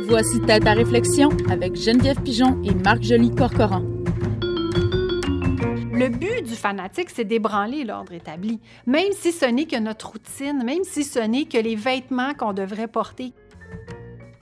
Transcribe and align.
Voici 0.00 0.40
Tête 0.40 0.66
à 0.66 0.72
réflexion 0.72 1.28
avec 1.50 1.76
Geneviève 1.76 2.20
Pigeon 2.22 2.62
et 2.64 2.74
Marc 2.74 3.02
Joly-Corcoran. 3.02 3.82
Le 5.92 6.08
but 6.08 6.42
du 6.44 6.54
fanatique, 6.54 7.10
c'est 7.10 7.24
d'ébranler 7.24 7.84
l'ordre 7.84 8.12
établi, 8.12 8.58
même 8.86 9.12
si 9.12 9.32
ce 9.32 9.44
n'est 9.44 9.66
que 9.66 9.78
notre 9.78 10.12
routine, 10.12 10.62
même 10.64 10.82
si 10.82 11.04
ce 11.04 11.18
n'est 11.18 11.44
que 11.44 11.58
les 11.58 11.76
vêtements 11.76 12.32
qu'on 12.34 12.54
devrait 12.54 12.88
porter. 12.88 13.32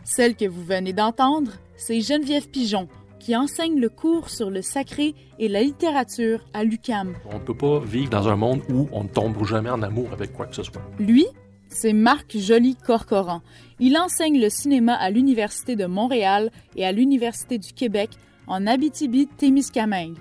Celle 0.04 0.36
que 0.36 0.46
vous 0.46 0.62
venez 0.62 0.92
d'entendre, 0.92 1.52
c'est 1.76 2.00
Geneviève 2.00 2.48
Pigeon, 2.48 2.88
qui 3.18 3.36
enseigne 3.36 3.78
le 3.80 3.88
cours 3.88 4.30
sur 4.30 4.50
le 4.50 4.62
sacré 4.62 5.14
et 5.38 5.48
la 5.48 5.62
littérature 5.62 6.44
à 6.54 6.62
l'UCAM. 6.62 7.14
On 7.30 7.34
ne 7.34 7.44
peut 7.44 7.56
pas 7.56 7.80
vivre 7.80 8.10
dans 8.10 8.28
un 8.28 8.36
monde 8.36 8.62
où 8.72 8.88
on 8.92 9.04
ne 9.04 9.08
tombe 9.08 9.44
jamais 9.44 9.70
en 9.70 9.82
amour 9.82 10.08
avec 10.12 10.32
quoi 10.32 10.46
que 10.46 10.54
ce 10.54 10.62
soit. 10.62 10.82
Lui, 10.98 11.26
c'est 11.70 11.92
Marc 11.92 12.36
Joly-Corcoran. 12.36 13.40
Il 13.78 13.96
enseigne 13.96 14.40
le 14.40 14.50
cinéma 14.50 14.94
à 14.94 15.10
l'Université 15.10 15.76
de 15.76 15.86
Montréal 15.86 16.50
et 16.76 16.84
à 16.84 16.92
l'Université 16.92 17.58
du 17.58 17.72
Québec 17.72 18.10
en 18.46 18.66
Abitibi-Témiscamingue. 18.66 20.18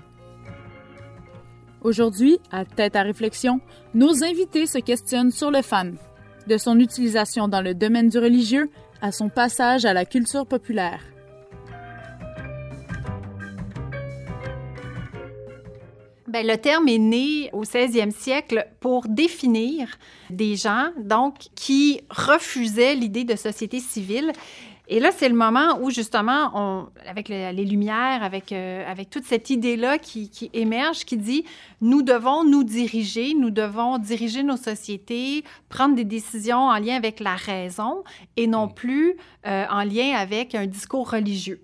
Aujourd'hui, 1.82 2.38
à 2.52 2.64
Tête 2.64 2.96
à 2.96 3.02
réflexion, 3.02 3.60
nos 3.94 4.22
invités 4.22 4.66
se 4.66 4.78
questionnent 4.78 5.30
sur 5.30 5.50
le 5.50 5.62
fan, 5.62 5.96
de 6.46 6.56
son 6.56 6.78
utilisation 6.78 7.48
dans 7.48 7.62
le 7.62 7.74
domaine 7.74 8.08
du 8.08 8.18
religieux 8.18 8.70
à 9.02 9.12
son 9.12 9.28
passage 9.28 9.84
à 9.84 9.92
la 9.92 10.04
culture 10.04 10.46
populaire. 10.46 11.00
Bien, 16.30 16.42
le 16.44 16.56
terme 16.58 16.86
est 16.88 16.98
né 16.98 17.50
au 17.52 17.64
16e 17.64 18.12
siècle 18.12 18.66
pour 18.78 19.08
définir 19.08 19.88
des 20.30 20.54
gens 20.54 20.90
donc 20.98 21.34
qui 21.56 22.02
refusaient 22.08 22.94
l'idée 22.94 23.24
de 23.24 23.34
société 23.34 23.80
civile. 23.80 24.30
Et 24.92 24.98
là, 25.00 25.10
c'est 25.16 25.28
le 25.28 25.34
moment 25.36 25.78
où, 25.80 25.90
justement, 25.90 26.50
on, 26.54 26.86
avec 27.08 27.28
le- 27.28 27.52
les 27.52 27.64
Lumières, 27.64 28.22
avec, 28.24 28.50
euh, 28.52 28.84
avec 28.90 29.08
toute 29.08 29.24
cette 29.24 29.48
idée-là 29.50 29.98
qui, 29.98 30.30
qui 30.30 30.50
émerge, 30.52 31.04
qui 31.04 31.16
dit, 31.16 31.44
nous 31.80 32.02
devons 32.02 32.44
nous 32.44 32.64
diriger, 32.64 33.34
nous 33.34 33.50
devons 33.50 33.98
diriger 33.98 34.42
nos 34.42 34.56
sociétés, 34.56 35.44
prendre 35.68 35.94
des 35.94 36.04
décisions 36.04 36.58
en 36.68 36.78
lien 36.78 36.96
avec 36.96 37.20
la 37.20 37.34
raison 37.36 38.02
et 38.36 38.46
non 38.48 38.66
plus 38.68 39.14
euh, 39.46 39.64
en 39.70 39.82
lien 39.84 40.12
avec 40.16 40.54
un 40.56 40.66
discours 40.66 41.10
religieux. 41.10 41.60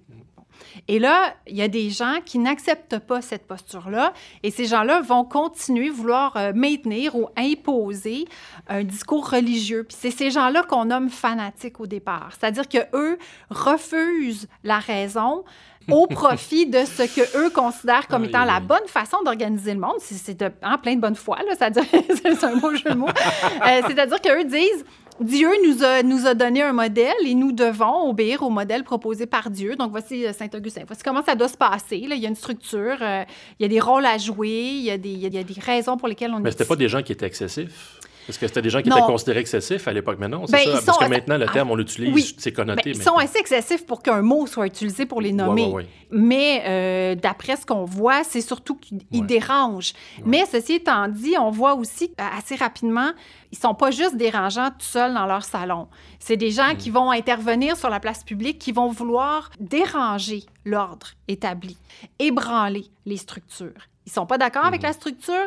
Et 0.89 0.99
là, 0.99 1.35
il 1.47 1.57
y 1.57 1.63
a 1.63 1.69
des 1.69 1.91
gens 1.91 2.17
qui 2.25 2.39
n'acceptent 2.39 2.99
pas 2.99 3.23
cette 3.23 3.47
posture-là 3.47 4.13
et 4.43 4.51
ces 4.51 4.67
gens-là 4.67 5.01
vont 5.01 5.25
continuer 5.25 5.89
vouloir 5.91 6.37
euh, 6.37 6.53
maintenir 6.55 7.17
ou 7.17 7.29
imposer 7.37 8.27
un 8.69 8.85
discours 8.85 9.29
religieux. 9.31 9.85
Puis 9.89 9.97
c'est 10.01 10.11
ces 10.11 10.31
gens-là 10.31 10.63
qu'on 10.63 10.87
nomme 10.87 11.11
fanatiques 11.11 11.81
au 11.81 11.87
départ. 11.87 12.31
C'est-à-dire 12.39 12.69
que 12.69 12.79
eux 12.95 13.19
refusent 13.51 14.49
la 14.65 14.79
raison 14.79 15.45
au 15.91 16.07
profit 16.09 16.67
de 16.67 16.85
ce 16.85 17.03
que 17.05 17.39
eux 17.39 17.51
considèrent 17.51 18.09
comme 18.09 18.25
étant 18.25 18.45
la 18.45 18.61
bonne 18.61 18.87
façon 18.87 19.19
d'organiser 19.25 19.75
le 19.75 19.81
monde. 19.81 19.97
C'est- 20.01 20.45
en 20.63 20.79
plein 20.79 20.97
de 20.97 21.01
bonne 21.01 21.15
foi, 21.15 21.39
là, 21.39 21.53
c'est-à-dire, 21.57 21.85
c'est 22.11 22.45
un 22.45 22.57
beau 22.57 22.75
jeu 22.75 22.91
de 22.91 22.95
mots. 22.97 23.09
Euh, 23.09 23.81
c'est-à-dire 23.87 24.21
qu'eux 24.21 24.45
disent, 24.45 24.85
Dieu 25.21 25.49
nous 25.67 25.83
a, 25.83 26.03
nous 26.03 26.27
a 26.27 26.35
donné 26.35 26.63
un 26.63 26.73
modèle 26.73 27.15
et 27.25 27.35
nous 27.35 27.53
devons 27.53 28.11
obéir 28.11 28.43
au 28.43 28.51
modèle 28.51 28.85
proposé 28.85 29.25
par 29.27 29.49
Dieu. 29.51 29.75
Donc, 29.77 29.91
voici 29.91 30.27
euh, 30.27 30.33
Saint-Augustin. 30.33 30.83
Voici 30.87 31.03
comment 31.03 31.23
ça 31.25 31.35
doit 31.35 31.49
se 31.49 31.57
passer. 31.57 31.99
Là, 32.01 32.15
il 32.17 32.23
y 32.23 32.27
a 32.27 32.29
une 32.29 32.37
structure, 32.37 32.97
euh, 33.01 33.25
il 33.59 33.63
y 33.63 33.65
a 33.65 33.69
des 33.69 33.81
rôles 33.81 34.05
à 34.05 34.19
jouer, 34.19 34.49
il 34.51 34.83
y 34.85 34.91
a 34.91 34.99
des, 34.99 35.09
il 35.11 35.19
y 35.35 35.39
a- 35.39 35.43
des 35.43 35.61
raisons 35.61 35.97
pour 35.97 36.09
lesquelles 36.09 36.33
on 36.35 36.41
Mais 36.41 36.51
est 36.51 36.53
c'était 36.53 36.65
pas 36.67 36.77
des 36.77 36.89
gens 36.89 37.03
qui 37.03 37.13
étaient 37.13 37.27
excessifs? 37.27 37.99
Parce 38.27 38.39
que 38.39 38.47
c'était 38.47 38.63
des 38.63 38.71
gens 38.71 38.83
qui 38.83 38.89
Non. 38.89 38.97
étaient 38.97 39.07
considérés 39.07 39.41
excessifs 39.41 39.87
à 39.87 39.93
l'époque. 39.93 40.17
Mais 40.21 40.29
non, 40.29 40.47
c'est 40.47 40.53
Ben, 40.53 40.65
ça. 40.65 40.73
Parce 40.85 40.99
sont- 40.99 41.05
que 41.05 41.09
maintenant, 41.11 41.39
le 41.39 41.47
terme, 41.47 41.71
on 41.71 41.77
l'utilise, 41.77 42.13
oui. 42.13 42.35
c'est 42.39 42.51
Ben, 42.51 42.57
connoté. 42.57 42.91
ils 42.91 43.03
sont 43.03 43.17
assez 43.17 43.39
excessifs 43.39 43.87
pour 43.87 44.03
qu'un 44.03 44.23
mot 44.23 44.47
soit 44.47 44.67
utilisé 44.67 45.07
pour 45.07 45.21
les 45.21 45.33
nommer. 45.33 45.63
Ouais, 45.67 45.69
ouais, 45.69 45.75
ouais. 45.75 45.89
Mais 46.11 46.63
euh, 46.67 47.15
d'après 47.15 47.57
ce 47.57 47.65
qu'on 47.67 47.85
voit, 47.85 48.25
c'est 48.25 48.41
surtout 48.41 48.77
qu'ils 48.77 49.27
dérangent. 49.27 49.93
Mais 50.25 50.45
ceci 50.47 50.75
étant 50.75 51.09
dit, 51.09 51.35
on 51.39 51.51
voit 51.51 51.75
aussi 51.75 52.13
euh, 52.21 52.25
assez 52.39 52.57
rapidement, 52.57 53.11
ils 53.53 53.59
sont 53.59 53.75
pas 53.75 53.91
juste 53.91 54.17
dérangeants 54.17 54.71
tout 54.71 54.77
seuls 54.87 55.15
dans 55.15 55.27
leur 55.27 55.45
salon. 55.45 55.89
C'est 56.19 56.37
des 56.37 56.49
Mm. 56.49 56.53
gens 56.53 56.75
qui 56.77 56.91
vont 56.91 57.11
intervenir 57.11 57.77
sur 57.77 57.91
la 57.91 58.01
place 58.01 58.25
publique, 58.25 58.59
qui 58.59 58.73
vont 58.73 58.89
vouloir 58.89 59.51
déranger 59.61 60.43
l'ordre 60.65 61.09
établi, 61.29 61.77
ébranler 62.19 62.87
les 63.05 63.17
structures. 63.17 63.71
Ils 64.07 64.13
sont 64.13 64.27
pas 64.27 64.39
d'accord 64.39 64.65
Mm. 64.65 64.69
avec 64.69 64.83
la 64.83 64.93
structure 64.93 65.47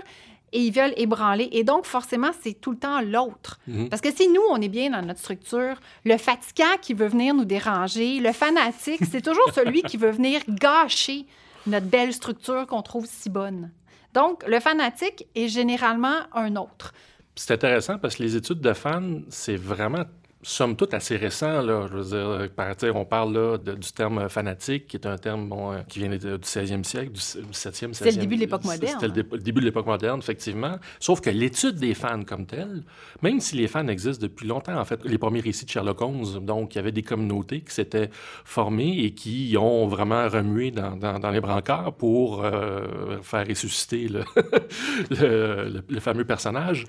et 0.51 0.59
ils 0.59 0.71
veulent 0.71 0.93
ébranler. 0.97 1.49
Et 1.51 1.63
donc, 1.63 1.85
forcément, 1.85 2.31
c'est 2.41 2.53
tout 2.53 2.71
le 2.71 2.77
temps 2.77 3.01
l'autre. 3.01 3.59
Mhm. 3.67 3.89
Parce 3.89 4.01
que 4.01 4.11
si 4.11 4.27
nous, 4.29 4.41
on 4.49 4.61
est 4.61 4.69
bien 4.69 4.89
dans 4.91 5.01
notre 5.01 5.19
structure, 5.19 5.75
le 6.05 6.17
fatigant 6.17 6.77
qui 6.81 6.93
veut 6.93 7.07
venir 7.07 7.33
nous 7.33 7.45
déranger, 7.45 8.19
le 8.19 8.31
fanatique, 8.31 9.01
c'est 9.09 9.21
toujours 9.21 9.51
celui 9.53 9.81
qui 9.83 9.97
veut 9.97 10.11
venir 10.11 10.41
gâcher 10.47 11.25
notre 11.67 11.85
belle 11.85 12.13
structure 12.13 12.65
qu'on 12.67 12.81
trouve 12.81 13.05
si 13.05 13.29
bonne. 13.29 13.71
Donc, 14.13 14.43
le 14.47 14.59
fanatique 14.59 15.27
est 15.35 15.47
généralement 15.47 16.17
un 16.33 16.55
autre. 16.55 16.93
C'est 17.35 17.53
intéressant 17.53 17.97
parce 17.97 18.15
que 18.15 18.23
les 18.23 18.35
études 18.35 18.59
de 18.59 18.73
fans, 18.73 19.19
c'est 19.29 19.55
vraiment, 19.55 20.03
somme 20.41 20.75
toute, 20.75 20.93
assez 20.93 21.17
récent. 21.17 21.61
Là. 21.61 21.87
Je 21.91 21.97
veux 21.97 22.03
dire, 22.45 22.49
par 22.55 22.73
on 22.95 23.05
parle 23.05 23.33
là, 23.33 23.57
de- 23.57 23.73
du 23.75 23.91
terme 23.91 24.29
fanatique, 24.29 24.87
qui 24.87 24.95
est 24.97 25.05
un 25.05 25.17
terme 25.17 25.49
bon, 25.49 25.73
euh, 25.73 25.79
qui 25.87 25.99
vient 25.99 26.09
du 26.09 26.17
16e 26.17 26.83
siècle, 26.83 27.11
du, 27.11 27.19
du 27.41 27.53
7e, 27.53 27.91
16e. 27.91 27.93
C'était 27.93 28.11
le 28.11 28.17
début 28.17 28.35
de 28.35 28.41
l'époque 28.41 28.63
moderne. 28.63 28.93
C'était 29.01 29.07
le, 29.07 29.23
dé- 29.23 29.29
le 29.31 29.37
début 29.39 29.59
de 29.59 29.65
l'époque 29.65 29.85
moderne, 29.85 30.19
effectivement. 30.19 30.75
Sauf 30.99 31.19
que 31.21 31.29
l'étude 31.29 31.75
des 31.75 31.93
fans 31.93 32.23
comme 32.23 32.45
telle, 32.45 32.83
même 33.21 33.39
si 33.41 33.55
les 33.57 33.67
fans 33.67 33.87
existent 33.87 34.21
depuis 34.21 34.47
longtemps, 34.47 34.79
en 34.79 34.85
fait, 34.85 35.03
les 35.03 35.17
premiers 35.17 35.41
récits 35.41 35.65
de 35.65 35.69
Sherlock 35.71 36.01
Holmes, 36.01 36.39
donc 36.45 36.73
il 36.73 36.77
y 36.77 36.79
avait 36.79 36.91
des 36.93 37.03
communautés 37.03 37.61
qui 37.61 37.73
s'étaient 37.73 38.09
formées 38.45 38.97
et 39.03 39.11
qui 39.13 39.55
ont 39.59 39.87
vraiment 39.87 40.27
remué 40.29 40.71
dans, 40.71 40.95
dans- 40.95 41.19
dans 41.19 41.31
les 41.31 41.41
brancards 41.41 41.93
pour 41.95 42.43
euh, 42.45 43.17
faire 43.21 43.45
ressusciter 43.47 44.07
le, 44.07 44.23
le- 45.09 45.69
le- 45.69 45.83
le 45.89 45.99
fameux 45.99 46.25
personnage. 46.25 46.85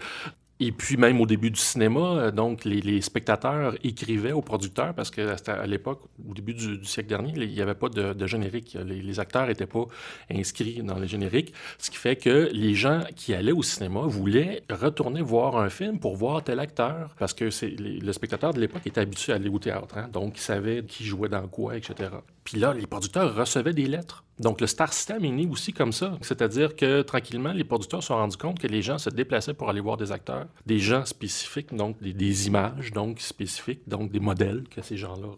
Et 0.63 0.73
puis 0.73 0.99
même 0.99 1.19
au 1.23 1.27
début 1.27 1.51
du 1.51 1.59
cinéma, 1.59 2.01
euh, 2.01 2.31
donc 2.31 2.67
les, 2.67 3.01
spectateurs 3.01 3.75
écrivaient 3.83 4.33
aux 4.33 4.43
producteurs 4.43 4.93
parce 4.93 5.11
que 5.11 5.35
à 5.49 5.67
l'époque, 5.67 6.03
au 6.29 6.35
début 6.35 6.53
du, 6.53 6.85
siècle 6.85 7.09
dernier, 7.09 7.33
il 7.35 7.49
n'y 7.49 7.63
avait 7.63 7.75
pas 7.75 7.89
de, 7.89 8.27
générique. 8.27 8.77
Les, 8.85 9.19
acteurs 9.19 9.47
n'étaient 9.47 9.67
pas 9.67 9.87
inscrits 10.31 10.83
dans 10.83 10.99
les 10.99 11.09
génériques, 11.09 11.55
ce 11.79 11.91
qui 11.91 11.97
fait 11.97 12.17
que 12.17 12.51
les 12.53 12.75
gens 12.75 13.01
qui 13.17 13.33
allaient 13.33 13.53
au 13.53 13.63
cinéma 13.63 14.03
voulaient 14.03 14.63
retourner 14.71 15.23
voir 15.23 15.57
un 15.57 15.71
film 15.71 15.99
pour 15.99 16.17
voir 16.17 16.45
tel 16.45 16.61
acteur 16.61 17.15
parce 17.19 17.33
que 17.33 17.49
les- 17.65 17.99
le 17.99 18.13
spectateur 18.13 18.53
de 18.53 18.61
l'époque 18.61 18.87
était 18.87 19.01
habitué 19.01 19.33
à 19.33 19.37
aller 19.37 19.49
au 19.49 19.59
théâtre, 19.59 19.97
hein, 19.97 20.09
donc 20.13 20.37
il 20.37 20.43
savait 20.43 20.85
qui 20.85 21.05
jouait 21.05 21.31
dans 21.31 21.49
quoi, 21.49 21.77
etc. 21.77 22.11
Puis 22.51 22.59
là, 22.59 22.75
les 22.75 22.89
producteurs 22.89 23.33
recevaient 23.37 23.73
des 23.73 23.87
lettres. 23.87 24.25
Donc, 24.41 24.61
le 24.61 24.67
Star 24.67 24.93
System 24.93 25.25
est 25.25 25.31
né 25.31 25.47
aussi 25.47 25.73
comme 25.73 25.93
ça. 25.93 26.19
C'est-à-dire 26.21 26.75
que, 26.75 27.03
tranquillement, 27.03 27.53
les 27.53 27.63
producteurs 27.63 28.03
se 28.03 28.09
sont 28.09 28.17
rendus 28.17 28.37
compte 28.37 28.59
que 28.59 28.67
les 28.67 28.83
gens 28.83 28.99
se 28.99 29.09
déplaçaient 29.09 29.55
pour 29.55 29.71
aller 29.71 29.81
voir 29.81 29.97
des 29.97 30.11
acteurs, 30.11 30.49
des 30.67 30.81
gens 30.81 31.05
spécifiques, 31.05 31.73
donc 31.73 32.03
des, 32.03 32.47
images 32.49 32.91
donc 32.91 33.21
spécifiques, 33.21 33.89
donc 33.89 34.11
des 34.11 34.19
modèles 34.19 34.65
que 34.69 34.83
ces 34.83 34.97
gens-là 34.97 35.29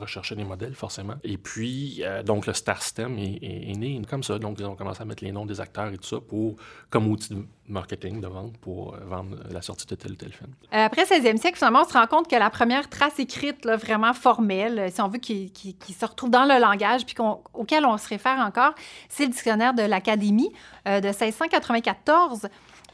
recherchaient 0.00 0.34
des 0.34 0.44
modèles, 0.44 0.74
forcément. 0.74 1.14
Et 1.22 1.38
puis, 1.38 2.02
euh, 2.02 2.22
donc, 2.22 2.46
le 2.46 2.52
Star 2.52 2.82
System 2.82 3.18
est, 3.18 3.76
né 3.76 4.00
comme 4.08 4.22
ça. 4.22 4.38
Donc, 4.38 4.58
ils 4.58 4.66
ont 4.66 4.74
commencé 4.74 5.02
à 5.02 5.04
mettre 5.04 5.24
les 5.24 5.32
noms 5.32 5.46
des 5.46 5.60
acteurs 5.60 5.92
et 5.92 5.98
tout 5.98 6.08
ça 6.08 6.18
pour, 6.20 6.56
comme 6.88 7.08
outil 7.08 7.34
de 7.34 7.44
marketing, 7.68 8.20
de 8.20 8.26
vente, 8.26 8.56
pour 8.58 8.94
euh, 8.94 8.98
vendre 9.04 9.36
la 9.50 9.62
sortie 9.62 9.86
de 9.86 9.94
tel 9.94 10.12
ou 10.12 10.16
tel 10.16 10.32
film. 10.32 10.50
Euh, 10.72 10.86
Après 10.86 11.04
16e 11.04 11.36
siècle, 11.36 11.56
finalement, 11.56 11.82
on 11.82 11.88
se 11.88 11.92
rend 11.92 12.06
compte 12.06 12.28
que 12.28 12.36
la 12.36 12.50
première 12.50 12.88
trace 12.88 13.18
écrite, 13.18 13.66
vraiment 13.66 14.12
formelle, 14.12 14.90
si 14.92 15.00
on 15.00 15.08
veut, 15.08 15.18
qui, 15.18 15.52
se 15.52 16.06
retrouve 16.06 16.30
dans 16.30 16.44
le 16.44 16.60
langage, 16.60 17.06
puis 17.06 17.14
auquel 17.54 17.84
on 17.84 17.96
se 17.98 18.08
réfère 18.08 18.38
encore, 18.38 18.74
c'est 19.08 19.24
le 19.24 19.30
dictionnaire 19.30 19.74
de 19.74 19.82
l'Académie 19.82 20.50
de 20.86 21.00
1694 21.00 22.48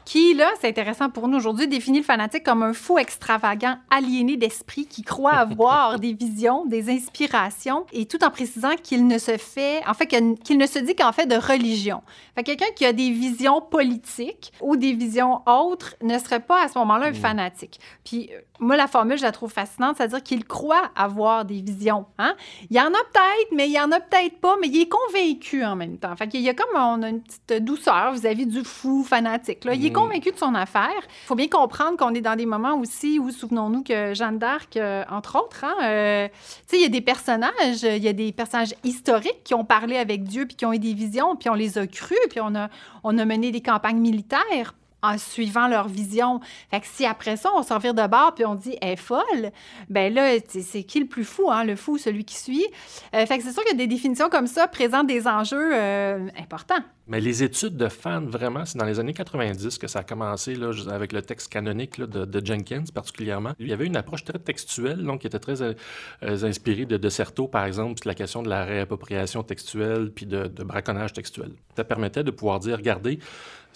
qui, 0.07 0.33
là, 0.35 0.49
c'est 0.61 0.69
intéressant 0.69 1.09
pour 1.09 1.27
nous 1.27 1.35
aujourd'hui, 1.35 1.67
définit 1.67 1.97
le 1.97 2.05
fanatique 2.05 2.45
comme 2.45 2.63
un 2.63 2.71
fou 2.71 2.97
extravagant, 2.97 3.75
aliéné 3.89 4.37
d'esprit, 4.37 4.85
qui 4.85 5.01
croit 5.01 5.33
avoir 5.33 5.99
des 5.99 6.13
visions, 6.13 6.65
des 6.65 6.89
inspirations, 6.89 7.85
et 7.91 8.05
tout 8.05 8.23
en 8.23 8.29
précisant 8.29 8.77
qu'il 8.81 9.05
ne 9.05 9.17
se 9.17 9.35
fait, 9.35 9.85
en 9.85 9.93
fait, 9.93 10.07
qu'il 10.07 10.57
ne 10.57 10.65
se 10.65 10.79
dit 10.79 10.95
qu'en 10.95 11.11
fait 11.11 11.25
de 11.25 11.35
religion. 11.35 12.03
Fait 12.35 12.43
que 12.43 12.51
quelqu'un 12.51 12.71
qui 12.73 12.85
a 12.85 12.93
des 12.93 13.11
visions 13.11 13.59
politiques 13.59 14.53
ou 14.61 14.77
des 14.77 14.93
visions 14.93 15.41
autres 15.45 15.95
ne 16.01 16.17
serait 16.19 16.39
pas 16.39 16.63
à 16.63 16.69
ce 16.69 16.77
moment-là 16.77 17.07
un 17.07 17.13
fanatique. 17.13 17.77
Puis 18.05 18.29
euh, 18.31 18.39
moi, 18.61 18.77
la 18.77 18.87
formule, 18.87 19.17
je 19.17 19.23
la 19.23 19.33
trouve 19.33 19.51
fascinante, 19.51 19.97
c'est-à-dire 19.97 20.23
qu'il 20.23 20.45
croit 20.45 20.89
avoir 20.95 21.43
des 21.43 21.59
visions. 21.59 22.05
Hein? 22.17 22.33
Il 22.69 22.77
y 22.77 22.79
en 22.79 22.85
a 22.85 23.03
peut-être, 23.11 23.51
mais 23.53 23.67
il 23.67 23.73
y 23.73 23.79
en 23.79 23.91
a 23.91 23.99
peut-être 23.99 24.39
pas, 24.39 24.55
mais 24.61 24.69
il 24.69 24.83
est 24.83 24.89
convaincu 24.89 25.65
en 25.65 25.75
même 25.75 25.97
temps. 25.97 26.15
Fait 26.15 26.29
qu'il 26.29 26.39
y 26.39 26.49
a 26.49 26.53
comme 26.53 26.69
on 26.75 27.03
a 27.03 27.09
une 27.09 27.21
petite 27.21 27.61
douceur 27.61 28.13
vis-à-vis 28.13 28.47
du 28.47 28.63
fou 28.63 29.03
fanatique. 29.03 29.65
Là. 29.65 29.73
Il 29.73 29.85
est 29.85 29.96
Mm. 29.96 29.96
Convaincu 29.99 30.31
de 30.31 30.37
son 30.37 30.55
affaire. 30.55 31.01
Il 31.23 31.27
faut 31.27 31.35
bien 31.35 31.47
comprendre 31.47 31.97
qu'on 31.97 32.13
est 32.13 32.21
dans 32.21 32.35
des 32.35 32.45
moments 32.45 32.75
aussi 32.79 33.19
où, 33.19 33.31
souvenons-nous 33.31 33.83
que 33.83 34.13
Jeanne 34.13 34.37
d'Arc, 34.37 34.77
euh, 34.77 35.03
entre 35.09 35.37
autres, 35.37 35.63
hein, 35.63 35.75
euh, 35.83 36.27
il 36.73 36.81
y 36.81 36.85
a 36.85 36.89
des 36.89 37.01
personnages, 37.01 37.83
il 37.83 38.03
y 38.03 38.07
a 38.07 38.13
des 38.13 38.31
personnages 38.31 38.73
historiques 38.83 39.43
qui 39.43 39.53
ont 39.53 39.65
parlé 39.65 39.97
avec 39.97 40.23
Dieu 40.23 40.45
puis 40.45 40.55
qui 40.55 40.65
ont 40.65 40.73
eu 40.73 40.79
des 40.79 40.93
visions, 40.93 41.35
puis 41.35 41.49
on 41.49 41.53
les 41.53 41.77
a 41.77 41.87
crus, 41.87 42.17
puis 42.29 42.39
on 42.41 42.55
a, 42.55 42.69
on 43.03 43.17
a 43.17 43.25
mené 43.25 43.51
des 43.51 43.61
campagnes 43.61 43.99
militaires 43.99 44.73
en 45.07 45.17
suivant 45.17 45.67
leur 45.67 45.87
vision. 45.87 46.39
Fait 46.71 46.79
que 46.79 46.87
si 46.87 47.05
après 47.05 47.37
ça, 47.37 47.49
on 47.55 47.63
s'en 47.63 47.77
vire 47.77 47.93
de 47.93 48.05
bord 48.07 48.33
puis 48.35 48.45
on 48.45 48.55
dit 48.55 48.77
elle 48.81 48.89
est 48.89 48.95
folle, 48.95 49.51
ben 49.89 50.13
là, 50.13 50.37
c'est 50.47 50.83
qui 50.83 50.99
le 50.99 51.07
plus 51.07 51.23
fou, 51.23 51.49
hein? 51.51 51.63
Le 51.63 51.75
fou, 51.75 51.97
celui 51.97 52.25
qui 52.25 52.35
suit. 52.35 52.65
Euh, 53.13 53.25
fait 53.25 53.37
que 53.37 53.43
c'est 53.43 53.53
sûr 53.53 53.63
que 53.63 53.75
des 53.75 53.87
définitions 53.87 54.29
comme 54.29 54.47
ça 54.47 54.67
présentent 54.67 55.07
des 55.07 55.27
enjeux 55.27 55.71
euh, 55.73 56.27
importants. 56.39 56.83
Mais 57.07 57.21
les 57.21 57.41
études 57.41 57.77
de 57.77 57.87
fans, 57.87 58.25
vraiment, 58.25 58.65
c'est 58.65 58.77
dans 58.77 58.85
les 58.85 58.99
années 58.99 59.13
90 59.13 59.77
que 59.77 59.87
ça 59.87 59.99
a 59.99 60.03
commencé 60.03 60.55
là, 60.55 60.71
avec 60.91 61.13
le 61.13 61.21
texte 61.21 61.51
canonique 61.51 62.01
de, 62.01 62.45
Jenkins 62.45 62.83
particulièrement. 62.93 63.53
Il 63.59 63.67
y 63.67 63.73
avait 63.73 63.85
une 63.85 63.95
approche 63.95 64.25
très 64.25 64.39
textuelle, 64.39 65.03
donc 65.03 65.21
qui 65.21 65.27
était 65.27 65.39
très 65.39 65.61
euh, 65.61 65.73
inspirée 66.21 66.85
de, 66.85 66.97
de 66.97 67.45
par 67.47 67.65
exemple, 67.65 68.01
la 68.05 68.13
question 68.13 68.43
de 68.43 68.49
la 68.49 68.65
réappropriation 68.65 69.43
textuelle 69.43 70.11
puis 70.13 70.25
de 70.25 70.63
braconnage 70.63 71.13
textuel. 71.13 71.51
Ça 71.75 71.83
permettait 71.83 72.23
de 72.23 72.31
pouvoir 72.31 72.59
dire, 72.59 72.77
regardez, 72.77 73.19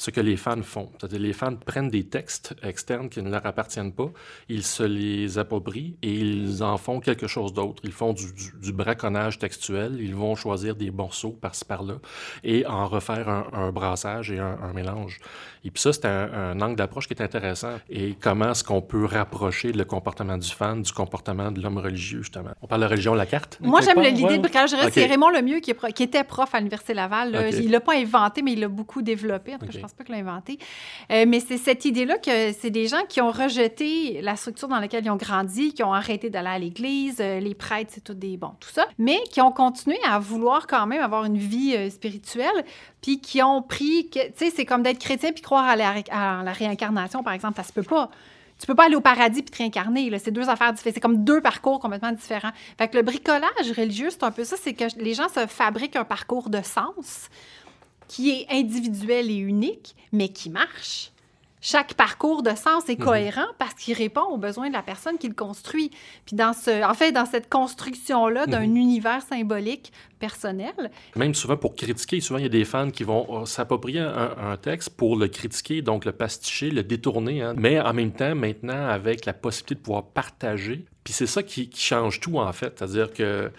ce 0.02 0.10
que 0.10 0.20
les 0.20 0.36
fans 0.36 0.64
font. 0.64 0.90
C'est-à-dire 0.98 1.20
les 1.20 1.32
fans 1.32 1.56
prennent 1.56 1.90
des 1.90 2.06
textes 2.06 2.56
externes 2.64 3.08
qui 3.08 3.22
ne 3.22 3.30
leur 3.30 3.46
appartiennent 3.46 3.92
pas, 3.92 4.10
ils 4.50 4.64
se 4.64 4.82
les 4.82 5.38
approprient 5.38 5.96
et 6.02 6.12
ils 6.12 6.64
en 6.64 6.78
font 6.78 7.00
quelque 7.00 7.28
chose 7.28 7.54
d'autre. 7.54 7.84
Ils 7.86 7.92
font 7.92 8.12
du, 8.12 8.74
braconnage 8.74 9.38
textuel, 9.38 9.98
ils 10.00 10.16
vont 10.16 10.34
choisir 10.34 10.76
des 10.76 10.90
morceaux 10.90 11.38
par-ci 11.40 11.66
par-là 11.66 11.98
et 12.44 12.66
en 12.66 12.88
refaire 12.88 13.30
un, 13.30 13.72
brassage 13.72 14.32
et 14.32 14.40
un, 14.40 14.74
mélange. 14.74 15.20
Et 15.64 15.70
puis 15.70 15.80
ça, 15.80 15.94
c'est 15.94 16.06
un, 16.06 16.60
angle 16.60 16.78
d'approche 16.78 17.08
qui 17.08 17.14
est 17.14 17.22
intéressant. 17.22 17.78
Et 17.88 18.16
comment 18.20 18.54
est-ce 18.54 18.64
qu'on 18.64 18.82
peut 18.82 19.06
rapprocher 19.06 19.72
le 19.72 19.86
comportement 19.86 20.40
du 20.40 20.50
fan 20.50 20.82
du 20.82 20.92
comportement 20.92 21.52
de 21.52 21.62
l'homme 21.62 21.78
religieux, 21.78 22.24
justement? 22.24 22.54
On 22.64 22.66
parle 22.66 22.82
de 22.82 22.88
religion 22.88 23.14
la 23.14 23.28
carte? 23.28 23.60
Moi, 23.62 23.82
j'aime 23.82 24.02
l'idée 24.02 24.40
de 24.40 24.42
braconnage. 24.42 24.72
C'est 24.92 25.06
Raymond 25.06 25.30
Lemieux 25.30 25.60
qui, 25.60 25.76
qui, 25.94 26.02
était 26.02 26.24
prof 26.24 26.56
à 26.56 26.58
l'Université 26.58 26.96
Laval. 26.96 27.50
Il 27.54 27.68
ne 27.68 27.72
l'a 27.72 27.82
pas 27.82 27.96
inventé, 27.96 28.42
mais 28.42 28.54
il 28.54 28.62
l'a 28.62 28.68
beaucoup 28.68 29.04
développé. 29.04 29.54
En 29.54 29.60
tout 29.60 29.68
cas, 29.68 29.72
je 29.72 29.80
pense 29.80 29.91
pas 29.96 30.04
qu'il 30.04 30.14
l'a 30.16 30.22
inventé. 30.22 30.60
Euh, 31.12 31.26
mais 31.28 31.40
c'est 31.40 31.58
cette 31.58 31.86
idée-là 31.86 32.18
que 32.18 32.52
c'est 32.54 32.70
des 32.70 32.88
gens 32.88 33.04
qui 33.08 33.22
ont 33.22 33.32
rejeté 33.32 34.22
la 34.22 34.36
structure 34.36 34.68
dans 34.68 34.80
laquelle 34.80 35.06
ils 35.06 35.12
ont 35.12 35.18
grandi, 35.18 35.74
qui 35.74 35.84
ont 35.84 35.94
arrêté 35.94 36.30
d'aller 36.30 36.50
à 36.50 36.60
l'église, 36.60 37.18
euh, 37.20 37.40
les 37.40 37.56
prêtres, 37.56 37.92
c'est 37.94 38.04
tout 38.04 38.14
des 38.14 38.38
bons, 38.38 38.54
tout 38.60 38.70
ça, 38.70 38.86
mais 38.98 39.20
qui 39.32 39.42
ont 39.42 39.52
continué 39.52 39.98
à 40.08 40.20
vouloir 40.20 40.68
quand 40.68 40.88
même 40.88 41.02
avoir 41.02 41.26
une 41.26 41.38
vie 41.38 41.76
euh, 41.76 41.90
spirituelle, 41.90 42.66
puis 43.02 43.20
qui 43.20 43.42
ont 43.42 43.62
pris, 43.62 44.10
tu 44.12 44.20
sais, 44.36 44.52
c'est 44.56 44.66
comme 44.66 44.84
d'être 44.84 45.00
chrétien 45.00 45.32
puis 45.32 45.42
croire 45.42 45.66
à 45.66 45.76
la, 45.76 45.96
à 46.12 46.44
la 46.44 46.54
réincarnation, 46.54 47.24
par 47.24 47.34
exemple, 47.34 47.58
ça 47.58 47.64
se 47.64 47.74
peut 47.74 47.84
pas 47.84 48.10
tu 48.62 48.68
peux 48.68 48.76
pas 48.76 48.86
aller 48.86 48.96
au 48.96 49.02
paradis 49.02 49.42
puis 49.42 49.50
te 49.50 49.58
réincarner. 49.58 50.16
C'est 50.20 50.30
deux 50.30 50.48
affaires 50.48 50.72
différentes. 50.72 50.94
C'est 50.94 51.02
comme 51.02 51.24
deux 51.24 51.42
parcours 51.42 51.80
complètement 51.80 52.12
différents. 52.12 52.52
Fait 52.78 52.88
que 52.88 52.96
le 52.96 53.02
bricolage 53.02 53.72
religieux, 53.76 54.10
c'est 54.12 54.24
un 54.24 54.30
peu 54.30 54.44
ça, 54.44 54.56
c'est 54.62 54.74
que 54.74 54.84
les 54.98 55.16
gens 55.16 55.30
se 55.30 55.48
fabriquent 55.48 55.96
un 55.96 56.04
parcours 56.04 56.52
de 56.52 56.62
sens 56.62 57.30
qui 58.12 58.30
est 58.32 58.46
individuel 58.50 59.32
et 59.32 59.38
unique, 59.38 59.96
mais 60.12 60.28
qui 60.28 60.50
marche. 60.50 61.12
Chaque 61.62 61.94
parcours 61.94 62.44
de 62.44 62.50
sens 62.50 62.90
est 62.90 63.00
mhm. 63.00 63.06
cohérent 63.06 63.48
parce 63.58 63.74
qu'il 63.76 63.94
répond 63.94 64.24
aux 64.24 64.38
besoins 64.38 64.68
de 64.68 64.74
la 64.74 64.82
personne 64.82 65.18
qui 65.18 65.30
le 65.30 65.34
construit. 65.34 65.92
Puis 66.26 66.36
dans 66.36 66.52
ce, 66.52 66.84
en 66.84 66.94
fait, 66.94 67.14
dans 67.14 67.26
cette 67.26 67.48
construction-là 67.48 68.48
d'un 68.48 68.68
mhm. 68.68 68.76
univers 68.76 69.22
symbolique 69.22 69.94
personnel. 70.20 70.74
Même 71.16 71.34
souvent 71.34 71.56
pour 71.56 71.74
critiquer, 71.74 72.20
souvent 72.20 72.40
il 72.40 72.44
y 72.44 72.48
a 72.48 72.50
des 72.50 72.66
fans 72.66 72.92
qui 72.92 73.06
vont 73.06 73.44
euh, 73.44 73.46
s'approprier 73.46 74.00
un, 74.02 74.58
texte 74.58 74.90
pour 74.90 75.16
le 75.16 75.30
critiquer, 75.30 75.82
donc 75.82 76.04
le 76.04 76.12
pasticher, 76.12 76.70
le 76.70 76.84
détourner, 76.84 77.42
hein. 77.42 77.54
mais 77.56 77.80
en 77.80 77.94
même 77.94 78.12
temps, 78.12 78.36
maintenant, 78.36 78.90
avec 78.90 79.26
la 79.26 79.34
possibilité 79.34 79.76
de 79.76 79.80
pouvoir 79.80 80.04
partager. 80.04 80.84
Puis 81.06 81.14
c'est 81.14 81.28
ça 81.28 81.44
qui, 81.44 81.70
qui 81.70 81.82
change 81.82 82.20
tout 82.20 82.40
en 82.40 82.52
fait, 82.52 82.78
c'est-à-dire 82.78 83.14
que 83.14 83.52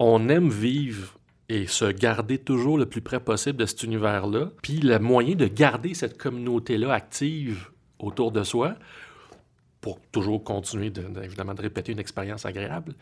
on 0.00 0.28
aime 0.28 0.48
vivre 0.48 1.19
et 1.50 1.66
se 1.66 1.84
garder 1.84 2.38
toujours 2.38 2.78
le 2.78 2.86
plus 2.86 3.00
près 3.00 3.18
possible 3.18 3.58
de 3.58 3.66
cet 3.66 3.82
univers-là. 3.82 4.52
Puis 4.62 4.78
le 4.78 5.00
moyen 5.00 5.34
de 5.34 5.46
garder 5.46 5.94
cette 5.94 6.16
communauté-là 6.16 6.92
active 6.92 7.70
autour 7.98 8.30
de 8.30 8.44
soi, 8.44 8.76
pour 9.80 9.98
toujours 10.12 10.44
continuer, 10.44 10.90
de, 10.90 11.02
évidemment, 11.22 11.54
de 11.54 11.62
répéter 11.62 11.90
une 11.90 11.98
expérience 11.98 12.46
agréable, 12.46 12.94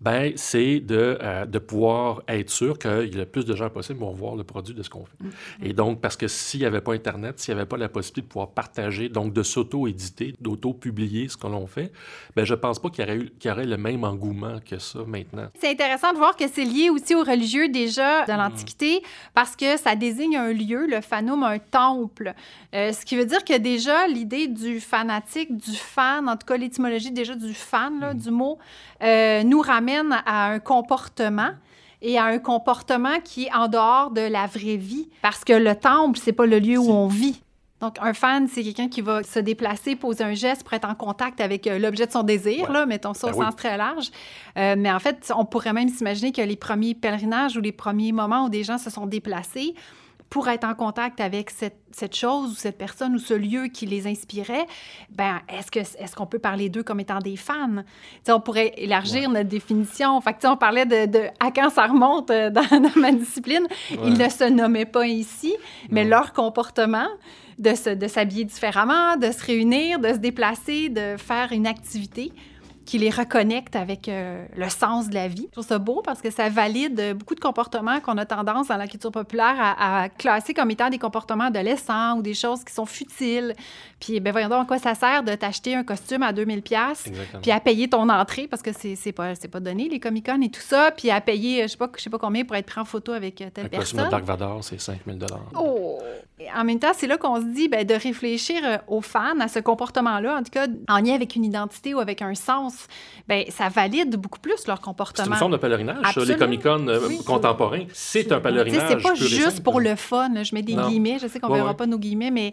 ben, 0.00 0.32
c'est 0.36 0.80
de, 0.80 1.18
euh, 1.22 1.46
de 1.46 1.58
pouvoir 1.58 2.22
être 2.28 2.50
sûr 2.50 2.78
que 2.78 3.08
le 3.10 3.24
plus 3.24 3.46
de 3.46 3.56
gens 3.56 3.70
possible 3.70 4.00
vont 4.00 4.12
voir 4.12 4.36
le 4.36 4.44
produit 4.44 4.74
de 4.74 4.82
ce 4.82 4.90
qu'on 4.90 5.06
fait. 5.06 5.24
Mm-hmm. 5.24 5.68
Et 5.70 5.72
donc, 5.72 6.02
parce 6.02 6.16
que 6.16 6.28
s'il 6.28 6.60
n'y 6.60 6.66
avait 6.66 6.82
pas 6.82 6.92
Internet, 6.92 7.40
s'il 7.40 7.54
n'y 7.54 7.60
avait 7.60 7.68
pas 7.68 7.78
la 7.78 7.88
possibilité 7.88 8.20
de 8.20 8.26
pouvoir 8.26 8.50
partager, 8.50 9.08
donc 9.08 9.32
de 9.32 9.42
s'auto-éditer, 9.42 10.34
d'auto-publier 10.38 11.28
ce 11.28 11.38
que 11.38 11.46
l'on 11.46 11.66
fait, 11.66 11.92
ben, 12.34 12.44
je 12.44 12.52
ne 12.52 12.58
pense 12.58 12.78
pas 12.78 12.90
qu'il 12.90 13.04
y, 13.04 13.08
aurait 13.08 13.18
eu, 13.18 13.32
y 13.42 13.50
aurait 13.50 13.64
le 13.64 13.78
même 13.78 14.04
engouement 14.04 14.58
que 14.60 14.78
ça 14.78 14.98
maintenant. 15.06 15.48
C'est 15.58 15.70
intéressant 15.70 16.12
de 16.12 16.18
voir 16.18 16.36
que 16.36 16.46
c'est 16.46 16.64
lié 16.64 16.90
aussi 16.90 17.14
aux 17.14 17.24
religieux 17.24 17.70
déjà 17.70 18.26
de 18.26 18.32
mm. 18.32 18.36
l'Antiquité, 18.36 19.02
parce 19.32 19.56
que 19.56 19.78
ça 19.78 19.96
désigne 19.96 20.36
un 20.36 20.52
lieu, 20.52 20.86
le 20.86 21.00
fanum, 21.00 21.42
un 21.42 21.58
temple. 21.58 22.34
Euh, 22.74 22.92
ce 22.92 23.02
qui 23.06 23.16
veut 23.16 23.24
dire 23.26 23.44
que 23.44 23.56
déjà, 23.56 24.06
l'idée 24.06 24.46
du 24.46 24.78
fanatique, 24.78 25.56
du 25.56 25.74
fan, 25.74 26.28
en 26.28 26.36
tout 26.36 26.46
cas 26.46 26.58
l'étymologie 26.58 27.12
déjà 27.12 27.34
du 27.34 27.54
fan, 27.54 27.98
là, 27.98 28.12
mm. 28.12 28.18
du 28.18 28.30
mot, 28.30 28.58
euh, 29.02 29.42
nous 29.42 29.60
ramène 29.60 29.85
à 30.26 30.46
un 30.50 30.58
comportement 30.58 31.50
et 32.02 32.18
à 32.18 32.24
un 32.24 32.38
comportement 32.38 33.20
qui 33.24 33.44
est 33.44 33.54
en 33.54 33.68
dehors 33.68 34.10
de 34.10 34.20
la 34.20 34.46
vraie 34.46 34.76
vie. 34.76 35.08
Parce 35.22 35.44
que 35.44 35.52
le 35.52 35.74
temple, 35.74 36.18
c'est 36.22 36.32
pas 36.32 36.46
le 36.46 36.58
lieu 36.58 36.78
où 36.78 36.90
on 36.90 37.08
vit. 37.08 37.40
Donc, 37.80 37.96
un 38.00 38.14
fan, 38.14 38.48
c'est 38.48 38.62
quelqu'un 38.62 38.88
qui 38.88 39.02
va 39.02 39.22
se 39.22 39.38
déplacer, 39.38 39.96
poser 39.96 40.24
un 40.24 40.32
geste 40.32 40.64
pour 40.64 40.72
être 40.72 40.88
en 40.88 40.94
contact 40.94 41.42
avec 41.42 41.66
euh, 41.66 41.78
l'objet 41.78 42.06
de 42.06 42.12
son 42.12 42.22
désir, 42.22 42.72
là, 42.72 42.86
mettons 42.86 43.12
ça 43.12 43.26
au 43.26 43.36
ben 43.36 43.44
sens 43.44 43.56
très 43.56 43.76
large. 43.76 44.10
Euh, 44.56 44.76
mais 44.78 44.90
en 44.90 44.98
fait, 44.98 45.30
on 45.36 45.44
pourrait 45.44 45.74
même 45.74 45.90
s'imaginer 45.90 46.32
que 46.32 46.40
les 46.40 46.56
premiers 46.56 46.94
pèlerinages 46.94 47.54
ou 47.58 47.60
les 47.60 47.72
premiers 47.72 48.12
moments 48.12 48.46
où 48.46 48.48
des 48.48 48.64
gens 48.64 48.78
se 48.78 48.88
sont 48.88 49.04
déplacés, 49.04 49.74
pour 50.36 50.48
être 50.50 50.64
en 50.64 50.74
contact 50.74 51.18
avec 51.22 51.48
cette, 51.48 51.78
cette, 51.92 52.14
chose 52.14 52.50
ou 52.50 52.54
cette 52.56 52.76
personne 52.76 53.14
ou 53.14 53.18
ce 53.18 53.32
lieu 53.32 53.68
qui 53.68 53.86
les 53.86 54.06
inspirait, 54.06 54.66
ben 55.08 55.40
est-ce 55.48 55.70
que 55.70 55.78
est-ce 55.78 56.14
qu'on 56.14 56.26
peut 56.26 56.38
parler 56.38 56.68
d'eux 56.68 56.82
comme 56.82 57.00
étant 57.00 57.20
des 57.20 57.36
fans? 57.36 57.82
On 58.28 58.40
pourrait 58.40 58.74
élargir 58.76 59.30
notre 59.30 59.48
définition. 59.48 60.20
Fait 60.20 60.34
que, 60.34 60.46
on 60.46 60.58
parlait 60.58 60.84
de, 60.84 61.06
de, 61.06 61.20
à 61.40 61.50
quand 61.50 61.70
ça 61.70 61.86
remonte 61.86 62.30
euh, 62.30 62.50
dans, 62.50 62.68
dans 62.70 63.00
ma 63.00 63.12
discipline. 63.12 63.66
Ils 64.04 64.12
ne 64.12 64.28
se 64.28 64.44
nommaient 64.50 64.84
pas 64.84 65.06
ici, 65.06 65.56
mais 65.88 66.04
leur 66.04 66.34
comportement 66.34 67.08
de 67.58 67.72
s'habiller 68.06 68.44
de 68.44 68.50
différemment, 68.50 69.16
de 69.16 69.32
se 69.32 69.42
réunir, 69.42 70.00
de 70.00 70.08
se 70.08 70.18
déplacer, 70.18 70.90
de 70.90 71.16
faire 71.16 71.50
une 71.52 71.66
activité 71.66 72.30
qui 72.86 72.98
les 72.98 73.10
reconnecte 73.10 73.76
avec 73.76 74.08
euh, 74.08 74.46
le 74.56 74.68
sens 74.70 75.08
de 75.10 75.14
la 75.14 75.28
vie. 75.28 75.46
Je 75.48 75.52
trouve 75.52 75.66
ça 75.66 75.78
beau 75.78 76.02
parce 76.04 76.22
que 76.22 76.30
ça 76.30 76.48
valide 76.48 77.14
beaucoup 77.18 77.34
de 77.34 77.40
comportements 77.40 78.00
qu'on 78.00 78.16
a 78.16 78.24
tendance 78.24 78.68
dans 78.68 78.76
la 78.76 78.86
culture 78.86 79.10
populaire 79.10 79.56
à, 79.58 80.08
classer 80.08 80.54
comme 80.54 80.70
étant 80.70 80.88
des 80.88 80.98
comportements 80.98 81.44
adolescents 81.44 82.16
ou 82.16 82.22
des 82.22 82.34
choses 82.34 82.64
qui 82.64 82.72
sont 82.72 82.86
futiles. 82.86 83.54
Puis, 84.00 84.20
ben 84.20 84.30
voyons 84.30 84.48
donc 84.48 84.62
à 84.62 84.64
quoi 84.66 84.78
ça 84.78 84.94
sert 84.94 85.22
de 85.22 85.34
t'acheter 85.34 85.74
un 85.74 85.82
costume 85.82 86.22
à 86.22 86.32
2000 86.32 86.62
pièces 86.62 87.04
puis 87.42 87.50
à 87.50 87.60
payer 87.60 87.88
ton 87.88 88.08
entrée 88.08 88.46
parce 88.46 88.62
que 88.62 88.70
c'est 88.72 89.12
pas, 89.12 89.34
pas 89.34 89.60
donné, 89.60 89.88
les 89.88 90.00
Comic-Con 90.00 90.40
et 90.42 90.50
tout 90.50 90.60
ça, 90.60 90.92
puis 90.96 91.10
à 91.10 91.20
payer, 91.20 91.62
je 91.62 91.68
sais 91.68 91.76
pas, 91.76 91.90
je 91.96 92.02
sais 92.02 92.10
pas 92.10 92.18
combien 92.18 92.44
pour 92.44 92.56
être 92.56 92.66
pris 92.66 92.80
en 92.80 92.84
photo 92.84 93.12
avec 93.12 93.40
euh, 93.40 93.50
telle 93.52 93.68
personne. 93.68 94.00
Un 94.00 94.04
costume 94.04 94.04
de 94.04 94.10
Dark 94.10 94.24
Vador, 94.24 94.64
c'est 94.64 94.80
5000 94.80 95.18
Oh! 95.58 95.98
en 96.54 96.64
même 96.64 96.78
temps, 96.78 96.92
c'est 96.94 97.06
là 97.06 97.16
qu'on 97.16 97.36
se 97.36 97.46
dit 97.46 97.68
ben, 97.68 97.84
de 97.84 97.94
réfléchir 97.94 98.60
euh, 98.62 98.76
aux 98.88 99.00
fans, 99.00 99.40
à 99.40 99.48
ce 99.48 99.58
comportement-là, 99.58 100.36
en 100.36 100.42
tout 100.42 100.50
cas 100.50 100.66
en 100.88 100.98
lien 100.98 101.14
avec 101.14 101.34
une 101.34 101.44
identité 101.44 101.94
ou 101.94 101.98
avec 101.98 102.22
un 102.22 102.34
sens, 102.34 102.75
ben, 103.28 103.44
ça 103.50 103.68
valide 103.68 104.16
beaucoup 104.16 104.38
plus 104.38 104.66
leur 104.66 104.80
comportement. 104.80 105.24
C'est 105.24 105.30
une 105.32 105.36
forme 105.36 105.52
de 105.52 105.56
pèlerinage, 105.56 106.16
les 106.16 106.36
Comic-Con 106.36 106.88
euh, 106.88 107.08
contemporains. 107.26 107.84
C'est 107.92 108.30
un 108.32 108.40
pèlerinage. 108.40 108.82
C'est 108.88 109.02
pas 109.02 109.14
juste 109.14 109.62
pour 109.62 109.80
le 109.80 109.96
fun. 109.96 110.30
je 110.42 110.54
mets 110.54 110.62
des 110.62 110.74
guillemets, 110.74 111.18
je 111.20 111.26
sais 111.26 111.40
qu'on 111.40 111.50
ne 111.50 111.56
verra 111.56 111.74
pas 111.74 111.86
nos 111.86 111.98
guillemets, 111.98 112.30
mais 112.30 112.52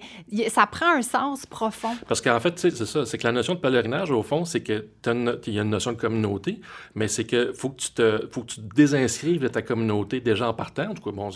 ça 0.50 0.66
prend 0.68 0.96
un 0.96 1.02
sens 1.02 1.46
profond. 1.46 1.96
Parce 2.08 2.22
qu'en 2.22 2.40
fait, 2.40 2.58
c'est 2.60 2.76
ça, 2.76 3.06
c'est 3.06 3.18
que 3.18 3.24
la 3.24 3.32
notion 3.32 3.56
de 3.56 3.60
pèlerinage, 3.60 4.12
au 4.12 4.24
fond, 4.24 4.46
c'est 4.46 4.64
qu'il 4.64 4.84
y 5.06 5.60
a 5.60 5.62
une 5.62 5.70
notion 5.70 5.92
de 5.92 5.98
communauté, 5.98 6.62
mais 6.96 7.08
c'est 7.08 7.24
que 7.24 7.54
faut 7.54 7.70
que 7.70 7.82
tu 7.82 7.92
te, 7.92 8.28
faut 8.32 8.42
que 8.42 8.48
tu 8.48 8.62
te 8.62 8.76
désinscrives 8.76 9.42
de 9.42 9.48
ta 9.48 9.62
communauté 9.62 10.20
déjà 10.20 10.50
en 10.50 10.54
partant. 10.54 10.90
En 10.90 10.94
tout 10.94 11.04
cas, 11.04 11.12
bon, 11.12 11.30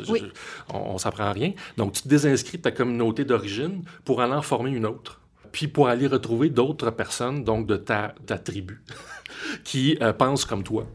on, 0.74 0.94
ne 0.94 0.98
s'apprend 0.98 1.32
rien. 1.32 1.54
Donc, 1.78 1.94
tu 1.94 2.02
te 2.04 2.08
désinscris 2.08 2.58
de 2.58 2.64
ta 2.64 2.72
communauté 2.72 3.26
d'origine 3.26 3.84
pour 4.06 4.22
aller 4.22 4.34
en 4.34 4.42
former 4.42 4.72
une 4.72 4.86
autre 4.86 5.20
puis 5.58 5.68
pour 5.68 5.88
aller 5.88 6.06
retrouver 6.06 6.52
d'autres 6.52 6.92
personnes, 6.92 7.44
donc 7.44 7.66
de 7.66 7.78
ta, 7.78 8.14
tribu, 8.38 8.84
qui 9.64 9.98
euh, 10.04 10.14
pensent 10.14 10.46
comme 10.46 10.62
toi. 10.62 10.86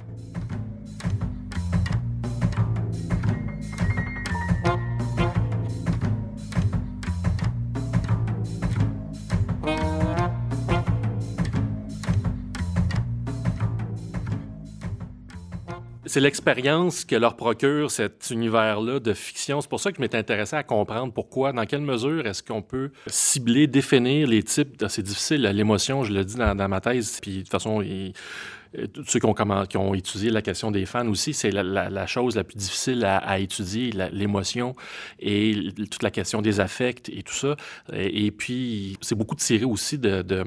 C'est 16.13 16.21
l'expérience 16.21 17.07
que 17.07 17.17
leur 17.17 17.37
procure 17.37 17.91
cet 17.91 18.29
univers-là 18.31 19.01
de 19.01 19.15
fiction. 19.15 19.63
C'est 19.63 19.71
pour 19.71 19.81
ça 19.81 19.91
que 19.91 19.97
je 19.97 20.03
m'étais 20.03 20.19
intéressé 20.19 20.55
à 20.55 20.63
comprendre 20.63 21.11
pourquoi, 21.11 21.55
dans 21.55 21.65
quelle 21.65 21.81
mesure 21.81 22.27
est-ce 22.27 22.43
qu'on 22.43 22.61
peut 22.61 22.91
cibler, 23.07 23.67
définir 23.67 24.29
les 24.29 24.43
types. 24.43 24.85
C'est 24.91 25.01
difficile, 25.01 25.41
l'émotion, 25.41 26.05
je 26.05 26.13
le 26.13 26.23
dis 26.23 26.35
dans, 26.35 26.69
ma 26.69 26.81
thèse, 26.83 27.19
puis 27.23 27.37
de 27.37 27.41
toute 27.41 27.51
façon, 27.51 27.81
euh, 27.83 28.11
ceux 29.07 29.21
qui 29.21 29.25
ont, 29.25 29.33
qui 29.65 29.77
ont, 29.79 29.95
étudié 29.95 30.29
la 30.29 30.43
question 30.43 30.71
des 30.71 30.85
fans 30.85 31.09
aussi, 31.09 31.33
c'est 31.33 31.51
la, 31.51 32.07
chose 32.07 32.37
la 32.37 32.45
plus 32.45 32.57
difficile 32.57 33.07
à, 33.07 33.39
étudier, 33.39 33.91
l'émotion 34.13 34.75
et 35.19 35.71
toute 35.91 36.03
la 36.03 36.11
question 36.11 36.43
des 36.43 36.61
affects 36.61 37.09
et 37.09 37.23
tout 37.23 37.33
ça. 37.33 37.57
Et, 37.91 38.31
puis, 38.33 38.99
c'est 39.01 39.15
beaucoup 39.15 39.37
tiré 39.37 39.65
aussi 39.65 39.97
de, 39.97 40.45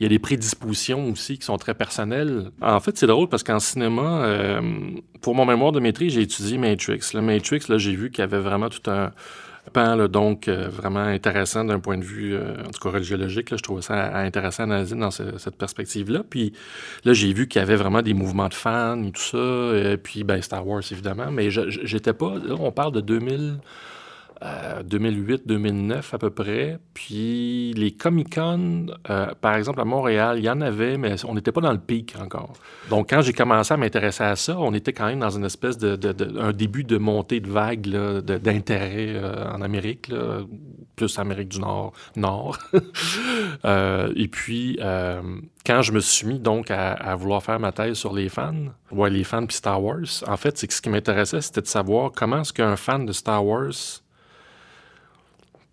il 0.00 0.04
y 0.04 0.06
a 0.06 0.08
des 0.08 0.18
prédispositions 0.18 1.10
aussi 1.10 1.38
qui 1.38 1.44
sont 1.44 1.56
très 1.56 1.74
personnelles. 1.74 2.50
En 2.62 2.78
fait, 2.80 2.96
c'est 2.96 3.06
drôle 3.06 3.28
parce 3.28 3.42
qu'en 3.42 3.58
cinéma, 3.58 4.22
euh, 4.22 4.60
pour 5.20 5.34
mon 5.34 5.44
mémoire 5.44 5.72
de 5.72 5.80
maîtrise, 5.80 6.12
j'ai 6.12 6.22
étudié 6.22 6.56
Matrix. 6.56 7.00
Le 7.14 7.20
Matrix, 7.20 7.62
là, 7.68 7.78
j'ai 7.78 7.96
vu 7.96 8.10
qu'il 8.10 8.20
y 8.20 8.22
avait 8.22 8.38
vraiment 8.38 8.68
tout 8.68 8.88
un 8.90 9.10
pan, 9.72 10.08
donc 10.08 10.48
euh, 10.48 10.68
vraiment 10.68 11.00
intéressant 11.00 11.64
d'un 11.64 11.80
point 11.80 11.98
de 11.98 12.04
vue, 12.04 12.34
euh, 12.34 12.54
en 12.66 12.70
tout 12.70 12.80
cas 12.80 12.90
religiologique. 12.90 13.48
je 13.50 13.62
trouvais 13.62 13.82
ça 13.82 14.16
intéressant 14.16 14.62
à 14.62 14.66
analyser 14.66 14.96
dans 14.96 15.10
cette 15.10 15.56
perspective-là. 15.56 16.22
Puis 16.28 16.52
là, 17.04 17.12
j'ai 17.12 17.32
vu 17.32 17.48
qu'il 17.48 17.58
y 17.58 17.62
avait 17.62 17.76
vraiment 17.76 18.00
des 18.00 18.14
mouvements 18.14 18.48
de 18.48 18.54
fans 18.54 19.02
et 19.02 19.10
tout 19.10 19.20
ça. 19.20 19.92
Et 19.92 19.96
puis, 19.96 20.22
ben, 20.22 20.40
Star 20.40 20.66
Wars, 20.66 20.82
évidemment. 20.90 21.30
Mais 21.32 21.50
j'étais 21.50 22.12
pas. 22.12 22.34
Là, 22.36 22.54
on 22.58 22.70
parle 22.70 22.92
de 22.92 23.00
2000. 23.00 23.58
2008-2009 24.40 25.92
euh, 25.92 26.00
à 26.12 26.18
peu 26.18 26.30
près. 26.30 26.78
Puis 26.94 27.72
les 27.74 27.92
Comic-Con, 27.92 28.86
euh, 29.10 29.26
par 29.40 29.56
exemple 29.56 29.80
à 29.80 29.84
Montréal, 29.84 30.38
il 30.38 30.44
y 30.44 30.50
en 30.50 30.60
avait, 30.60 30.96
mais 30.96 31.24
on 31.24 31.34
n'était 31.34 31.52
pas 31.52 31.60
dans 31.60 31.72
le 31.72 31.78
pic 31.78 32.14
encore. 32.20 32.52
Donc 32.88 33.10
quand 33.10 33.20
j'ai 33.20 33.32
commencé 33.32 33.74
à 33.74 33.76
m'intéresser 33.76 34.24
à 34.24 34.36
ça, 34.36 34.56
on 34.58 34.72
était 34.74 34.92
quand 34.92 35.06
même 35.06 35.20
dans 35.20 35.30
une 35.30 35.44
espèce 35.44 35.78
de, 35.78 35.98
un 36.38 36.52
début 36.52 36.84
de 36.84 36.98
montée 36.98 37.40
de 37.40 37.48
vague 37.48 37.80
d'intérêt 37.80 39.14
euh, 39.14 39.50
en 39.50 39.60
Amérique, 39.62 40.12
plus 40.94 41.18
Amérique 41.18 41.48
du 41.48 41.60
Nord, 41.60 41.92
Nord. 42.16 42.58
et 43.64 44.28
puis 44.28 44.78
quand 45.66 45.82
je 45.82 45.92
me 45.92 46.00
suis 46.00 46.26
mis 46.26 46.38
donc 46.38 46.70
à, 46.70 47.14
vouloir 47.16 47.42
faire 47.42 47.58
ma 47.58 47.72
thèse 47.72 47.96
sur 47.96 48.12
les 48.12 48.28
fans, 48.28 48.54
ouais, 48.92 49.10
les 49.10 49.24
fans 49.24 49.46
puis 49.46 49.56
Star 49.56 49.82
Wars, 49.82 50.24
en 50.26 50.36
fait, 50.36 50.56
c'est 50.56 50.66
que 50.66 50.74
ce 50.74 50.80
qui 50.80 50.90
m'intéressait, 50.90 51.40
c'était 51.40 51.60
de 51.60 51.66
savoir 51.66 52.12
comment 52.12 52.40
est-ce 52.40 52.52
qu'un 52.52 52.76
fan 52.76 53.04
de 53.04 53.12
Star 53.12 53.44
Wars 53.44 54.00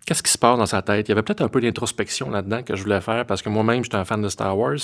qu'est-ce 0.06 0.22
qui 0.22 0.30
se 0.30 0.38
passe 0.38 0.56
dans 0.56 0.66
sa 0.66 0.82
tête? 0.82 1.08
Il 1.08 1.10
y 1.10 1.12
avait 1.12 1.22
peut-être 1.22 1.42
un 1.42 1.48
peu 1.48 1.60
d'introspection 1.60 2.30
là-dedans 2.30 2.62
que 2.62 2.76
je 2.76 2.82
voulais 2.82 3.00
faire 3.00 3.26
parce 3.26 3.42
que 3.42 3.48
moi-même, 3.48 3.82
j'étais 3.82 3.96
un 3.96 4.04
fan 4.04 4.22
de 4.22 4.28
Star 4.28 4.56
Wars. 4.56 4.78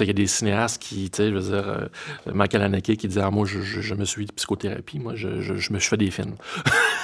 Il 0.00 0.06
y 0.06 0.10
a 0.10 0.12
des 0.12 0.28
cinéastes 0.28 0.80
qui, 0.80 1.10
je 1.14 1.22
veux 1.24 1.40
dire, 1.40 1.68
euh, 1.68 1.86
Michael 2.32 2.62
Haneke 2.62 2.96
qui 2.96 3.08
disait, 3.08 3.20
ah, 3.22 3.30
moi, 3.30 3.44
je, 3.44 3.94
me 3.94 4.04
suis 4.04 4.24
de 4.24 4.32
psychothérapie, 4.32 5.00
moi, 5.00 5.14
je, 5.16 5.28
me 5.28 5.78
suis 5.78 5.90
fait 5.90 5.96
des 5.96 6.10
films. 6.10 6.36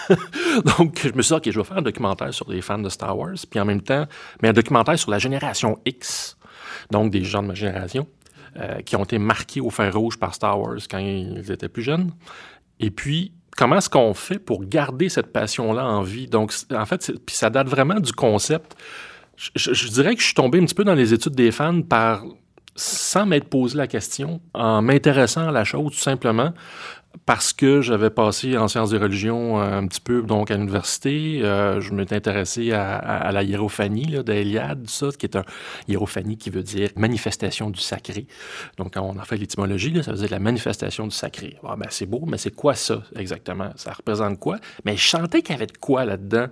Donc, 0.79 1.01
je 1.03 1.13
me 1.13 1.23
suis 1.23 1.35
dit, 1.35 1.49
OK, 1.49 1.51
je 1.51 1.59
vais 1.59 1.65
faire 1.65 1.79
un 1.79 1.83
documentaire 1.83 2.33
sur 2.33 2.49
les 2.49 2.63
fans 2.63 2.79
de 2.79 2.89
Star 2.89 3.19
Wars, 3.19 3.37
puis 3.51 3.59
en 3.61 3.65
même 3.65 3.83
temps, 3.83 4.07
mais 4.41 4.49
un 4.49 4.53
documentaire 4.53 4.99
sur 4.99 5.11
la 5.11 5.19
génération 5.19 5.79
X, 5.85 6.37
donc 6.91 7.11
des 7.11 7.25
gens 7.25 7.43
de 7.43 7.49
ma 7.49 7.55
génération. 7.55 8.07
Euh, 8.57 8.81
qui 8.81 8.97
ont 8.97 9.05
été 9.05 9.19
marqués 9.19 9.61
au 9.61 9.69
fer 9.69 9.95
rouge 9.95 10.19
par 10.19 10.35
Star 10.35 10.59
Wars 10.59 10.79
quand 10.91 10.99
ils 10.99 11.53
étaient 11.53 11.69
plus 11.69 11.83
jeunes. 11.83 12.11
Et 12.81 12.91
puis, 12.91 13.33
comment 13.59 13.77
est-ce 13.77 13.91
qu'on 13.91 14.15
fait 14.15 14.39
pour 14.39 14.65
garder 14.65 15.09
cette 15.09 15.33
passion-là 15.33 15.85
en 15.85 16.03
vie? 16.03 16.29
Donc, 16.29 16.55
en 16.73 16.87
fait, 16.87 17.13
puis 17.27 17.35
ça 17.35 17.51
date 17.51 17.67
vraiment 17.67 17.99
du 17.99 18.13
concept. 18.13 18.77
Je, 19.37 19.89
dirais 19.89 20.15
que 20.15 20.21
je 20.21 20.27
suis 20.27 20.35
tombé 20.35 20.61
un 20.61 20.65
petit 20.65 20.75
peu 20.75 20.85
dans 20.85 20.95
les 20.95 21.13
études 21.13 21.35
des 21.35 21.51
fans 21.51 21.83
par 21.83 22.25
sans 22.77 23.27
m'être 23.27 23.49
posé 23.49 23.77
la 23.77 23.89
question, 23.89 24.41
en 24.55 24.81
m'intéressant 24.83 25.49
à 25.49 25.51
la 25.51 25.65
chose 25.65 25.91
tout 25.91 25.99
simplement, 25.99 26.53
parce 27.29 27.53
que 27.53 27.81
j'avais 27.83 28.11
passé 28.11 28.57
en 28.57 28.69
sciences 28.69 28.91
des 28.91 28.99
religions 28.99 29.61
euh, 29.61 29.79
un 29.79 29.87
petit 29.87 30.01
peu 30.01 30.23
donc 30.23 30.51
à 30.51 30.57
l'université, 30.57 31.41
euh, 31.43 31.81
je 31.81 31.93
m'étais 31.93 32.17
intéressé 32.17 32.73
à, 32.73 33.31
la 33.33 33.43
hiérophanie 33.43 34.23
d'Eliade, 34.25 34.89
ça, 34.89 35.09
qui 35.19 35.27
est 35.27 35.37
un 35.37 35.45
hiérophanie 35.89 36.37
qui 36.37 36.51
veut 36.51 36.63
dire 36.63 36.91
manifestation 36.97 37.71
du 37.71 37.81
sacré. 37.81 38.27
Donc 38.77 38.95
quand 38.95 39.03
on 39.03 39.19
a 39.19 39.25
fait 39.25 39.37
l'étymologie, 39.37 40.03
ça 40.03 40.13
veut 40.13 40.19
dire 40.19 40.31
la 40.31 40.39
manifestation 40.39 41.07
du 41.07 41.15
sacré. 41.15 41.57
Ah, 41.65 41.77
ben, 41.77 41.89
c'est 41.91 42.07
beau, 42.07 42.25
mais 42.27 42.39
c'est 42.39 42.55
quoi 42.55 42.75
ça 42.75 43.03
exactement? 43.17 43.71
Ça 43.77 43.93
représente 43.93 44.39
quoi? 44.39 44.59
Mais 44.85 44.97
je 44.97 45.09
sentais 45.09 45.43
qu'il 45.43 45.55
y 45.55 45.57
avait 45.57 45.67
de 45.67 45.77
quoi 45.77 46.05
là-dedans 46.05 46.47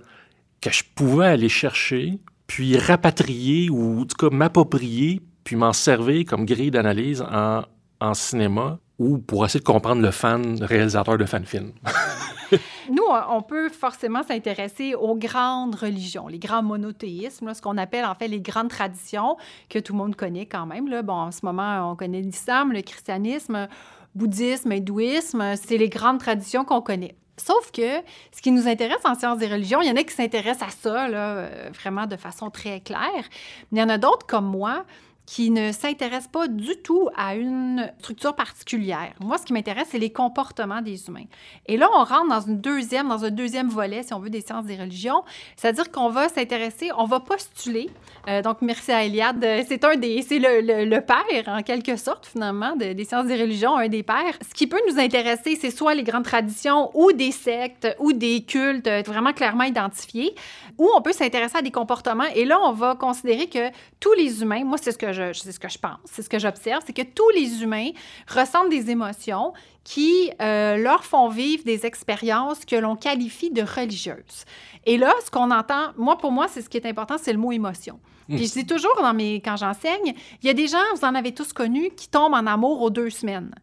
que 0.61 0.71
je 0.71 0.83
pouvais 0.95 1.27
aller 1.27 1.49
chercher, 1.49 2.19
puis 2.47 2.77
rapatrier 2.77 3.69
ou 3.69 4.01
en 4.01 4.05
tout 4.05 4.17
cas 4.17 4.35
m'approprier, 4.35 5.21
puis 5.43 5.55
m'en 5.55 5.73
servir 5.73 6.25
comme 6.25 6.45
grille 6.45 6.71
d'analyse 6.71 7.21
en, 7.21 7.63
en 7.99 8.13
cinéma 8.13 8.79
ou 8.99 9.17
pour 9.19 9.45
essayer 9.45 9.59
de 9.59 9.65
comprendre 9.65 10.01
le 10.01 10.11
fan, 10.11 10.59
le 10.59 10.65
réalisateur 10.65 11.17
de 11.17 11.25
fan 11.25 11.45
film. 11.45 11.71
Nous, 12.89 13.03
on 13.29 13.41
peut 13.41 13.69
forcément 13.69 14.23
s'intéresser 14.23 14.95
aux 14.95 15.15
grandes 15.15 15.75
religions, 15.75 16.27
les 16.27 16.39
grands 16.39 16.63
monothéismes, 16.63 17.53
ce 17.53 17.61
qu'on 17.61 17.77
appelle 17.77 18.05
en 18.05 18.15
fait 18.15 18.27
les 18.27 18.39
grandes 18.39 18.69
traditions 18.69 19.37
que 19.69 19.79
tout 19.79 19.93
le 19.93 19.97
monde 19.97 20.15
connaît 20.15 20.45
quand 20.45 20.65
même. 20.65 20.89
Bon, 21.01 21.13
en 21.13 21.31
ce 21.31 21.39
moment, 21.43 21.91
on 21.91 21.95
connaît 21.95 22.21
l'islam, 22.21 22.71
le 22.71 22.81
christianisme, 22.81 23.67
bouddhisme, 24.15 24.71
hindouisme, 24.71 25.55
c'est 25.55 25.77
les 25.77 25.89
grandes 25.89 26.19
traditions 26.19 26.63
qu'on 26.63 26.81
connaît. 26.81 27.15
Sauf 27.37 27.71
que 27.71 28.01
ce 28.31 28.41
qui 28.41 28.51
nous 28.51 28.67
intéresse 28.67 29.05
en 29.05 29.13
sciences 29.13 29.37
des 29.37 29.47
religions, 29.47 29.79
il 29.81 29.87
y 29.87 29.91
en 29.91 29.95
a 29.95 30.03
qui 30.03 30.13
s'intéressent 30.13 30.69
à 30.69 30.71
ça, 30.71 31.07
là, 31.07 31.35
euh, 31.35 31.69
vraiment 31.71 32.07
de 32.07 32.15
façon 32.15 32.49
très 32.49 32.79
claire. 32.79 33.25
Mais 33.71 33.79
il 33.79 33.83
y 33.83 33.83
en 33.83 33.89
a 33.89 33.99
d'autres 33.99 34.25
comme 34.25 34.47
moi 34.47 34.85
qui 35.27 35.51
ne 35.51 35.73
s'intéresse 35.73 36.27
pas 36.27 36.47
du 36.47 36.77
tout 36.77 37.09
à 37.15 37.35
une 37.35 37.91
structure 37.99 38.33
particulière. 38.33 39.11
Moi, 39.19 39.37
ce 39.37 39.43
qui 39.43 39.51
m'intéresse, 39.51 39.89
c'est 39.91 39.99
les 39.99 40.09
comportements 40.09 40.81
des 40.81 41.05
humains. 41.07 41.25
Et 41.65 41.75
là, 41.75 41.89
on 41.93 42.05
rentre 42.05 42.29
dans 42.29 42.39
une 42.39 42.61
deuxième, 42.61 43.09
dans 43.09 43.25
un 43.25 43.29
deuxième 43.29 43.67
volet, 43.67 44.03
si 44.03 44.13
on 44.13 44.19
veut, 44.19 44.29
des 44.29 44.39
sciences 44.39 44.65
des 44.65 44.77
religions. 44.77 45.23
C'est-à-dire 45.57 45.91
qu'on 45.91 46.09
va 46.09 46.29
s'intéresser, 46.29 46.91
on 46.97 47.03
va 47.03 47.19
postuler. 47.19 47.89
Euh, 48.29 48.41
donc, 48.41 48.61
merci 48.61 48.93
à 48.93 49.03
Eliade. 49.03 49.45
C'est 49.67 49.83
un 49.83 49.97
des, 49.97 50.21
c'est 50.21 50.39
le, 50.39 50.99
père, 51.01 51.53
en 51.53 51.61
quelque 51.61 51.97
sorte, 51.97 52.25
finalement, 52.25 52.77
des 52.77 53.03
sciences 53.03 53.27
des 53.27 53.35
religions, 53.35 53.75
un 53.75 53.89
des 53.89 54.03
pères. 54.03 54.37
Ce 54.47 54.53
qui 54.53 54.65
peut 54.65 54.79
nous 54.89 54.97
intéresser, 54.97 55.57
c'est 55.59 55.71
soit 55.71 55.93
les 55.93 56.03
grandes 56.03 56.23
traditions 56.23 56.89
ou 56.93 57.11
des 57.11 57.31
sectes 57.31 57.93
ou 57.99 58.13
des 58.13 58.43
cultes 58.43 58.89
vraiment 59.05 59.33
clairement 59.33 59.65
identifiés, 59.65 60.33
ou 60.77 60.89
on 60.95 61.01
peut 61.01 61.11
s'intéresser 61.11 61.57
à 61.57 61.61
des 61.61 61.71
comportements. 61.71 62.23
Et 62.33 62.45
là, 62.45 62.59
on 62.63 62.71
va 62.71 62.95
considérer 62.95 63.47
que 63.47 63.71
tous 63.99 64.13
les 64.13 64.41
humains, 64.41 64.63
moi, 64.63 64.77
c'est 64.81 64.93
ce 64.93 64.97
que 64.97 65.16
c'est 65.33 65.51
ce 65.51 65.59
que 65.59 65.69
je 65.69 65.77
pense, 65.77 65.97
c'est 66.05 66.21
ce 66.21 66.29
que 66.29 66.39
j'observe, 66.39 66.83
c'est 66.85 66.93
que 66.93 67.01
tous 67.01 67.29
les 67.31 67.61
humains 67.63 67.89
ressentent 68.27 68.69
des 68.69 68.89
émotions 68.89 69.53
qui 69.83 70.31
euh, 70.41 70.77
leur 70.77 71.03
font 71.03 71.29
vivre 71.29 71.63
des 71.63 71.85
expériences 71.85 72.65
que 72.65 72.75
l'on 72.75 72.95
qualifie 72.95 73.51
de 73.51 73.61
religieuses. 73.61 74.45
Et 74.85 74.97
là, 74.97 75.13
ce 75.25 75.31
qu'on 75.31 75.51
entend, 75.51 75.91
moi, 75.97 76.17
pour 76.17 76.31
moi, 76.31 76.47
c'est 76.47 76.61
ce 76.61 76.69
qui 76.69 76.77
est 76.77 76.85
important, 76.85 77.17
c'est 77.17 77.33
le 77.33 77.39
mot 77.39 77.51
émotion. 77.51 77.99
Hmm. 78.27 78.35
Puis 78.35 78.47
je 78.47 78.53
dis 78.53 78.65
toujours 78.65 78.95
dans 79.01 79.13
mes, 79.13 79.35
quand 79.41 79.55
j'enseigne, 79.55 80.13
il 80.41 80.47
y 80.47 80.49
a 80.49 80.53
des 80.53 80.67
gens, 80.67 80.83
vous 80.95 81.05
en 81.05 81.15
avez 81.15 81.33
tous 81.33 81.53
connu, 81.53 81.89
qui 81.95 82.09
tombent 82.09 82.33
en 82.33 82.45
amour 82.47 82.81
aux 82.81 82.89
deux 82.89 83.09
semaines. 83.09 83.53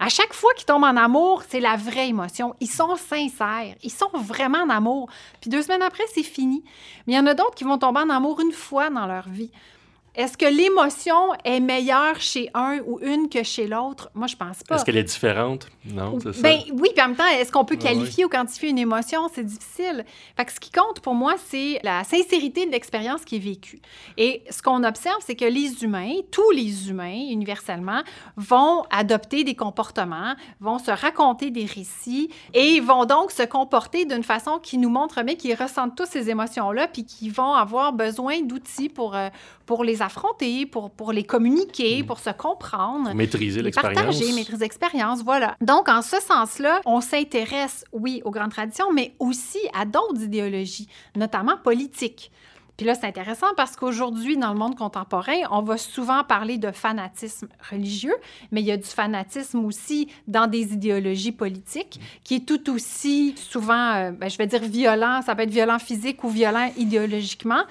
À 0.00 0.08
chaque 0.08 0.32
fois 0.32 0.52
qu'ils 0.54 0.66
tombent 0.66 0.84
en 0.84 0.96
amour, 0.96 1.42
c'est 1.48 1.58
la 1.58 1.76
vraie 1.76 2.08
émotion. 2.08 2.54
Ils 2.60 2.70
sont 2.70 2.94
sincères. 2.94 3.74
Ils 3.82 3.90
sont 3.90 4.10
vraiment 4.14 4.58
en 4.58 4.70
amour. 4.70 5.08
Puis 5.40 5.50
deux 5.50 5.62
semaines 5.62 5.82
après, 5.82 6.04
c'est 6.14 6.22
fini. 6.22 6.62
Mais 7.06 7.14
il 7.14 7.16
y 7.16 7.18
en 7.18 7.26
a 7.26 7.34
d'autres 7.34 7.56
qui 7.56 7.64
vont 7.64 7.78
tomber 7.78 8.00
en 8.00 8.10
amour 8.10 8.40
une 8.40 8.52
fois 8.52 8.90
dans 8.90 9.06
leur 9.06 9.28
vie. 9.28 9.50
Est-ce 10.14 10.36
que 10.36 10.46
l'émotion 10.46 11.32
est 11.44 11.60
meilleure 11.60 12.20
chez 12.20 12.50
un 12.54 12.78
ou 12.86 12.98
une 13.00 13.28
que 13.28 13.42
chez 13.42 13.68
l'autre? 13.68 14.10
Moi, 14.14 14.26
je 14.26 14.34
pense 14.34 14.62
pas. 14.64 14.74
Est-ce 14.74 14.84
qu'elle 14.84 14.96
est 14.96 15.04
différente? 15.04 15.68
Non, 15.84 16.18
c'est 16.20 16.32
ça. 16.32 16.42
Ben, 16.42 16.58
oui, 16.72 16.90
puis 16.94 17.04
en 17.04 17.08
même 17.08 17.16
temps, 17.16 17.26
est-ce 17.26 17.52
qu'on 17.52 17.64
peut 17.64 17.76
qualifier 17.76 18.24
ou 18.24 18.28
quantifier 18.28 18.70
une 18.70 18.78
émotion? 18.78 19.28
C'est 19.32 19.44
difficile. 19.44 20.04
Fait 20.36 20.44
que 20.44 20.52
ce 20.52 20.58
qui 20.58 20.72
compte 20.72 21.00
pour 21.00 21.14
moi, 21.14 21.34
c'est 21.46 21.78
la 21.84 22.02
sincérité 22.04 22.66
de 22.66 22.72
l'expérience 22.72 23.24
qui 23.24 23.36
est 23.36 23.40
vécue. 23.40 23.80
Et 24.16 24.42
ce 24.50 24.60
qu'on 24.60 24.82
observe, 24.82 25.18
c'est 25.24 25.36
que 25.36 25.44
les 25.44 25.84
humains, 25.84 26.14
tous 26.32 26.50
les 26.50 26.90
humains, 26.90 27.26
universellement, 27.30 28.02
vont 28.36 28.82
adopter 28.90 29.44
des 29.44 29.54
comportements, 29.54 30.34
vont 30.60 30.78
se 30.78 30.90
raconter 30.90 31.50
des 31.50 31.64
récits 31.64 32.30
et 32.54 32.80
vont 32.80 33.04
donc 33.04 33.30
se 33.30 33.44
comporter 33.44 34.04
d'une 34.04 34.24
façon 34.24 34.58
qui 34.58 34.78
nous 34.78 34.90
montre 34.90 35.22
bien 35.22 35.36
qu'ils 35.36 35.54
ressentent 35.54 35.96
tous 35.96 36.06
ces 36.06 36.28
émotions-là, 36.28 36.88
puis 36.88 37.04
qu'ils 37.04 37.32
vont 37.32 37.54
avoir 37.54 37.92
besoin 37.92 38.40
d'outils 38.40 38.88
pour, 38.88 39.14
euh, 39.14 39.28
pour 39.68 39.84
les 39.84 40.00
affronter, 40.00 40.64
pour, 40.64 40.90
pour 40.90 41.12
les 41.12 41.24
communiquer, 41.24 42.02
mm. 42.02 42.06
pour 42.06 42.20
se 42.20 42.30
comprendre. 42.30 43.12
Maîtriser 43.12 43.60
l'expérience. 43.60 44.02
Partager, 44.02 44.32
maîtriser 44.32 44.64
l'expérience, 44.64 45.22
voilà. 45.22 45.56
Donc, 45.60 45.90
en 45.90 46.00
ce 46.00 46.18
sens-là, 46.22 46.80
on 46.86 47.02
s'intéresse, 47.02 47.84
oui, 47.92 48.22
aux 48.24 48.30
grandes 48.30 48.52
traditions, 48.52 48.90
mais 48.94 49.12
aussi 49.18 49.58
à 49.74 49.84
d'autres 49.84 50.22
idéologies, 50.22 50.88
notamment 51.14 51.58
politiques. 51.62 52.32
Puis 52.78 52.86
là, 52.86 52.94
c'est 52.94 53.06
intéressant 53.06 53.48
parce 53.56 53.74
qu'aujourd'hui, 53.74 54.36
dans 54.36 54.52
le 54.52 54.58
monde 54.58 54.76
contemporain, 54.76 55.40
on 55.50 55.62
va 55.62 55.76
souvent 55.76 56.22
parler 56.22 56.58
de 56.58 56.70
fanatisme 56.70 57.48
religieux, 57.72 58.14
mais 58.52 58.60
il 58.60 58.68
y 58.68 58.70
a 58.70 58.76
du 58.76 58.84
fanatisme 58.84 59.64
aussi 59.64 60.08
dans 60.28 60.46
des 60.46 60.74
idéologies 60.74 61.32
politiques 61.32 61.98
qui 62.22 62.36
est 62.36 62.46
tout 62.46 62.70
aussi 62.72 63.34
souvent, 63.36 63.94
euh, 63.94 64.12
ben, 64.12 64.30
je 64.30 64.38
vais 64.38 64.46
dire 64.46 64.62
violent, 64.62 65.22
ça 65.22 65.34
peut 65.34 65.42
être 65.42 65.50
violent 65.50 65.80
physique 65.80 66.22
ou 66.22 66.28
violent 66.28 66.70
idéologiquement, 66.76 67.64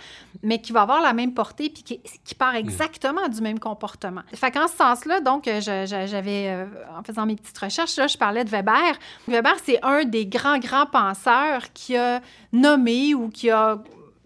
mais 0.43 0.59
qui 0.59 0.71
va 0.71 0.81
avoir 0.81 1.01
la 1.01 1.13
même 1.13 1.33
portée 1.33 1.69
puis 1.69 1.83
qui, 1.83 1.99
qui 2.23 2.35
part 2.35 2.53
mm. 2.53 2.57
exactement 2.57 3.27
du 3.27 3.41
même 3.41 3.59
comportement. 3.59 4.21
Fait 4.33 4.51
qu'en 4.51 4.67
ce 4.67 4.75
sens-là, 4.75 5.21
donc, 5.21 5.47
euh, 5.47 5.59
j'avais, 5.61 6.47
euh, 6.49 6.65
en 6.97 7.03
faisant 7.03 7.25
mes 7.25 7.35
petites 7.35 7.57
recherches, 7.57 7.97
là, 7.97 8.07
je 8.07 8.17
parlais 8.17 8.43
de 8.43 8.49
Weber. 8.49 8.93
Weber, 9.27 9.55
c'est 9.63 9.83
un 9.83 10.03
des 10.03 10.25
grands, 10.25 10.59
grands 10.59 10.85
penseurs 10.85 11.73
qui 11.73 11.95
a 11.95 12.21
nommé 12.53 13.13
ou 13.13 13.29
qui 13.29 13.49
a 13.49 13.79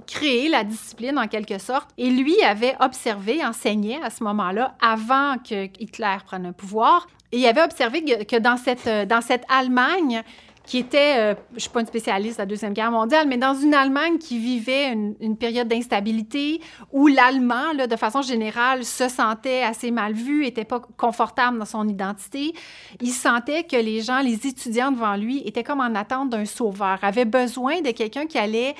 créé 0.08 0.50
la 0.50 0.64
discipline 0.64 1.18
en 1.18 1.28
quelque 1.28 1.58
sorte. 1.58 1.90
Et 1.98 2.10
lui 2.10 2.42
avait 2.42 2.76
observé, 2.80 3.44
enseignait 3.46 4.02
à 4.04 4.10
ce 4.10 4.24
moment-là, 4.24 4.76
avant 4.82 5.38
que 5.38 5.66
Hitler 5.80 6.18
prenne 6.26 6.48
le 6.48 6.54
pouvoir, 6.54 7.08
et 7.32 7.38
il 7.38 7.48
avait 7.48 7.64
observé 7.64 8.04
que 8.04 8.38
dans 8.38 8.58
cette, 8.58 8.90
dans 9.08 9.22
cette 9.22 9.46
Allemagne, 9.48 10.22
qui 10.66 10.78
était, 10.78 11.18
euh, 11.18 11.36
je 11.52 11.56
ne 11.56 11.60
suis 11.60 11.70
pas 11.70 11.82
une 11.82 11.88
spécialiste 11.88 12.38
de 12.38 12.44
la 12.44 12.46
Deuxième 12.46 12.74
Guerre 12.74 12.92
mondiale, 12.92 13.28
mais 13.28 13.38
dans 13.38 13.56
une 13.56 13.74
Allemagne 13.74 14.18
qui 14.20 14.38
vivait 14.38 14.94
une, 14.94 15.38
période 15.38 15.68
d'instabilité, 15.68 16.62
où 16.92 17.08
l'Allemand, 17.08 17.74
de 17.74 17.96
façon 17.96 18.22
générale, 18.22 18.86
se 18.86 19.08
sentait 19.10 19.64
assez 19.64 19.92
mal 19.92 20.14
vu, 20.14 20.44
n'était 20.44 20.66
pas 20.66 20.80
confortable 20.98 21.58
dans 21.58 21.66
son 21.66 21.88
identité, 21.88 22.54
il 23.02 23.12
sentait 23.12 23.64
que 23.64 23.76
les 23.76 24.02
gens, 24.02 24.20
les 24.20 24.46
étudiants 24.46 24.92
devant 24.92 25.16
lui, 25.16 25.42
étaient 25.46 25.64
comme 25.64 25.80
en 25.80 25.96
attente 25.96 26.30
d'un 26.30 26.46
sauveur, 26.46 27.00
avaient 27.02 27.26
besoin 27.26 27.82
de 27.82 27.92
quelqu'un 27.92 28.28
qui 28.28 28.38
allait 28.38 28.76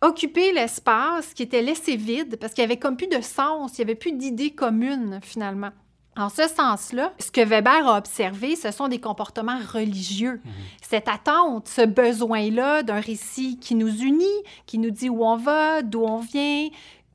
occuper 0.00 0.52
l'espace 0.52 1.32
qui 1.32 1.44
était 1.44 1.62
laissé 1.62 1.96
vide 1.96 2.36
parce 2.38 2.52
qu'il 2.52 2.62
n'y 2.62 2.72
avait 2.72 2.78
comme 2.78 2.96
plus 2.96 3.06
de 3.06 3.20
sens, 3.20 3.78
il 3.78 3.80
n'y 3.80 3.84
avait 3.84 3.94
plus 3.94 4.12
d'idées 4.12 4.50
communes 4.50 5.20
finalement. 5.22 5.70
En 6.16 6.28
ce 6.28 6.48
sens-là, 6.48 7.12
ce 7.18 7.30
que 7.30 7.44
Weber 7.44 7.88
a 7.88 7.98
observé, 7.98 8.56
ce 8.56 8.70
sont 8.70 8.88
des 8.88 9.00
comportements 9.00 9.58
religieux. 9.72 10.40
Mhm. 10.44 10.52
Cette 10.82 11.08
attente, 11.08 11.68
ce 11.68 11.84
besoin-là 11.84 12.82
d'un 12.82 13.00
récit 13.00 13.58
qui 13.58 13.74
nous 13.74 14.02
unit, 14.02 14.24
qui 14.66 14.78
nous 14.78 14.90
dit 14.90 15.08
où 15.08 15.24
on 15.24 15.36
va, 15.36 15.82
d'où 15.82 16.02
on 16.02 16.18
vient, 16.18 16.68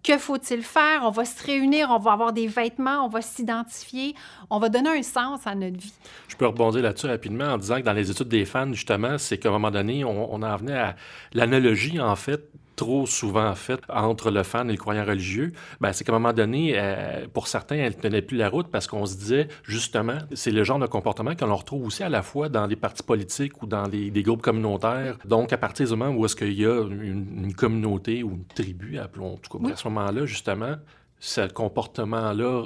que 0.03 0.17
faut-il 0.17 0.63
faire? 0.63 1.01
On 1.03 1.11
va 1.11 1.25
se 1.25 1.45
réunir, 1.45 1.89
on 1.91 1.97
va 1.99 2.13
avoir 2.13 2.33
des 2.33 2.47
vêtements, 2.47 3.05
on 3.05 3.09
va 3.09 3.21
s'identifier, 3.21 4.15
on 4.49 4.59
va 4.59 4.69
donner 4.69 4.89
un 4.89 5.03
sens 5.03 5.45
à 5.45 5.55
notre 5.55 5.77
vie. 5.77 5.93
Je 6.27 6.35
peux 6.35 6.47
rebondir 6.47 6.81
là-dessus 6.81 7.07
rapidement 7.07 7.53
en 7.53 7.57
disant 7.57 7.77
que 7.77 7.85
dans 7.85 7.93
les 7.93 8.09
études 8.09 8.29
des 8.29 8.45
fans, 8.45 8.71
justement, 8.71 9.17
c'est 9.17 9.37
qu'à 9.37 9.49
un 9.49 9.53
moment 9.53 9.71
donné, 9.71 10.05
on, 10.05 10.33
on 10.33 10.41
en 10.41 10.55
venait 10.55 10.77
à 10.77 10.95
l'analogie, 11.33 11.99
en 11.99 12.15
fait, 12.15 12.49
trop 12.79 13.05
souvent 13.05 13.53
faite 13.55 13.81
entre 13.89 14.31
le 14.31 14.43
fan 14.43 14.69
et 14.69 14.71
le 14.71 14.77
croyant 14.77 15.03
religieux, 15.03 15.51
ben, 15.81 15.91
c'est 15.91 16.05
qu'à 16.05 16.13
un 16.13 16.19
moment 16.19 16.31
donné, 16.31 16.75
euh, 16.75 17.27
pour 17.33 17.49
certains, 17.49 17.75
elle 17.75 17.93
ne 17.97 18.01
tenait 18.01 18.21
plus 18.21 18.37
la 18.37 18.47
route 18.47 18.69
parce 18.71 18.87
qu'on 18.87 19.05
se 19.05 19.17
disait, 19.17 19.49
justement, 19.63 20.19
c'est 20.31 20.51
le 20.51 20.63
genre 20.63 20.79
de 20.79 20.87
comportement 20.87 21.35
qu'on 21.35 21.53
retrouve 21.53 21.85
aussi 21.85 22.03
à 22.03 22.09
la 22.09 22.21
fois 22.21 22.47
dans 22.47 22.67
les 22.67 22.77
partis 22.77 23.03
politiques 23.03 23.61
ou 23.61 23.65
dans 23.65 23.83
les, 23.83 24.11
des 24.11 24.23
groupes 24.23 24.41
communautaires. 24.41 25.17
Donc, 25.25 25.51
à 25.51 25.57
partir 25.57 25.87
du 25.87 25.91
moment 25.93 26.15
où 26.15 26.23
est-ce 26.23 26.37
qu'il 26.37 26.53
y 26.53 26.65
a 26.65 26.83
une, 26.83 27.53
communauté 27.53 28.23
ou 28.23 28.31
une 28.31 28.45
tribu, 28.45 28.97
appelons, 28.97 29.33
en 29.33 29.37
tout 29.37 29.59
cas, 29.59 29.73
à 29.73 29.75
ce 29.75 29.85
moment-là, 29.89 30.25
justement, 30.25 30.75
ce 31.19 31.51
comportement-là 31.51 32.63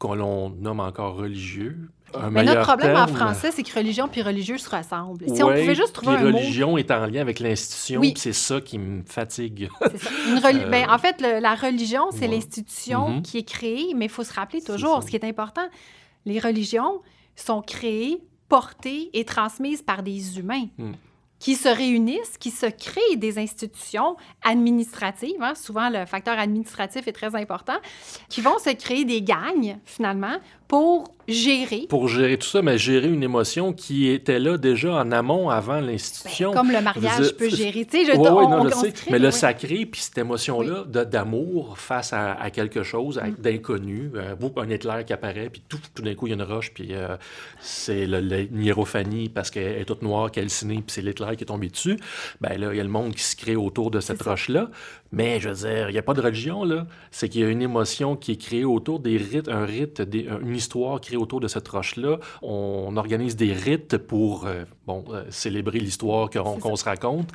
qu'on 0.00 0.50
nomme 0.50 0.80
encore 0.80 1.14
religieux, 1.14 1.88
mais 2.30 2.44
notre 2.44 2.62
problème 2.62 2.96
en 2.96 3.06
français, 3.06 3.50
c'est 3.50 3.62
que 3.62 3.74
religion 3.74 4.08
puis 4.08 4.22
religieux 4.22 4.58
se 4.58 4.68
ressemblent. 4.68 5.24
Si 5.34 5.42
on 5.42 5.48
pouvait 5.48 5.74
juste 5.74 5.92
trouver 5.92 6.16
un 6.16 6.24
religion 6.24 6.76
est 6.76 6.90
en 6.90 7.06
lien 7.06 7.20
avec 7.20 7.40
l'institution, 7.40 8.00
oui. 8.00 8.14
c'est 8.16 8.32
ça 8.32 8.60
qui 8.60 8.78
me 8.78 9.02
fatigue. 9.04 9.68
Ça. 9.80 10.48
Euh, 10.48 10.68
ben, 10.68 10.88
en 10.90 10.98
fait, 10.98 11.20
la 11.20 11.54
religion, 11.54 12.10
c'est 12.10 12.26
l'institution 12.26 13.10
mm-hmm. 13.10 13.22
qui 13.22 13.38
est 13.38 13.48
créée, 13.48 13.92
mais 13.94 14.06
il 14.06 14.10
faut 14.10 14.24
se 14.24 14.32
rappeler 14.32 14.62
toujours, 14.62 15.02
ce 15.02 15.08
qui 15.08 15.16
est 15.16 15.24
important, 15.24 15.66
les 16.24 16.38
religions 16.38 17.00
sont 17.36 17.62
créées, 17.62 18.22
portées 18.48 19.10
et 19.12 19.24
transmises 19.24 19.82
par 19.82 20.02
des 20.02 20.38
humains. 20.38 20.66
Mm 20.78 20.92
qui 21.42 21.56
se 21.56 21.68
réunissent, 21.68 22.38
qui 22.38 22.52
se 22.52 22.66
créent 22.66 23.16
des 23.16 23.36
institutions 23.36 24.16
administratives, 24.44 25.42
hein, 25.42 25.56
souvent 25.56 25.90
le 25.90 26.06
facteur 26.06 26.38
administratif 26.38 27.08
est 27.08 27.12
très 27.12 27.34
important, 27.34 27.78
qui 28.28 28.40
vont 28.40 28.60
se 28.60 28.70
créer 28.70 29.04
des 29.04 29.22
gangs, 29.22 29.76
finalement, 29.84 30.36
pour 30.72 31.04
gérer. 31.28 31.86
Pour 31.86 32.08
gérer 32.08 32.38
tout 32.38 32.46
ça, 32.46 32.62
mais 32.62 32.78
gérer 32.78 33.08
une 33.08 33.22
émotion 33.22 33.74
qui 33.74 34.08
était 34.08 34.38
là 34.38 34.56
déjà 34.56 34.94
en 34.94 35.12
amont 35.12 35.50
avant 35.50 35.80
l'institution. 35.80 36.52
Ben, 36.52 36.56
comme 36.56 36.72
le 36.72 36.80
mariage 36.80 37.36
peut 37.36 37.50
gérer. 37.50 37.84
Tu 37.84 38.06
sais, 38.06 38.12
je, 38.12 38.16
non, 38.16 38.70
sais. 38.70 38.94
mais 39.10 39.18
le 39.18 39.30
sacré, 39.30 39.84
puis 39.84 40.00
cette 40.00 40.16
émotion-là 40.16 40.84
d'amour 41.04 41.76
face 41.76 42.14
à, 42.14 42.50
quelque 42.50 42.82
chose, 42.82 43.20
mm. 43.22 43.42
d'inconnu, 43.42 44.12
euh, 44.14 44.34
un 44.56 44.70
éclair 44.70 45.04
qui 45.04 45.12
apparaît, 45.12 45.50
puis 45.50 45.62
tout, 45.68 45.78
tout 45.94 46.02
d'un 46.02 46.14
coup, 46.14 46.26
il 46.26 46.30
y 46.30 46.32
a 46.32 46.36
une 46.36 46.50
roche, 46.50 46.72
puis 46.72 46.94
euh, 46.94 47.18
c'est 47.60 48.04
une 48.04 48.62
hiérophanie 48.62 49.28
parce 49.28 49.50
qu'elle 49.50 49.82
est 49.82 49.84
toute 49.84 50.00
noire, 50.00 50.30
calcinée, 50.30 50.76
puis 50.76 50.84
c'est 50.88 51.02
l'éclair 51.02 51.36
qui 51.36 51.44
est 51.44 51.48
tombé 51.48 51.68
dessus. 51.68 51.98
Ben 52.40 52.58
là, 52.58 52.72
il 52.72 52.78
y 52.78 52.80
a 52.80 52.84
le 52.84 52.88
monde 52.88 53.14
qui 53.14 53.22
se 53.22 53.36
crée 53.36 53.56
autour 53.56 53.90
de 53.90 54.00
cette 54.00 54.22
roche-là. 54.22 54.70
Mais 55.12 55.40
je 55.40 55.50
veux 55.50 55.68
dire, 55.68 55.90
il 55.90 55.92
n'y 55.92 55.98
a 55.98 56.02
pas 56.02 56.14
de 56.14 56.22
religion, 56.22 56.64
là. 56.64 56.86
C'est 57.10 57.28
qu'il 57.28 57.42
y 57.42 57.44
a 57.44 57.48
une 57.48 57.60
émotion 57.60 58.16
qui 58.16 58.32
est 58.32 58.36
créée 58.36 58.64
autour 58.64 58.98
des 58.98 59.18
rites, 59.18 59.48
un 59.48 59.66
rite, 59.66 60.00
des, 60.00 60.26
une 60.40 60.56
histoire 60.62 61.00
créée 61.00 61.16
autour 61.16 61.40
de 61.40 61.48
cette 61.48 61.68
roche-là. 61.68 62.18
On 62.42 62.96
organise 62.96 63.34
des 63.36 63.52
rites 63.52 63.96
pour, 63.98 64.46
euh, 64.46 64.64
bon, 64.86 65.04
euh, 65.10 65.24
célébrer 65.30 65.80
l'histoire 65.80 66.30
qu'on 66.30 66.76
se 66.76 66.84
raconte 66.84 67.30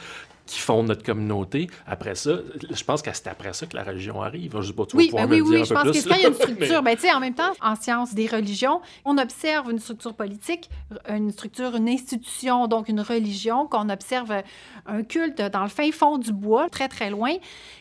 qui 0.47 0.59
font 0.59 0.81
notre 0.81 1.03
communauté. 1.03 1.69
Après 1.85 2.15
ça, 2.15 2.31
je 2.69 2.83
pense 2.83 3.01
que 3.01 3.11
c'est 3.13 3.27
après 3.27 3.53
ça 3.53 3.65
que 3.67 3.75
la 3.75 3.83
religion 3.83 4.21
arrive. 4.21 4.59
Je 4.59 4.67
sais 4.67 4.73
pas, 4.73 4.85
tu 4.85 4.95
oui, 4.95 5.11
ben 5.13 5.29
oui, 5.29 5.41
oui, 5.41 5.65
je 5.65 5.73
pense 5.73 5.83
que 5.83 6.09
quand 6.09 6.15
il 6.15 6.21
y 6.21 6.25
a 6.25 6.29
une 6.29 6.33
structure, 6.33 6.81
ben, 6.81 6.97
en 7.13 7.19
même 7.19 7.35
temps, 7.35 7.51
en 7.61 7.75
sciences 7.75 8.13
des 8.13 8.27
religions, 8.27 8.81
on 9.05 9.17
observe 9.17 9.69
une 9.69 9.79
structure 9.79 10.13
politique, 10.13 10.69
une 11.09 11.31
structure, 11.31 11.75
une 11.75 11.89
institution, 11.89 12.67
donc 12.67 12.89
une 12.89 13.01
religion, 13.01 13.67
qu'on 13.67 13.89
observe 13.89 14.41
un 14.85 15.03
culte 15.03 15.41
dans 15.41 15.63
le 15.63 15.69
fin 15.69 15.91
fond 15.91 16.17
du 16.17 16.31
bois, 16.31 16.69
très, 16.69 16.87
très 16.87 17.09
loin. 17.09 17.33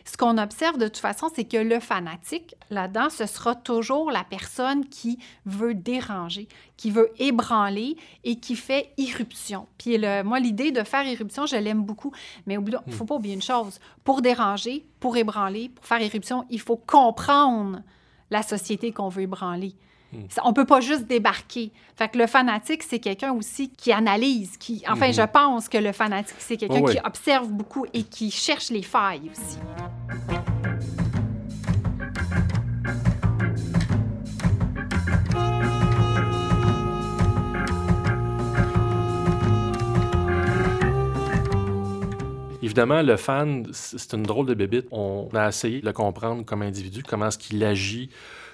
Ce 0.04 0.16
qu'on 0.16 0.38
observe 0.38 0.76
de 0.76 0.86
toute 0.86 0.98
façon, 0.98 1.28
c'est 1.34 1.44
que 1.44 1.56
le 1.56 1.80
fanatique, 1.80 2.56
là-dedans, 2.70 3.10
ce 3.10 3.26
sera 3.26 3.54
toujours 3.54 4.10
la 4.10 4.24
personne 4.24 4.86
qui 4.86 5.18
veut 5.44 5.74
déranger, 5.74 6.48
qui 6.76 6.90
veut 6.90 7.10
ébranler 7.18 7.96
et 8.24 8.36
qui 8.36 8.54
fait 8.54 8.92
irruption. 8.96 9.66
Puis 9.78 9.96
le, 9.98 10.22
moi, 10.22 10.40
l'idée 10.40 10.72
de 10.72 10.82
faire 10.82 11.06
irruption, 11.06 11.46
je 11.46 11.56
l'aime 11.56 11.82
beaucoup. 11.82 12.12
Mais 12.46 12.54
il 12.54 12.60
ne 12.60 12.92
faut 12.92 13.04
hmm. 13.04 13.06
pas 13.06 13.14
oublier 13.14 13.34
une 13.34 13.42
chose. 13.42 13.78
Pour 14.04 14.22
déranger, 14.22 14.84
pour 15.00 15.16
ébranler, 15.16 15.70
pour 15.70 15.84
faire 15.84 16.00
irruption, 16.00 16.44
il 16.50 16.60
faut 16.60 16.76
comprendre 16.76 17.80
la 18.30 18.42
société 18.42 18.92
qu'on 18.92 19.08
veut 19.08 19.22
ébranler. 19.22 19.74
Hmm. 20.12 20.26
On 20.44 20.50
ne 20.50 20.54
peut 20.54 20.66
pas 20.66 20.80
juste 20.80 21.06
débarquer. 21.06 21.72
Fait 21.96 22.08
que 22.08 22.18
le 22.18 22.26
fanatique, 22.26 22.82
c'est 22.82 22.98
quelqu'un 22.98 23.32
aussi 23.32 23.70
qui 23.70 23.92
analyse, 23.92 24.56
qui... 24.58 24.82
Enfin, 24.88 25.10
hmm. 25.10 25.14
je 25.14 25.22
pense 25.22 25.68
que 25.68 25.78
le 25.78 25.92
fanatique, 25.92 26.36
c'est 26.38 26.56
quelqu'un 26.56 26.82
qui 26.82 26.98
observe 27.04 27.48
beaucoup 27.48 27.86
et 27.94 28.02
qui 28.02 28.30
cherche 28.30 28.70
les 28.70 28.82
failles 28.82 29.30
aussi. 29.30 29.58
Évidemment, 42.66 43.00
le 43.00 43.16
fan, 43.16 43.64
c'est 43.70 44.12
une 44.12 44.24
drôle 44.24 44.46
de 44.46 44.54
bébite. 44.54 44.88
On 44.90 45.28
a 45.34 45.46
essayé 45.46 45.80
de 45.80 45.86
le 45.86 45.92
comprendre 45.92 46.44
comme 46.44 46.62
individu, 46.62 47.04
comment 47.04 47.28
est-ce 47.28 47.38
qu'il 47.38 47.62
agit, 47.62 48.10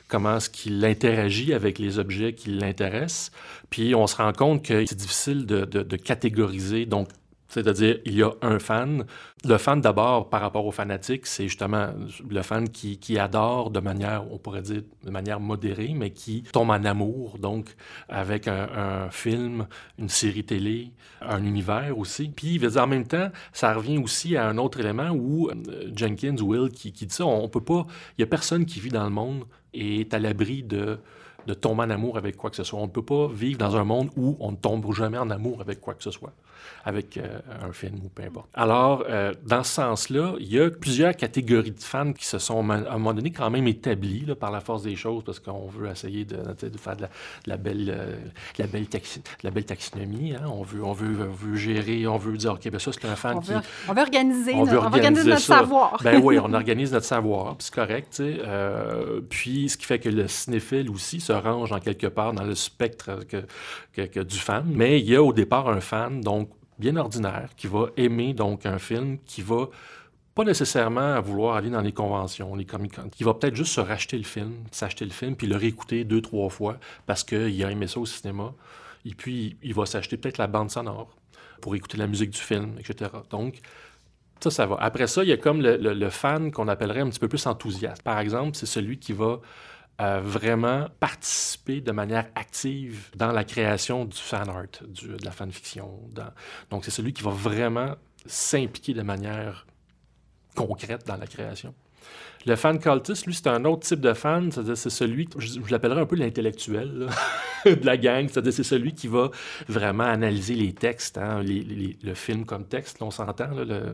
comment 0.06 0.36
est-ce 0.36 0.50
qu'il 0.50 0.84
interagit 0.84 1.54
avec 1.54 1.78
les 1.78 1.98
objets 1.98 2.34
qui 2.34 2.50
l'intéressent. 2.50 3.32
Puis 3.70 3.94
on 3.94 4.06
se 4.06 4.16
rend 4.16 4.34
compte 4.34 4.62
que 4.62 4.84
c'est 4.84 4.98
difficile 4.98 5.46
de, 5.46 5.64
de 5.64 5.96
catégoriser. 5.96 6.84
Donc, 6.84 7.08
c'est-à-dire, 7.52 7.98
il 8.06 8.14
y 8.14 8.22
a 8.22 8.30
un 8.40 8.58
fan. 8.58 9.04
Le 9.44 9.58
fan, 9.58 9.82
d'abord, 9.82 10.30
par 10.30 10.40
rapport 10.40 10.64
au 10.64 10.70
fanatique, 10.70 11.26
c'est 11.26 11.48
justement 11.48 11.88
le 12.26 12.40
fan 12.40 12.66
qui, 12.70 12.98
qui, 12.98 13.18
adore 13.18 13.70
de 13.70 13.80
manière, 13.80 14.24
on 14.32 14.38
pourrait 14.38 14.62
dire, 14.62 14.80
de 15.04 15.10
manière 15.10 15.38
modérée, 15.38 15.92
mais 15.94 16.12
qui 16.12 16.44
tombe 16.44 16.70
en 16.70 16.82
amour, 16.84 17.38
donc, 17.38 17.74
avec 18.08 18.48
un, 18.48 19.10
film, 19.10 19.66
une 19.98 20.08
série 20.08 20.44
télé, 20.44 20.92
un 21.20 21.44
univers 21.44 21.98
aussi. 21.98 22.28
Puis, 22.28 22.58
en 22.78 22.86
même 22.86 23.06
temps, 23.06 23.28
ça 23.52 23.74
revient 23.74 23.98
aussi 23.98 24.34
à 24.34 24.48
un 24.48 24.56
autre 24.56 24.80
élément 24.80 25.10
où 25.10 25.50
euh, 25.50 25.90
Jenkins, 25.94 26.36
Will, 26.40 26.70
qui, 26.70 26.92
qui 26.92 27.04
dit 27.04 27.14
ça, 27.14 27.26
on 27.26 27.48
peut 27.50 27.60
pas... 27.60 27.86
Il 28.16 28.22
y 28.22 28.24
a 28.24 28.26
personne 28.26 28.64
qui 28.64 28.80
vit 28.80 28.88
dans 28.88 29.04
le 29.04 29.10
monde 29.10 29.44
et 29.74 30.00
est 30.00 30.14
à 30.14 30.18
l'abri 30.18 30.62
de 30.62 30.98
de 31.46 31.54
tomber 31.54 31.82
en 31.84 31.90
amour 31.90 32.16
avec 32.16 32.36
quoi 32.36 32.50
que 32.50 32.56
ce 32.56 32.64
soit. 32.64 32.78
On 32.78 32.86
ne 32.86 32.90
peut 32.90 33.04
pas 33.04 33.28
vivre 33.28 33.58
dans 33.58 33.76
un 33.76 33.84
monde 33.84 34.10
où 34.16 34.36
on 34.40 34.52
ne 34.52 34.56
tombe 34.56 34.92
jamais 34.92 35.18
en 35.18 35.30
amour 35.30 35.60
avec 35.60 35.80
quoi 35.80 35.94
que 35.94 36.02
ce 36.02 36.10
soit, 36.10 36.32
avec 36.84 37.16
euh, 37.16 37.40
un 37.62 37.72
film 37.72 37.96
ou 38.04 38.08
peu 38.08 38.22
importe. 38.22 38.48
Alors, 38.54 39.04
euh, 39.08 39.32
dans 39.44 39.62
ce 39.62 39.72
sens-là, 39.74 40.34
il 40.38 40.52
y 40.52 40.60
a 40.60 40.70
plusieurs 40.70 41.16
catégories 41.16 41.72
de 41.72 41.82
fans 41.82 42.12
qui 42.12 42.26
se 42.26 42.38
sont 42.38 42.68
à 42.70 42.74
un 42.74 42.92
moment 42.92 43.14
donné 43.14 43.30
quand 43.30 43.50
même 43.50 43.66
établies 43.66 44.26
par 44.38 44.50
la 44.50 44.60
force 44.60 44.82
des 44.82 44.96
choses 44.96 45.24
parce 45.24 45.40
qu'on 45.40 45.66
veut 45.66 45.88
essayer 45.90 46.24
de, 46.24 46.36
faire 46.76 46.96
de 46.96 47.06
la, 47.46 47.56
belle, 47.56 47.94
euh, 47.96 48.16
la, 48.58 48.66
belle 48.66 48.86
la 49.42 49.50
belle 49.50 49.64
taxinomie. 49.64 50.34
Hein. 50.34 50.46
On, 50.46 50.62
veut, 50.62 50.82
on, 50.84 50.92
veut, 50.92 51.56
gérer, 51.56 52.06
on 52.06 52.18
veut 52.18 52.36
dire, 52.36 52.52
OK, 52.52 52.68
ben 52.70 52.78
ça, 52.78 52.92
c'est 52.92 53.04
un 53.06 53.16
fan 53.16 53.36
on 53.36 53.40
qui... 53.40 53.52
Veut, 53.52 53.60
on 53.88 53.94
veut 53.94 54.02
organiser, 54.02 54.54
on 54.54 54.64
veut 54.64 54.78
organiser, 54.78 55.30
notre 55.30 55.40
savoir. 55.40 56.00
ben 56.02 56.20
oui, 56.22 56.38
on 56.42 56.52
organise 56.52 56.92
notre 56.92 57.06
savoir, 57.06 57.56
c'est 57.58 57.74
correct. 57.74 58.22
puis, 59.28 59.68
ce 59.68 59.76
qui 59.76 59.86
fait 59.86 59.98
que 59.98 60.08
le 60.08 60.28
cinéphile 60.28 60.90
aussi 60.90 61.20
se 61.20 61.31
range 61.32 61.72
en 61.72 61.80
quelque 61.80 62.06
part 62.06 62.32
dans 62.32 62.44
le 62.44 62.54
spectre 62.54 63.20
que, 63.28 64.22
du 64.22 64.38
fan. 64.38 64.64
Mais 64.66 65.00
il 65.00 65.08
y 65.08 65.16
a 65.16 65.22
au 65.22 65.32
départ 65.32 65.68
un 65.68 65.80
fan, 65.80 66.20
donc 66.20 66.50
bien 66.78 66.96
ordinaire, 66.96 67.50
qui 67.56 67.66
va 67.66 67.86
aimer 67.96 68.34
donc 68.34 68.66
un 68.66 68.78
film, 68.78 69.18
qui 69.24 69.42
va 69.42 69.68
pas 70.34 70.44
nécessairement 70.44 71.20
vouloir 71.20 71.56
aller 71.56 71.70
dans 71.70 71.80
les 71.82 71.92
conventions, 71.92 72.54
les 72.54 72.64
comic 72.64 72.94
qui 73.10 73.22
va 73.22 73.34
peut-être 73.34 73.54
juste 73.54 73.72
se 73.72 73.80
racheter 73.80 74.16
le 74.16 74.24
film, 74.24 74.54
s'acheter 74.70 75.04
le 75.04 75.10
film, 75.10 75.36
puis 75.36 75.46
le 75.46 75.56
réécouter 75.56 76.04
deux, 76.04 76.22
trois 76.22 76.48
fois 76.48 76.78
parce 77.06 77.22
qu'il 77.22 77.64
a 77.64 77.70
aimé 77.70 77.86
ça 77.86 78.00
au 78.00 78.06
cinéma. 78.06 78.54
Et 79.04 79.14
puis, 79.14 79.56
il 79.62 79.74
va 79.74 79.84
s'acheter 79.84 80.16
peut-être 80.16 80.38
la 80.38 80.46
bande 80.46 80.70
sonore 80.70 81.14
pour 81.60 81.74
écouter 81.74 81.98
la 81.98 82.06
musique 82.06 82.30
du 82.30 82.40
film, 82.40 82.76
etc. 82.78 83.10
Donc, 83.30 83.60
Ça, 84.40 84.50
ça 84.50 84.66
va. 84.66 84.76
Après 84.80 85.06
ça, 85.06 85.22
il 85.22 85.28
y 85.28 85.32
a 85.32 85.36
comme 85.36 85.60
le, 85.60 85.76
le 85.76 86.10
fan 86.10 86.50
qu'on 86.50 86.66
appellerait 86.68 87.00
un 87.00 87.10
petit 87.10 87.20
peu 87.20 87.28
plus 87.28 87.46
enthousiaste. 87.46 88.02
Par 88.02 88.18
exemple, 88.18 88.56
c'est 88.56 88.66
celui 88.66 88.98
qui 88.98 89.12
va 89.12 89.40
vraiment 89.98 90.88
participer 90.98 91.80
de 91.80 91.92
manière 91.92 92.26
active 92.34 93.10
dans 93.14 93.30
la 93.30 93.44
création 93.44 94.04
du 94.04 94.16
fan 94.16 94.48
art, 94.48 94.82
de 94.82 95.24
la 95.24 95.30
fanfiction. 95.30 96.00
Donc, 96.70 96.84
c'est 96.84 96.90
celui 96.90 97.12
qui 97.12 97.22
va 97.22 97.30
vraiment 97.30 97.94
s'impliquer 98.26 98.94
de 98.94 99.02
manière 99.02 99.66
concrète 100.54 101.06
dans 101.06 101.16
la 101.16 101.26
création. 101.26 101.74
Le 102.44 102.56
fan 102.56 102.80
cultiste, 102.80 103.26
lui, 103.26 103.34
c'est 103.34 103.46
un 103.46 103.64
autre 103.64 103.86
type 103.86 104.00
de 104.00 104.12
fan. 104.12 104.50
C'est 104.50 104.90
celui, 104.90 105.28
je, 105.38 105.60
je 105.64 105.70
l'appellerais 105.70 106.00
un 106.00 106.06
peu 106.06 106.16
l'intellectuel 106.16 107.06
de 107.64 107.86
la 107.86 107.96
gang. 107.96 108.28
C'est 108.28 108.62
celui 108.64 108.94
qui 108.94 109.06
va 109.06 109.30
vraiment 109.68 110.04
analyser 110.04 110.54
les 110.54 110.72
textes, 110.72 111.18
hein, 111.18 111.42
le 111.44 112.14
film 112.14 112.44
comme 112.44 112.66
texte, 112.66 113.00
on 113.00 113.12
s'entend. 113.12 113.50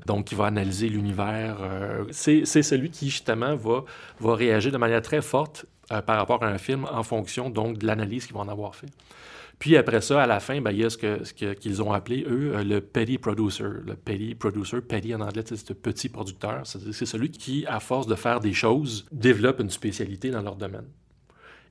donc, 0.06 0.26
qui 0.26 0.34
va 0.34 0.46
analyser 0.46 0.88
l'univers. 0.88 1.58
Euh, 1.60 2.04
c'est 2.10 2.44
celui 2.44 2.90
qui, 2.90 3.10
justement, 3.10 3.54
va, 3.54 3.84
va 4.20 4.34
réagir 4.34 4.72
de 4.72 4.78
manière 4.78 5.02
très 5.02 5.20
forte 5.20 5.66
euh, 5.92 6.02
par 6.02 6.16
rapport 6.18 6.42
à 6.42 6.48
un 6.48 6.58
film 6.58 6.86
en 6.90 7.02
fonction 7.02 7.50
donc 7.50 7.78
de 7.78 7.86
l'analyse 7.86 8.26
qu'ils 8.26 8.34
vont 8.34 8.40
en 8.40 8.48
avoir 8.48 8.74
fait. 8.74 8.88
Puis 9.58 9.76
après 9.76 10.00
ça, 10.00 10.22
à 10.22 10.26
la 10.26 10.38
fin, 10.38 10.60
ben, 10.60 10.70
il 10.70 10.78
y 10.78 10.84
a 10.84 10.90
ce 10.90 10.96
qu'ils 11.32 11.82
ont 11.82 11.92
appelé, 11.92 12.24
eux, 12.28 12.54
euh, 12.54 12.62
le 12.62 12.80
petty 12.80 13.18
producer. 13.18 13.64
Le 13.64 13.94
petty 13.94 14.34
producer, 14.34 14.80
petty 14.80 15.14
en 15.14 15.20
anglais, 15.20 15.42
c'est 15.46 15.74
petit 15.74 16.08
producteur. 16.08 16.62
C'est 16.64 17.06
celui 17.06 17.30
qui, 17.30 17.66
à 17.66 17.80
force 17.80 18.06
de 18.06 18.14
faire 18.14 18.40
des 18.40 18.52
choses, 18.52 19.06
développe 19.10 19.60
une 19.60 19.70
spécialité 19.70 20.30
dans 20.30 20.42
leur 20.42 20.56
domaine. 20.56 20.86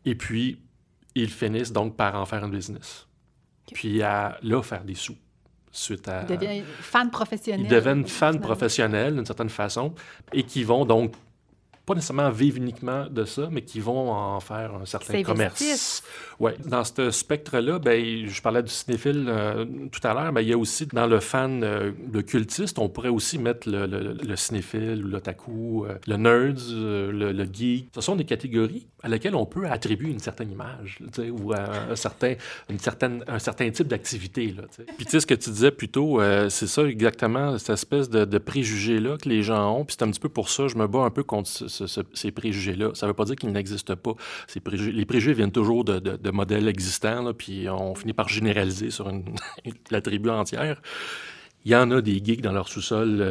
Et 0.03 0.15
puis, 0.15 0.59
ils 1.15 1.29
finissent 1.29 1.71
donc 1.71 1.95
par 1.95 2.15
en 2.15 2.25
faire 2.25 2.43
un 2.43 2.49
business. 2.49 3.07
Puis 3.73 4.01
à 4.01 4.37
là, 4.41 4.61
faire 4.61 4.83
des 4.83 4.95
sous. 4.95 5.15
Suite 5.71 6.07
à, 6.07 6.21
ils 6.21 6.37
deviennent 6.37 6.63
fans 6.79 7.09
professionnels. 7.09 7.65
Ils 7.65 7.69
deviennent 7.69 8.07
fans 8.07 8.37
professionnels 8.37 9.15
d'une 9.15 9.25
certaine 9.25 9.49
façon 9.49 9.93
et 10.33 10.43
qui 10.43 10.63
vont 10.63 10.85
donc 10.85 11.13
pas 11.87 11.95
nécessairement 11.95 12.29
vivre 12.29 12.57
uniquement 12.57 13.05
de 13.09 13.23
ça, 13.23 13.47
mais 13.49 13.61
qui 13.61 13.79
vont 13.79 14.11
en 14.11 14.41
faire 14.41 14.75
un 14.75 14.85
certain 14.85 15.23
commerce. 15.23 16.03
Ouais. 16.37 16.53
Dans 16.65 16.83
ce 16.83 17.11
spectre-là, 17.11 17.79
ben, 17.79 18.27
je 18.27 18.41
parlais 18.41 18.61
du 18.61 18.69
cinéphile 18.69 19.25
euh, 19.29 19.65
tout 19.89 20.05
à 20.05 20.13
l'heure, 20.13 20.33
mais 20.33 20.43
il 20.43 20.49
y 20.49 20.53
a 20.53 20.57
aussi 20.57 20.85
dans 20.87 21.07
le 21.07 21.21
fan, 21.21 21.63
euh, 21.63 21.93
le 22.11 22.21
cultiste, 22.23 22.77
on 22.77 22.89
pourrait 22.89 23.09
aussi 23.09 23.39
mettre 23.39 23.69
le, 23.69 23.85
le, 23.87 24.35
cinéphile 24.35 25.03
ou 25.05 25.07
l'otaku, 25.07 25.85
euh, 25.85 25.95
le 26.07 26.17
nerds, 26.17 26.73
le, 26.73 27.45
geek. 27.51 27.87
Ce 27.95 28.01
sont 28.01 28.17
des 28.17 28.25
catégories 28.25 28.85
à 29.01 29.07
lesquelles 29.07 29.35
on 29.35 29.45
peut 29.45 29.65
attribuer 29.67 30.11
une 30.11 30.19
certaine 30.19 30.51
image, 30.51 30.99
ou 31.31 31.53
un, 31.53 31.95
certain, 31.95 32.35
une 32.69 32.79
certaine, 32.79 33.23
un 33.27 33.39
certain 33.39 33.69
type 33.71 33.87
d'activité. 33.87 34.53
Puis 34.97 35.05
tu 35.05 35.11
sais, 35.11 35.19
ce 35.21 35.25
que 35.25 35.35
tu 35.35 35.51
disais 35.51 35.71
plus 35.71 35.87
tôt, 35.87 36.19
c'est 36.49 36.67
ça 36.67 36.83
exactement, 36.83 37.57
cette 37.57 37.69
espèce 37.69 38.09
de, 38.09 38.25
de 38.25 38.37
préjugé-là 38.37 39.17
que 39.17 39.29
les 39.29 39.41
gens 39.41 39.77
ont. 39.77 39.85
Puis 39.85 39.95
c'est 39.97 40.03
un 40.03 40.11
petit 40.11 40.19
peu 40.19 40.29
pour 40.29 40.49
ça, 40.49 40.67
je 40.67 40.75
me 40.75 40.85
bats 40.85 41.03
un 41.03 41.11
peu 41.11 41.23
contre 41.23 41.47
ces 42.13 42.31
préjugés-là. 42.31 42.91
Ça 42.93 43.05
ne 43.05 43.11
veut 43.11 43.15
pas 43.15 43.25
dire 43.25 43.35
qu'ils 43.35 43.51
n'existent 43.51 43.95
pas. 43.95 44.13
Les 44.75 45.05
préjugés 45.05 45.33
viennent 45.33 45.51
toujours 45.51 45.83
de, 45.83 45.99
de, 45.99 46.31
modèles 46.31 46.67
existants, 46.67 47.33
puis 47.33 47.67
on 47.69 47.95
finit 47.95 48.13
par 48.13 48.29
généraliser 48.29 48.91
sur 48.91 49.09
une, 49.09 49.23
la 49.91 50.01
tribu 50.01 50.29
entière 50.29 50.81
il 51.67 51.71
y 51.71 51.75
en 51.75 51.91
a 51.91 51.99
des 51.99 52.23
geeks 52.23 52.39
dans 52.39 52.53
leur 52.53 52.69
sous-sol, 52.69 53.21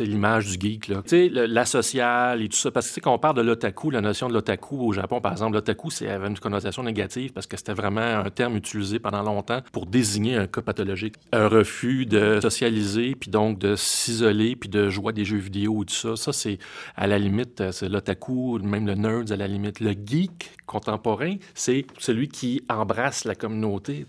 l'image 0.00 0.46
du 0.46 0.68
geek, 0.68 0.88
là. 0.88 1.00
la 1.30 1.64
sociale 1.64 2.42
et 2.42 2.48
tout 2.48 2.56
ça. 2.56 2.72
Parce 2.72 2.90
que 2.90 2.98
quand 2.98 3.14
on 3.14 3.20
parle 3.20 3.36
de 3.36 3.42
l'otaku, 3.42 3.90
la 3.90 4.00
notion 4.00 4.28
de 4.28 4.34
l'otaku 4.34 4.80
au 4.80 4.92
Japon, 4.92 5.20
par 5.20 5.30
exemple, 5.30 5.54
l'otaku, 5.54 5.88
ça 5.88 6.12
avait 6.12 6.26
une 6.26 6.36
connotation 6.36 6.82
négative 6.82 7.32
parce 7.32 7.46
que 7.46 7.56
c'était 7.56 7.72
vraiment 7.72 8.00
un 8.00 8.30
terme 8.30 8.56
utilisé 8.56 8.98
pendant 8.98 9.22
longtemps 9.22 9.60
pour 9.70 9.86
désigner 9.86 10.34
un 10.34 10.48
cas 10.48 10.60
pathologique. 10.60 11.14
Un 11.30 11.46
refus 11.46 12.04
de 12.04 12.40
socialiser, 12.40 13.14
puis 13.14 13.30
donc 13.30 13.60
de 13.60 13.76
s'isoler, 13.76 14.56
puis 14.56 14.68
de 14.68 14.88
jouer 14.88 15.10
à 15.10 15.12
des 15.12 15.24
jeux 15.24 15.38
vidéo 15.38 15.84
et 15.84 15.86
tout 15.86 15.94
ça. 15.94 16.16
Ça, 16.16 16.32
c'est 16.32 16.58
à 16.96 17.06
la 17.06 17.16
limite, 17.16 17.70
c'est 17.70 17.88
l'otaku, 17.88 18.58
même 18.58 18.88
le 18.88 18.94
nerd 18.94 19.30
à 19.30 19.36
la 19.36 19.46
limite. 19.46 19.78
Le 19.78 19.92
geek 19.92 20.50
contemporain, 20.66 21.36
c'est 21.54 21.86
celui 22.00 22.26
qui 22.26 22.64
embrasse 22.68 23.24
la 23.24 23.36
communauté. 23.36 24.04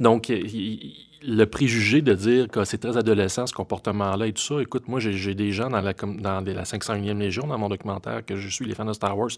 Donc, 0.00 0.28
il, 0.28 1.06
le 1.22 1.44
préjugé 1.44 2.02
de 2.02 2.14
dire 2.14 2.48
que 2.48 2.64
c'est 2.64 2.78
très 2.78 2.96
adolescent, 2.96 3.46
ce 3.46 3.52
comportement-là 3.52 4.26
et 4.26 4.32
tout 4.32 4.42
ça. 4.42 4.60
Écoute, 4.60 4.88
moi, 4.88 5.00
j'ai 5.00 5.34
des 5.34 5.52
gens 5.52 5.68
dans 5.68 5.80
la, 5.80 5.92
dans 5.92 6.40
la 6.44 6.62
501e 6.62 7.18
Légion, 7.18 7.46
dans 7.46 7.58
mon 7.58 7.68
documentaire, 7.68 8.24
que 8.24 8.36
je 8.36 8.48
suis 8.48 8.64
les 8.64 8.74
fans 8.74 8.84
de 8.84 8.92
Star 8.92 9.16
Wars. 9.16 9.30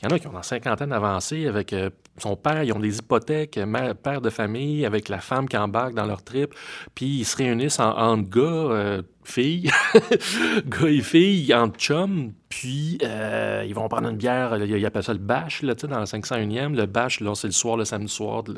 Il 0.00 0.08
y 0.08 0.12
en 0.12 0.14
a 0.14 0.18
qui 0.18 0.26
ont 0.26 0.32
dans 0.32 0.42
cinquantaine 0.42 0.92
avancée 0.92 1.46
avec 1.46 1.72
euh, 1.72 1.90
son 2.18 2.36
père, 2.36 2.62
ils 2.62 2.72
ont 2.72 2.78
des 2.78 2.98
hypothèques, 2.98 3.58
père 4.02 4.20
de 4.20 4.30
famille, 4.30 4.86
avec 4.86 5.08
la 5.08 5.18
femme 5.18 5.48
qui 5.48 5.56
embarque 5.56 5.94
dans 5.94 6.06
leur 6.06 6.22
trip, 6.22 6.54
puis 6.94 7.06
ils 7.06 7.24
se 7.24 7.36
réunissent 7.36 7.80
en, 7.80 7.90
en 7.96 8.18
gars, 8.18 8.40
euh, 8.40 9.02
filles, 9.24 9.70
gars 10.66 10.88
et 10.88 11.00
filles, 11.00 11.54
en 11.54 11.68
chum, 11.68 12.32
puis 12.54 12.98
euh, 13.02 13.64
ils 13.66 13.74
vont 13.74 13.88
prendre 13.88 14.08
une 14.08 14.16
bière, 14.16 14.56
ils 14.56 14.86
appellent 14.86 15.02
ça 15.02 15.12
le 15.12 15.18
bâche, 15.18 15.62
là, 15.62 15.74
dans 15.74 15.98
le 15.98 16.04
501e. 16.04 16.76
Le 16.76 16.86
bâche, 16.86 17.18
là, 17.18 17.34
c'est 17.34 17.48
le 17.48 17.52
soir, 17.52 17.76
le 17.76 17.84
samedi 17.84 18.12
soir 18.12 18.44
de, 18.44 18.54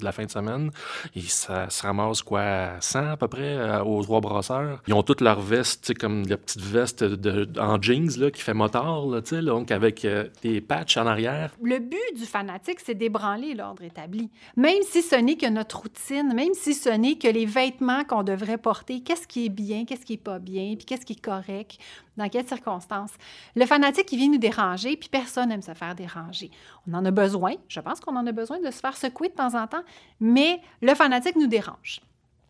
la 0.00 0.12
fin 0.12 0.24
de 0.24 0.30
semaine. 0.30 0.70
Et 1.14 1.20
ça 1.20 1.68
se 1.68 1.82
ramasse, 1.82 2.22
quoi, 2.22 2.80
100 2.80 3.10
à 3.10 3.16
peu 3.18 3.28
près 3.28 3.56
euh, 3.56 3.84
aux 3.84 4.02
trois 4.02 4.22
brasseurs. 4.22 4.80
Ils 4.88 4.94
ont 4.94 5.02
toutes 5.02 5.20
leurs 5.20 5.42
vestes, 5.42 5.92
comme 5.98 6.26
la 6.26 6.38
petite 6.38 6.62
veste 6.62 7.04
en 7.58 7.80
jeans 7.82 8.08
là, 8.18 8.30
qui 8.30 8.40
fait 8.40 8.54
motard, 8.54 9.06
là, 9.06 9.20
donc 9.42 9.70
avec 9.70 10.06
euh, 10.06 10.24
des 10.42 10.62
patchs 10.62 10.96
en 10.96 11.06
arrière. 11.06 11.52
Le 11.62 11.80
but 11.80 12.16
du 12.16 12.24
fanatique, 12.24 12.78
c'est 12.82 12.94
d'ébranler 12.94 13.54
l'ordre 13.54 13.82
établi. 13.82 14.30
Même 14.56 14.82
si 14.88 15.02
ce 15.02 15.16
n'est 15.16 15.36
que 15.36 15.50
notre 15.50 15.80
routine, 15.80 16.32
même 16.34 16.54
si 16.54 16.72
ce 16.72 16.88
n'est 16.88 17.16
que 17.16 17.28
les 17.28 17.44
vêtements 17.44 18.04
qu'on 18.04 18.22
devrait 18.22 18.58
porter, 18.58 19.02
qu'est-ce 19.02 19.26
qui 19.26 19.46
est 19.46 19.50
bien, 19.50 19.84
qu'est-ce 19.84 20.03
qui 20.04 20.14
est 20.14 20.18
pas 20.18 20.38
bien, 20.38 20.74
puis 20.76 20.84
qu'est-ce 20.84 21.04
qui 21.04 21.14
est 21.14 21.20
correct, 21.20 21.78
dans 22.16 22.28
quelles 22.28 22.46
circonstances. 22.46 23.12
Le 23.56 23.66
fanatique, 23.66 24.10
il 24.12 24.18
vient 24.18 24.30
nous 24.30 24.38
déranger, 24.38 24.96
puis 24.96 25.08
personne 25.08 25.48
n'aime 25.48 25.62
se 25.62 25.74
faire 25.74 25.94
déranger. 25.94 26.50
On 26.88 26.94
en 26.94 27.04
a 27.04 27.10
besoin, 27.10 27.54
je 27.68 27.80
pense 27.80 28.00
qu'on 28.00 28.16
en 28.16 28.26
a 28.26 28.32
besoin 28.32 28.60
de 28.60 28.70
se 28.70 28.78
faire 28.78 28.96
secouer 28.96 29.28
de 29.28 29.34
temps 29.34 29.54
en 29.54 29.66
temps, 29.66 29.82
mais 30.20 30.60
le 30.80 30.94
fanatique 30.94 31.36
nous 31.36 31.46
dérange. 31.46 32.00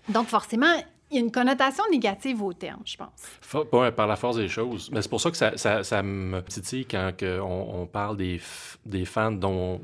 Donc, 0.08 0.26
forcément, 0.26 0.74
il 1.14 1.18
y 1.18 1.22
a 1.22 1.24
une 1.24 1.32
connotation 1.32 1.84
négative 1.92 2.42
au 2.42 2.52
terme, 2.52 2.82
je 2.84 2.96
pense. 2.96 3.92
par 3.92 4.06
la 4.06 4.16
force 4.16 4.36
des 4.36 4.48
choses. 4.48 4.90
Mais 4.92 5.00
c'est 5.00 5.08
pour 5.08 5.20
ça 5.20 5.30
que 5.30 5.36
ça, 5.56 6.02
me 6.02 6.40
titille 6.42 6.86
quand 6.86 7.12
on, 7.22 7.86
parle 7.86 8.16
des, 8.16 9.04
fans 9.04 9.30
dont, 9.30 9.80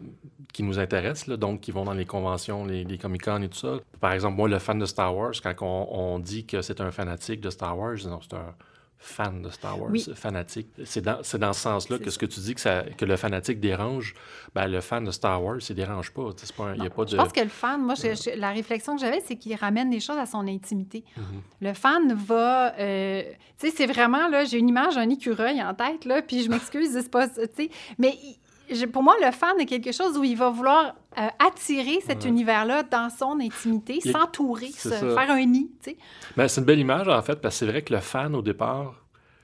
qui 0.53 0.65
nous 0.65 0.79
intéressent, 0.79 1.39
donc 1.39 1.61
qui 1.61 1.71
vont 1.71 1.85
dans 1.85 1.95
les 1.95 2.07
conventions, 2.07 2.65
les, 2.65 2.99
Comic-Con 2.99 3.43
et 3.43 3.49
tout 3.49 3.59
ça. 3.59 3.79
Par 4.01 4.13
exemple, 4.13 4.37
moi, 4.37 4.49
le 4.49 4.59
fan 4.59 4.79
de 4.79 4.87
Star 4.87 5.17
Wars, 5.17 5.35
quand 5.43 5.55
on, 5.63 6.15
on 6.15 6.19
dit 6.19 6.45
que 6.45 6.63
c'est 6.63 6.81
un 6.81 6.91
fanatique 6.91 7.41
de 7.41 7.51
Star 7.51 7.79
Wars, 7.79 7.97
c'est 7.99 8.35
un 8.35 8.55
fan 9.03 9.41
de 9.41 9.49
Star 9.49 9.81
Wars, 9.81 9.91
fanatique. 10.15 10.69
C'est 10.85 11.01
dans, 11.01 11.21
dans, 11.39 11.53
ce 11.55 11.61
sens-là 11.61 11.99
que 11.99 12.11
ce 12.11 12.19
que 12.19 12.27
tu 12.27 12.39
dis 12.41 12.55
que, 12.55 12.61
ça, 12.61 12.83
que 12.83 13.07
le 13.07 13.17
fanatique 13.17 13.59
dérange, 13.59 14.15
ben, 14.55 14.69
le 14.69 14.83
fan 14.83 15.05
de 15.05 15.11
Star 15.11 15.43
Wars, 15.43 15.59
il 15.69 15.75
dérange 15.75 16.13
pas. 16.13 16.31
pas, 16.57 16.77
y 16.77 16.87
a 16.87 16.91
pas 16.91 17.05
de... 17.07 17.11
Je 17.11 17.17
pense 17.17 17.33
que 17.33 17.41
le 17.41 17.49
fan, 17.49 17.81
moi, 17.81 17.95
la 18.37 18.51
réflexion 18.51 18.95
que 18.95 19.01
j'avais, 19.01 19.21
c'est 19.27 19.37
qu'il 19.37 19.55
ramène 19.57 19.91
les 19.91 20.01
choses 20.01 20.19
à 20.19 20.27
son 20.27 20.47
intimité. 20.47 21.03
Mm-hmm. 21.17 21.67
Le 21.67 21.73
fan 21.73 22.15
va... 22.15 22.79
Euh, 22.79 23.23
tu 23.59 23.71
sais, 23.71 23.75
c'est 23.75 23.87
vraiment, 23.87 24.29
là, 24.29 24.45
j'ai 24.45 24.59
une 24.59 24.69
image 24.69 24.97
d'un 24.97 25.09
écureuil 25.09 25.63
en 25.63 25.75
tête, 25.75 26.05
là, 26.05 26.21
puis 26.21 26.43
je 26.43 26.51
m'excuse, 26.51 26.91
c'est 26.93 27.11
pas... 27.11 27.27
Tu 27.29 27.41
sais, 27.57 27.71
mais 27.99 28.19
pour 28.93 29.03
moi, 29.03 29.15
le 29.23 29.31
fan 29.31 29.59
est 29.61 29.67
quelque 29.67 29.93
chose 29.93 30.17
où 30.17 30.25
il 30.25 30.37
va 30.37 30.51
vouloir 30.51 30.95
euh, 31.19 31.29
attirer 31.39 32.01
cet 32.07 32.25
univers-là 32.25 32.83
dans 32.85 33.11
son 33.11 33.39
intimité, 33.41 34.01
s'entourer, 34.01 34.69
faire 34.69 35.31
un 35.31 35.45
nid. 35.45 35.71
Ben, 36.37 36.49
c'est 36.49 36.61
une 36.61 36.67
belle 36.67 36.79
image, 36.79 37.09
en 37.09 37.23
fait, 37.23 37.41
parce 37.41 37.55
que 37.55 37.59
c'est 37.67 37.71
vrai 37.71 37.83
que 37.83 37.95
le 37.95 38.01
fan, 38.01 38.35
au 38.35 38.43
départ, 38.43 38.95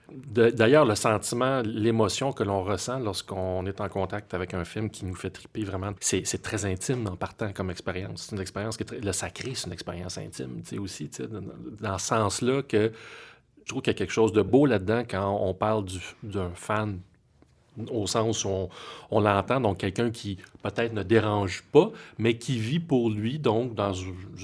D'ailleurs, 0.09 0.85
le 0.85 0.95
sentiment, 0.95 1.63
l'émotion 1.65 2.33
que 2.33 2.45
l'on 2.45 2.63
ressent 2.63 3.01
lorsqu'on 3.01 3.67
est 3.67 3.81
en 3.81 3.89
contact 3.89 4.35
avec 4.35 4.55
un 4.55 4.65
film 4.65 4.89
qui 4.89 5.05
nous 5.05 5.17
fait 5.17 5.31
triper 5.31 5.65
vraiment, 5.65 5.91
c'est 6.01 6.43
très 6.43 6.65
intime 6.65 7.09
en 7.09 7.17
partant 7.17 7.53
comme 7.53 7.71
expérience. 7.71 8.29
C'est 8.29 8.37
une 8.37 8.41
expérience 8.41 8.77
qui 8.77 8.85
est 8.85 9.05
le 9.05 9.13
sacré, 9.13 9.55
c'est 9.55 9.67
une 9.67 9.73
expérience 9.73 10.17
intime, 10.19 10.63
tu 10.63 10.69
sais, 10.69 10.79
aussi, 10.79 11.09
tu 11.09 11.25
sais, 11.25 11.29
dans, 11.29 11.43
dans, 11.81 11.99
ce 11.99 12.07
sens-là 12.07 12.63
que 12.63 12.93
je 13.65 13.69
trouve 13.69 13.83
qu'il 13.83 13.93
y 13.93 13.97
a 13.97 13.99
quelque 13.99 14.13
chose 14.13 14.33
de 14.33 14.43
beau 14.43 14.65
là-dedans 14.65 15.03
quand 15.09 15.39
on 15.43 15.55
parle 15.55 15.85
d'un 16.23 16.51
fan 16.55 17.01
au 17.91 18.07
sens 18.07 18.45
où 18.45 18.69
on, 19.11 19.21
l'entend, 19.21 19.61
donc 19.61 19.79
quelqu'un 19.79 20.11
qui 20.11 20.39
peut-être 20.71 20.93
ne 20.93 21.03
dérange 21.03 21.63
pas, 21.73 21.91
mais 22.19 22.39
qui 22.39 22.59
vit 22.59 22.81
pour 22.81 23.11
lui, 23.11 23.39
donc 23.39 23.75
dans 23.75 23.93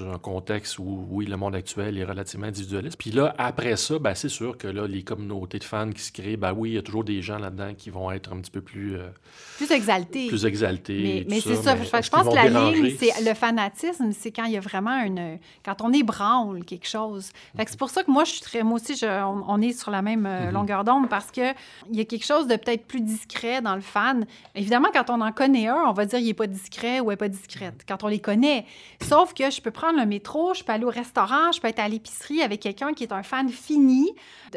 un 0.00 0.18
contexte 0.18 0.78
où, 0.78 1.06
oui, 1.10 1.26
le 1.26 1.36
monde 1.36 1.54
actuel 1.54 1.98
est 1.98 2.04
relativement 2.04 2.46
individualiste. 2.46 2.96
Puis 2.98 3.10
là, 3.10 3.34
après 3.38 3.76
ça, 3.76 3.98
ben, 3.98 4.14
c'est 4.14 4.28
sûr 4.28 4.56
que 4.56 4.68
là, 4.68 4.86
les 4.86 5.02
communautés 5.02 5.58
de 5.58 5.64
fans 5.64 5.90
qui 5.90 6.02
se 6.02 6.12
créent, 6.12 6.36
ben 6.36 6.52
oui, 6.52 6.70
il 6.70 6.74
y 6.74 6.78
a 6.78 6.82
toujours 6.82 7.04
des 7.04 7.22
gens 7.22 7.38
là-dedans 7.38 7.74
qui 7.76 7.90
vont 7.90 8.10
être 8.10 8.32
un 8.32 8.40
petit 8.40 8.50
peu 8.50 8.60
plus... 8.60 8.96
Euh, 8.96 9.08
plus 9.56 9.70
exaltés. 9.70 10.28
Plus 10.28 10.46
exaltés. 10.46 11.26
Mais, 11.28 11.40
c'est 11.40 11.56
ça, 11.56 11.76
je 11.76 12.10
pense 12.10 12.28
que 12.28 12.34
la 12.34 12.48
ligne, 12.48 12.94
c'est 12.98 13.24
le 13.24 13.34
fanatisme, 13.34 14.12
c'est 14.12 14.30
quand 14.30 14.44
il 14.44 14.52
y 14.52 14.56
a 14.56 14.60
vraiment 14.60 15.02
une... 15.02 15.38
quand 15.64 15.82
on 15.82 15.92
ébranle 15.92 16.64
quelque 16.64 16.88
chose. 16.88 17.30
Fait 17.56 17.64
que 17.64 17.70
c'est 17.70 17.78
pour 17.78 17.90
ça 17.90 18.02
que 18.02 18.10
moi, 18.10 18.24
je 18.24 18.32
suis 18.32 18.40
très... 18.40 18.62
Moi 18.62 18.80
aussi, 18.80 19.00
on, 19.04 19.60
est 19.60 19.72
sur 19.72 19.90
la 19.90 20.02
même 20.02 20.26
euh, 20.26 20.50
mm-hmm. 20.50 20.52
longueur 20.52 20.84
d'onde 20.84 21.08
parce 21.08 21.30
qu'il 21.30 21.54
y 21.92 22.00
a 22.00 22.04
quelque 22.04 22.24
chose 22.24 22.46
de 22.46 22.56
peut-être 22.56 22.86
plus 22.86 23.00
discret 23.00 23.60
dans 23.60 23.74
le 23.74 23.80
fan. 23.80 24.26
Évidemment, 24.54 24.88
quand 24.92 25.10
on 25.10 25.20
en 25.20 25.32
connaît 25.32 25.68
un, 25.68 25.84
on 25.86 25.92
va 25.92 26.06
dire 26.06 26.11
il 26.18 26.26
n'est 26.26 26.34
pas 26.34 26.46
discret 26.46 27.00
ou 27.00 27.10
elle 27.10 27.14
n'est 27.14 27.16
pas 27.16 27.28
discrète, 27.28 27.84
quand 27.86 28.04
on 28.04 28.08
les 28.08 28.20
connaît. 28.20 28.66
Sauf 29.00 29.34
que 29.34 29.50
je 29.50 29.60
peux 29.60 29.70
prendre 29.70 29.98
le 29.98 30.06
métro, 30.06 30.54
je 30.54 30.62
peux 30.62 30.72
aller 30.72 30.84
au 30.84 30.90
restaurant, 30.90 31.52
je 31.52 31.60
peux 31.60 31.68
être 31.68 31.80
à 31.80 31.88
l'épicerie 31.88 32.42
avec 32.42 32.60
quelqu'un 32.60 32.92
qui 32.92 33.04
est 33.04 33.12
un 33.12 33.22
fan 33.22 33.48
fini 33.48 34.10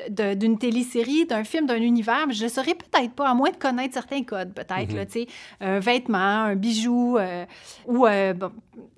d'une 0.09 0.57
télésérie, 0.57 1.25
d'un 1.25 1.43
film, 1.43 1.65
d'un 1.65 1.81
univers, 1.81 2.31
je 2.31 2.43
ne 2.43 2.49
saurais 2.49 2.75
peut-être 2.75 3.13
pas, 3.13 3.29
à 3.29 3.33
moins 3.33 3.51
de 3.51 3.55
connaître 3.55 3.93
certains 3.93 4.23
codes, 4.23 4.53
peut-être, 4.53 5.07
tu 5.07 5.11
sais, 5.11 5.27
un 5.61 5.79
vêtement, 5.79 6.17
un 6.17 6.55
bijou 6.55 7.17
euh, 7.17 7.45
ou 7.85 8.05
euh, 8.05 8.33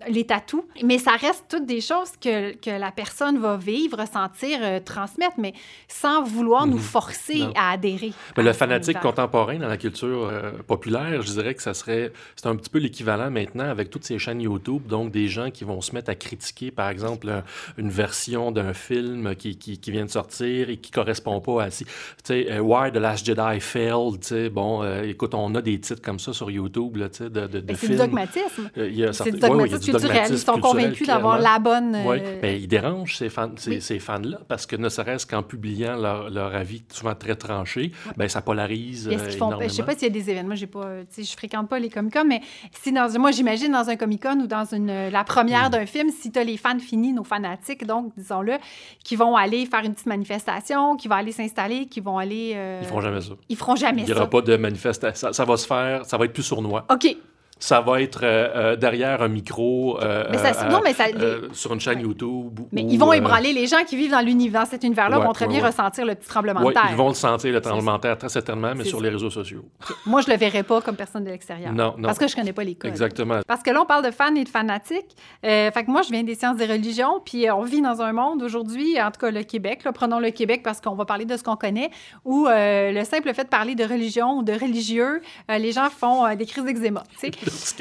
les 0.08 0.26
tatous. 0.26 0.64
Mais 0.84 0.98
ça 0.98 1.12
reste 1.12 1.46
toutes 1.50 1.66
des 1.66 1.82
choses 1.82 2.12
que, 2.20 2.56
que 2.56 2.70
la 2.70 2.92
personne 2.92 3.38
va 3.38 3.58
vivre, 3.58 4.00
ressentir, 4.00 4.60
euh, 4.62 4.80
transmettre, 4.80 5.36
mais 5.38 5.54
sans 5.88 6.24
vouloir 6.24 6.66
nous 6.66 6.78
mhm. 6.78 6.82
forcer 6.82 7.44
à 7.56 7.72
adhérer. 7.72 8.14
Mais 8.36 8.44
le 8.44 8.54
fanatique 8.54 9.00
contemporain 9.00 9.58
dans 9.58 9.68
la 9.68 9.78
culture 9.78 10.32
populaire, 10.66 11.22
je 11.22 11.32
dirais 11.32 11.54
que 11.54 11.62
ça 11.62 11.74
serait, 11.74 12.12
c'est 12.38 12.48
un 12.48 12.56
petit 12.56 12.70
peu 12.70 12.80
l'équivalent 12.80 13.32
maintenant 13.32 13.70
avec 13.70 13.90
toutes 13.90 14.04
ces 14.04 14.20
chaînes 14.20 14.42
YouTube, 14.42 14.88
donc 14.88 15.12
des 15.12 15.28
gens 15.28 15.50
qui 15.52 15.64
vont 15.64 15.82
se 15.82 15.94
mettre 15.94 16.10
à 16.10 16.16
critiquer, 16.16 16.72
par 16.72 16.90
exemple, 16.90 17.44
une 17.78 17.90
version 17.90 18.52
d'un 18.52 18.74
film 18.74 19.36
qui, 19.36 19.58
qui, 19.58 19.80
qui, 19.80 19.92
vient 19.92 20.06
de 20.06 20.10
sortir 20.10 20.70
et 20.70 20.78
qui 20.78 20.92
correspond 20.92 21.42
pas 21.42 21.64
à... 21.64 21.70
Tu 21.70 21.86
sais, 22.24 22.60
Why 22.60 22.92
the 22.92 22.98
Last 22.98 23.26
Jedi 23.26 23.60
Failed, 23.60 24.22
tu 24.22 24.28
sais, 24.28 24.50
bon, 24.50 24.84
écoute, 25.02 25.34
on 25.34 25.54
a 25.56 25.62
des 25.62 25.80
titres 25.80 26.02
comme 26.02 26.20
ça 26.20 26.32
sur 26.32 26.52
YouTube, 26.52 26.98
là, 26.98 27.10
tu 27.10 27.18
sais, 27.18 27.30
de, 27.30 27.48
de, 27.48 27.60
de 27.60 27.74
C'est 27.74 27.90
du 27.90 27.96
dogmatisme. 27.96 28.70
c'est 28.76 29.32
du 29.32 29.40
dogmatisme 29.40 29.92
culturel. 29.92 30.28
Ils 30.30 30.40
sont 30.40 30.60
convaincus 30.60 31.08
d'avoir 31.08 31.40
la 31.40 31.60
bonne... 31.60 31.98
Oui, 32.06 32.18
mais 32.42 32.60
ils 32.60 32.68
dérangent 32.68 33.18
ces, 33.18 33.30
fans, 33.30 33.52
ces, 33.58 33.82
ces 33.82 34.00
fans-là 34.00 34.40
parce 34.48 34.66
que 34.66 34.76
ne 34.76 34.90
serait-ce 34.90 35.26
qu'en 35.26 35.44
publiant 35.44 35.96
leur, 35.96 36.30
leur, 36.30 36.56
avis 36.56 36.84
souvent 36.92 37.16
très 37.16 37.36
tranché, 37.36 37.92
ben, 38.16 38.28
ça 38.28 38.42
polarise 38.42 39.08
euh, 39.08 39.12
énormément. 39.12 39.62
Je 39.64 39.74
sais 39.74 39.84
pas 39.84 39.94
s'il 39.94 40.04
y 40.04 40.06
a 40.06 40.10
des 40.10 40.30
événements, 40.30 40.56
j'ai 40.56 40.68
pas, 40.68 41.02
je 41.18 41.36
fréquente 41.36 41.70
pas 41.70 41.80
les 41.80 41.90
Comic-Con, 41.90 42.26
mais 42.28 42.42
si 42.72 42.92
dans, 42.92 43.08
moi, 43.20 43.32
j'imagine 43.32 43.72
dans 43.72 43.90
un 43.90 43.96
Comic-Con 43.96 44.40
ou 44.42 44.48
dans 44.48 44.66
une, 44.66 45.10
la 45.10 45.24
première 45.24 45.68
mm. 45.68 45.72
d'un 45.72 45.86
film, 45.86 46.10
si 46.10 46.32
tu 46.32 46.40
as 46.40 46.44
les 46.44 46.58
fans 46.58 46.80
finis, 46.80 47.14
nos 47.14 47.24
fanatiques, 47.24 47.86
donc, 47.86 48.12
disons-le, 48.18 48.58
qui 49.04 49.16
vont 49.16 49.36
aller 49.36 49.66
faire 49.66 49.84
une 49.84 49.94
petite 49.94 50.08
manifestation, 50.08 50.96
qui 50.96 51.08
vont 51.08 51.16
aller 51.16 51.32
s'installer, 51.32 51.86
qui 51.88 52.00
vont 52.00 52.18
aller... 52.18 52.54
Euh... 52.56 52.80
Ils 52.82 52.88
feront 52.88 53.02
jamais 53.02 53.22
ça. 53.22 53.34
Ils 53.50 53.58
feront 53.58 53.76
jamais 53.76 54.02
ça. 54.02 54.08
Il 54.08 54.14
n'y 54.14 54.20
aura 54.20 54.30
pas 54.30 54.42
de 54.42 54.58
manifestation. 54.58 55.34
Ça, 55.34 55.46
va 55.46 55.58
se 55.58 55.68
faire, 55.68 56.06
ça 56.06 56.18
va 56.18 56.26
être 56.26 56.34
plus 56.34 56.44
sournois. 56.44 56.86
OK 56.92 57.16
ça 57.60 57.82
va 57.82 58.02
être 58.02 58.22
euh, 58.24 58.50
euh, 58.56 58.76
derrière 58.76 59.22
un 59.22 59.28
micro 59.28 60.00
euh, 60.02 60.26
non, 60.70 60.82
mais 60.84 60.94
ça, 60.94 61.08
sur 61.54 61.74
une 61.74 61.80
chaîne 61.80 62.00
YouTube. 62.00 62.60
Mais 62.72 62.84
ils 62.84 62.98
vont 62.98 63.14
ébranler 63.14 63.54
les 63.54 63.68
gens 63.68 63.84
qui 63.86 63.96
vivent 63.96 64.12
dans 64.12 64.22
l'univers, 64.22 64.68
cet 64.68 64.84
univers-là 64.84 65.20
vont 65.20 65.34
très 65.34 65.48
bien 65.48 65.66
ressentir 65.66 66.06
le 66.06 66.16
petit 66.16 66.28
tremblement 66.28 66.64
de 66.64 66.72
terre. 66.72 66.88
Ils 66.90 66.96
vont 66.96 67.10
le 67.10 67.14
sentir, 67.14 67.52
le 67.52 67.62
tremblement 67.62 67.96
de 67.96 68.02
terre, 68.02 68.18
très 68.18 68.30
certainement, 68.30 68.74
mais 68.76 68.84
sur 68.84 69.02
les 69.02 69.10
réseaux 69.10 69.30
sociaux. 69.30 69.66
Moi, 70.06 70.22
je 70.22 70.30
le 70.30 70.38
verrai 70.38 70.64
pas 70.64 70.82
comme 70.82 70.96
personne 70.96 71.24
de 71.24 71.30
l'extérieur. 71.30 71.74
Non, 71.74 71.96
non. 71.98 72.08
Parce 72.08 72.18
que 72.18 72.28
je 72.28 72.36
connais 72.36 72.54
pas 72.54 72.64
les 72.64 72.76
codes. 72.76 72.92
Exactement. 72.92 73.40
Parce 73.48 73.64
que 73.64 73.72
là, 73.72 73.82
on 73.82 73.86
parle 73.86 74.06
de 74.06 74.12
fans 74.12 74.36
et 74.36 74.44
de 74.44 74.50
fanatiques. 74.50 75.16
fait 75.42 75.72
que 75.72 75.92
moi, 75.92 76.02
je 76.02 76.12
viens 76.12 76.24
des 76.24 76.36
sciences 76.36 76.58
des 76.58 76.66
religions, 76.66 77.22
puis 77.24 77.50
on 77.50 77.64
vit 77.64 77.82
dans 77.82 78.02
un 78.02 78.14
monde 78.14 78.44
aujourd'hui, 78.44 79.02
en 79.02 79.12
tout 79.12 79.20
cas 79.20 79.32
le 79.32 79.44
Québec, 79.44 79.84
prenons 79.94 80.20
le 80.20 80.32
Québec 80.32 80.62
parce 80.64 80.82
qu'on 80.82 80.96
va 80.96 81.06
parler 81.06 81.26
de 81.26 81.36
ce 81.38 81.44
qu'on 81.44 81.56
connaît, 81.56 81.90
où 82.26 82.48
le 82.48 83.04
simple 83.04 83.34
fait 83.34 83.44
de 83.44 83.50
parler 83.50 83.76
de 83.76 83.84
religion 83.84 84.38
ou 84.38 84.44
de 84.44 84.54
religieux, 84.54 85.22
les 85.50 85.72
gens 85.72 85.90
font 85.90 86.34
des 86.36 86.46
crises 86.46 86.66
d'eczéma. 86.66 87.04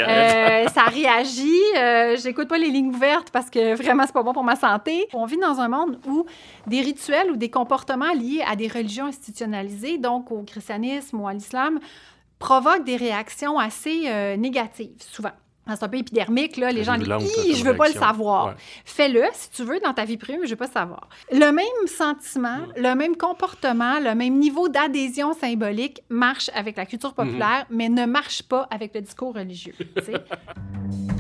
Euh, 0.00 0.68
ça 0.68 0.84
réagit. 0.84 1.60
Euh, 1.76 2.16
j'écoute 2.16 2.48
pas 2.48 2.58
les 2.58 2.70
lignes 2.70 2.94
ouvertes 2.94 3.30
parce 3.30 3.50
que 3.50 3.74
vraiment, 3.74 4.04
c'est 4.06 4.12
pas 4.12 4.22
bon 4.22 4.32
pour 4.32 4.44
ma 4.44 4.56
santé. 4.56 5.06
On 5.12 5.26
vit 5.26 5.38
dans 5.38 5.60
un 5.60 5.68
monde 5.68 5.98
où 6.06 6.26
des 6.66 6.80
rituels 6.80 7.30
ou 7.30 7.36
des 7.36 7.50
comportements 7.50 8.12
liés 8.12 8.42
à 8.46 8.56
des 8.56 8.68
religions 8.68 9.06
institutionnalisées, 9.06 9.98
donc 9.98 10.30
au 10.30 10.42
christianisme 10.42 11.20
ou 11.20 11.28
à 11.28 11.32
l'islam, 11.32 11.80
provoquent 12.38 12.84
des 12.84 12.96
réactions 12.96 13.58
assez 13.58 14.04
euh, 14.06 14.36
négatives, 14.36 14.96
souvent. 14.98 15.32
C'est 15.68 15.82
un 15.82 15.88
peu 15.88 15.98
épidermique, 15.98 16.56
là. 16.56 16.70
Les 16.70 16.84
gens 16.84 16.96
disent, 16.96 17.58
je 17.58 17.64
veux 17.64 17.76
pas 17.76 17.88
le 17.88 17.94
savoir. 17.94 18.54
Fais-le, 18.84 19.24
si 19.32 19.50
tu 19.50 19.64
veux, 19.64 19.80
dans 19.80 19.92
ta 19.92 20.04
vie 20.04 20.16
privée, 20.16 20.38
mais 20.40 20.46
je 20.46 20.52
veux 20.52 20.56
pas 20.56 20.68
savoir. 20.68 21.08
Le 21.32 21.50
même 21.50 21.86
sentiment, 21.86 22.58
le 22.76 22.94
même 22.94 23.16
comportement, 23.16 23.98
le 23.98 24.14
même 24.14 24.38
niveau 24.38 24.68
d'adhésion 24.68 25.34
symbolique 25.34 26.02
marche 26.08 26.50
avec 26.54 26.76
la 26.76 26.86
culture 26.86 27.14
populaire, 27.14 27.66
mais 27.70 27.88
ne 27.88 28.06
marche 28.06 28.42
pas 28.42 28.68
avec 28.70 28.94
le 28.94 29.00
discours 29.00 29.34
religieux. 29.34 29.74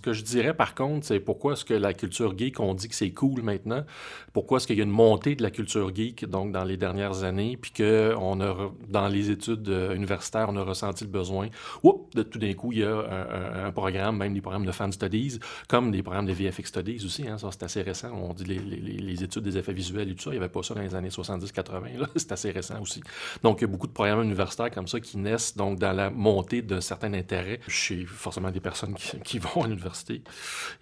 Ce 0.00 0.02
que 0.02 0.12
je 0.14 0.24
dirais 0.24 0.54
par 0.54 0.74
contre, 0.74 1.04
c'est 1.04 1.20
pourquoi 1.20 1.52
est-ce 1.52 1.66
que 1.66 1.74
la 1.74 1.92
culture 1.92 2.32
geek, 2.34 2.58
on 2.58 2.72
dit 2.72 2.88
que 2.88 2.94
c'est 2.94 3.10
cool 3.10 3.42
maintenant, 3.42 3.84
pourquoi 4.32 4.56
est-ce 4.56 4.66
qu'il 4.66 4.78
y 4.78 4.80
a 4.80 4.84
une 4.84 4.88
montée 4.88 5.34
de 5.34 5.42
la 5.42 5.50
culture 5.50 5.94
geek 5.94 6.24
donc 6.24 6.52
dans 6.52 6.64
les 6.64 6.78
dernières 6.78 7.22
années, 7.22 7.58
puis 7.60 7.70
que 7.70 8.14
on 8.18 8.40
a, 8.40 8.72
dans 8.88 9.08
les 9.08 9.30
études 9.30 9.68
euh, 9.68 9.94
universitaires, 9.94 10.46
on 10.48 10.56
a 10.56 10.62
ressenti 10.62 11.04
le 11.04 11.10
besoin, 11.10 11.48
oups, 11.82 12.14
de 12.14 12.22
tout 12.22 12.38
d'un 12.38 12.54
coup, 12.54 12.72
il 12.72 12.78
y 12.78 12.84
a 12.84 13.66
un, 13.66 13.72
programme, 13.72 14.16
même 14.16 14.32
des 14.32 14.40
programmes 14.40 14.64
de 14.64 14.72
fan 14.72 14.90
studies, 14.90 15.38
comme 15.68 15.90
des 15.90 16.02
programmes 16.02 16.24
de 16.24 16.32
VFX 16.32 16.68
studies 16.68 17.04
aussi, 17.04 17.28
hein, 17.28 17.36
ça 17.36 17.50
c'est 17.52 17.64
assez 17.64 17.82
récent, 17.82 18.10
on 18.10 18.32
dit 18.32 18.44
les, 18.44 19.22
études 19.22 19.42
des 19.42 19.58
effets 19.58 19.74
visuels 19.74 20.08
et 20.08 20.14
tout 20.14 20.22
ça, 20.22 20.30
il 20.30 20.38
n'y 20.38 20.38
avait 20.38 20.48
pas 20.48 20.62
ça 20.62 20.72
dans 20.72 20.80
les 20.80 20.94
années 20.94 21.10
70-80, 21.10 22.06
c'est 22.16 22.32
assez 22.32 22.50
récent 22.52 22.80
aussi. 22.80 23.02
Donc 23.42 23.58
il 23.60 23.64
y 23.64 23.64
a 23.64 23.68
beaucoup 23.68 23.86
de 23.86 23.92
programmes 23.92 24.22
universitaires 24.22 24.70
comme 24.70 24.88
ça 24.88 24.98
qui 24.98 25.18
naissent 25.18 25.54
donc 25.58 25.78
dans 25.78 25.92
la 25.92 26.08
montée 26.08 26.62
d'un 26.62 26.80
certain 26.80 27.12
intérêt 27.12 27.60
chez 27.68 28.06
forcément 28.06 28.50
des 28.50 28.60
personnes 28.60 28.94
qui, 28.94 29.18
qui 29.20 29.38
vont 29.38 29.64
à 29.64 29.66
l'université 29.66 29.89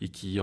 et 0.00 0.04
euh, 0.04 0.08
qui 0.10 0.38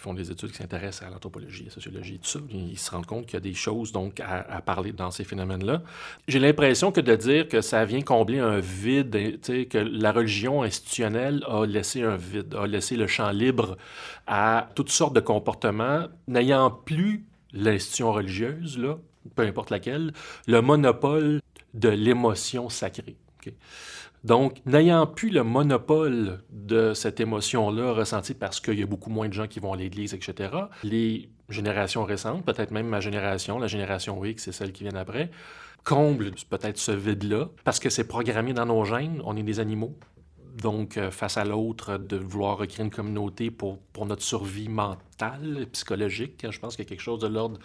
font 0.00 0.14
des 0.14 0.30
études 0.30 0.50
qui 0.50 0.58
s'intéressent 0.58 1.08
à 1.08 1.10
l'anthropologie, 1.10 1.62
à 1.62 1.66
la 1.66 1.70
sociologie, 1.70 2.18
tout 2.18 2.28
ça. 2.28 2.38
Ils 2.50 2.78
se 2.78 2.90
rendent 2.90 3.06
compte 3.06 3.26
qu'il 3.26 3.34
y 3.34 3.36
a 3.36 3.40
des 3.40 3.54
choses 3.54 3.92
donc 3.92 4.20
à, 4.20 4.60
parler 4.62 4.92
dans 4.92 5.10
ces 5.10 5.24
phénomènes-là. 5.24 5.82
J'ai 6.28 6.38
l'impression 6.38 6.92
que 6.92 7.00
de 7.00 7.14
dire 7.16 7.48
que 7.48 7.60
ça 7.60 7.84
vient 7.84 8.02
combler 8.02 8.38
un 8.38 8.60
vide, 8.60 9.40
que 9.68 9.78
la 9.78 10.12
religion 10.12 10.62
institutionnelle 10.62 11.44
a 11.48 11.64
laissé 11.66 12.02
un 12.02 12.16
vide, 12.16 12.54
a 12.54 12.66
laissé 12.66 12.96
le 12.96 13.06
champ 13.06 13.30
libre 13.30 13.76
à 14.26 14.68
toutes 14.74 14.90
sortes 14.90 15.14
de 15.14 15.20
comportements, 15.20 16.06
n'ayant 16.28 16.70
plus 16.70 17.24
l'institution 17.52 18.12
religieuse, 18.12 18.80
peu 19.34 19.42
importe 19.42 19.70
laquelle, 19.70 20.12
le 20.46 20.60
monopole 20.60 21.40
de 21.74 21.88
l'émotion 21.88 22.68
sacrée. 22.68 23.16
Donc, 24.24 24.62
n'ayant 24.64 25.06
plus 25.06 25.28
le 25.28 25.44
monopole 25.44 26.42
de 26.50 26.94
cette 26.94 27.20
émotion-là 27.20 27.92
ressentie 27.92 28.32
parce 28.32 28.58
qu'il 28.58 28.78
y 28.78 28.82
a 28.82 28.86
beaucoup 28.86 29.10
moins 29.10 29.28
de 29.28 29.34
gens 29.34 29.46
qui 29.46 29.60
vont 29.60 29.74
à 29.74 29.76
l'église, 29.76 30.14
etc., 30.14 30.50
les 30.82 31.28
générations 31.50 32.04
récentes, 32.04 32.42
peut-être 32.44 32.70
même 32.70 32.88
ma 32.88 33.00
génération, 33.00 33.58
la 33.58 33.66
génération 33.66 34.24
X 34.24 34.48
et 34.48 34.52
celle 34.52 34.72
qui 34.72 34.84
vient 34.84 34.94
après, 34.94 35.30
comblent 35.84 36.30
peut-être 36.48 36.78
ce 36.78 36.92
vide-là 36.92 37.50
parce 37.64 37.78
que 37.78 37.90
c'est 37.90 38.08
programmé 38.08 38.54
dans 38.54 38.64
nos 38.64 38.86
gènes, 38.86 39.20
on 39.26 39.36
est 39.36 39.42
des 39.42 39.60
animaux. 39.60 39.94
Donc, 40.62 40.96
euh, 40.96 41.10
face 41.10 41.36
à 41.36 41.44
l'autre, 41.44 41.98
de 41.98 42.16
vouloir 42.16 42.56
recréer 42.56 42.84
une 42.84 42.90
communauté 42.90 43.50
pour, 43.50 43.78
notre 44.06 44.22
survie 44.22 44.68
mentale, 44.68 45.66
psychologique, 45.72 46.46
je 46.48 46.58
pense 46.60 46.76
qu'il 46.76 46.84
y 46.84 46.86
a 46.86 46.88
quelque 46.88 47.02
chose 47.02 47.18
de 47.18 47.26
l'ordre 47.26 47.58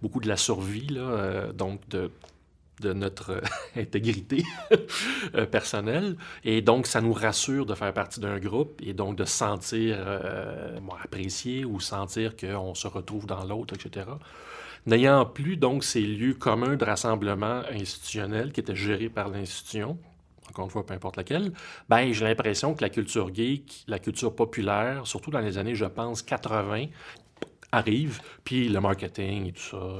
beaucoup 0.00 0.20
de 0.20 0.28
la 0.28 0.36
survie, 0.36 0.86
là, 0.86 1.00
euh, 1.00 1.52
donc 1.52 1.86
de 1.88 2.10
de 2.80 2.92
notre 2.92 3.30
euh, 3.30 3.40
intégrité 3.76 4.44
euh, 5.34 5.46
personnelle. 5.46 6.16
Et 6.44 6.62
donc, 6.62 6.86
ça 6.86 7.00
nous 7.00 7.12
rassure 7.12 7.66
de 7.66 7.74
faire 7.74 7.92
partie 7.92 8.20
d'un 8.20 8.38
groupe 8.38 8.80
et 8.82 8.92
donc 8.92 9.16
de 9.16 9.24
se 9.24 9.36
sentir 9.36 9.96
euh, 9.98 10.78
apprécié 11.02 11.64
ou 11.64 11.80
sentir 11.80 12.36
qu'on 12.36 12.74
se 12.74 12.86
retrouve 12.88 13.26
dans 13.26 13.44
l'autre, 13.44 13.74
etc. 13.74 14.06
N'ayant 14.86 15.26
plus 15.26 15.56
donc 15.56 15.84
ces 15.84 16.02
lieux 16.02 16.34
communs 16.34 16.76
de 16.76 16.84
rassemblement 16.84 17.62
institutionnel 17.72 18.52
qui 18.52 18.60
étaient 18.60 18.76
gérés 18.76 19.08
par 19.08 19.28
l'institution, 19.28 19.98
encore 20.48 20.66
une 20.66 20.70
fois, 20.70 20.86
peu 20.86 20.94
importe 20.94 21.16
laquelle, 21.16 21.52
ben, 21.88 22.12
j'ai 22.12 22.24
l'impression 22.24 22.74
que 22.74 22.82
la 22.82 22.88
culture 22.88 23.34
geek, 23.34 23.84
la 23.88 23.98
culture 23.98 24.34
populaire, 24.34 25.04
surtout 25.06 25.32
dans 25.32 25.40
les 25.40 25.58
années, 25.58 25.74
je 25.74 25.86
pense, 25.86 26.22
80, 26.22 26.86
arrive, 27.72 28.20
puis 28.44 28.68
le 28.68 28.80
marketing 28.80 29.48
et 29.48 29.52
tout 29.52 29.60
ça 29.60 29.98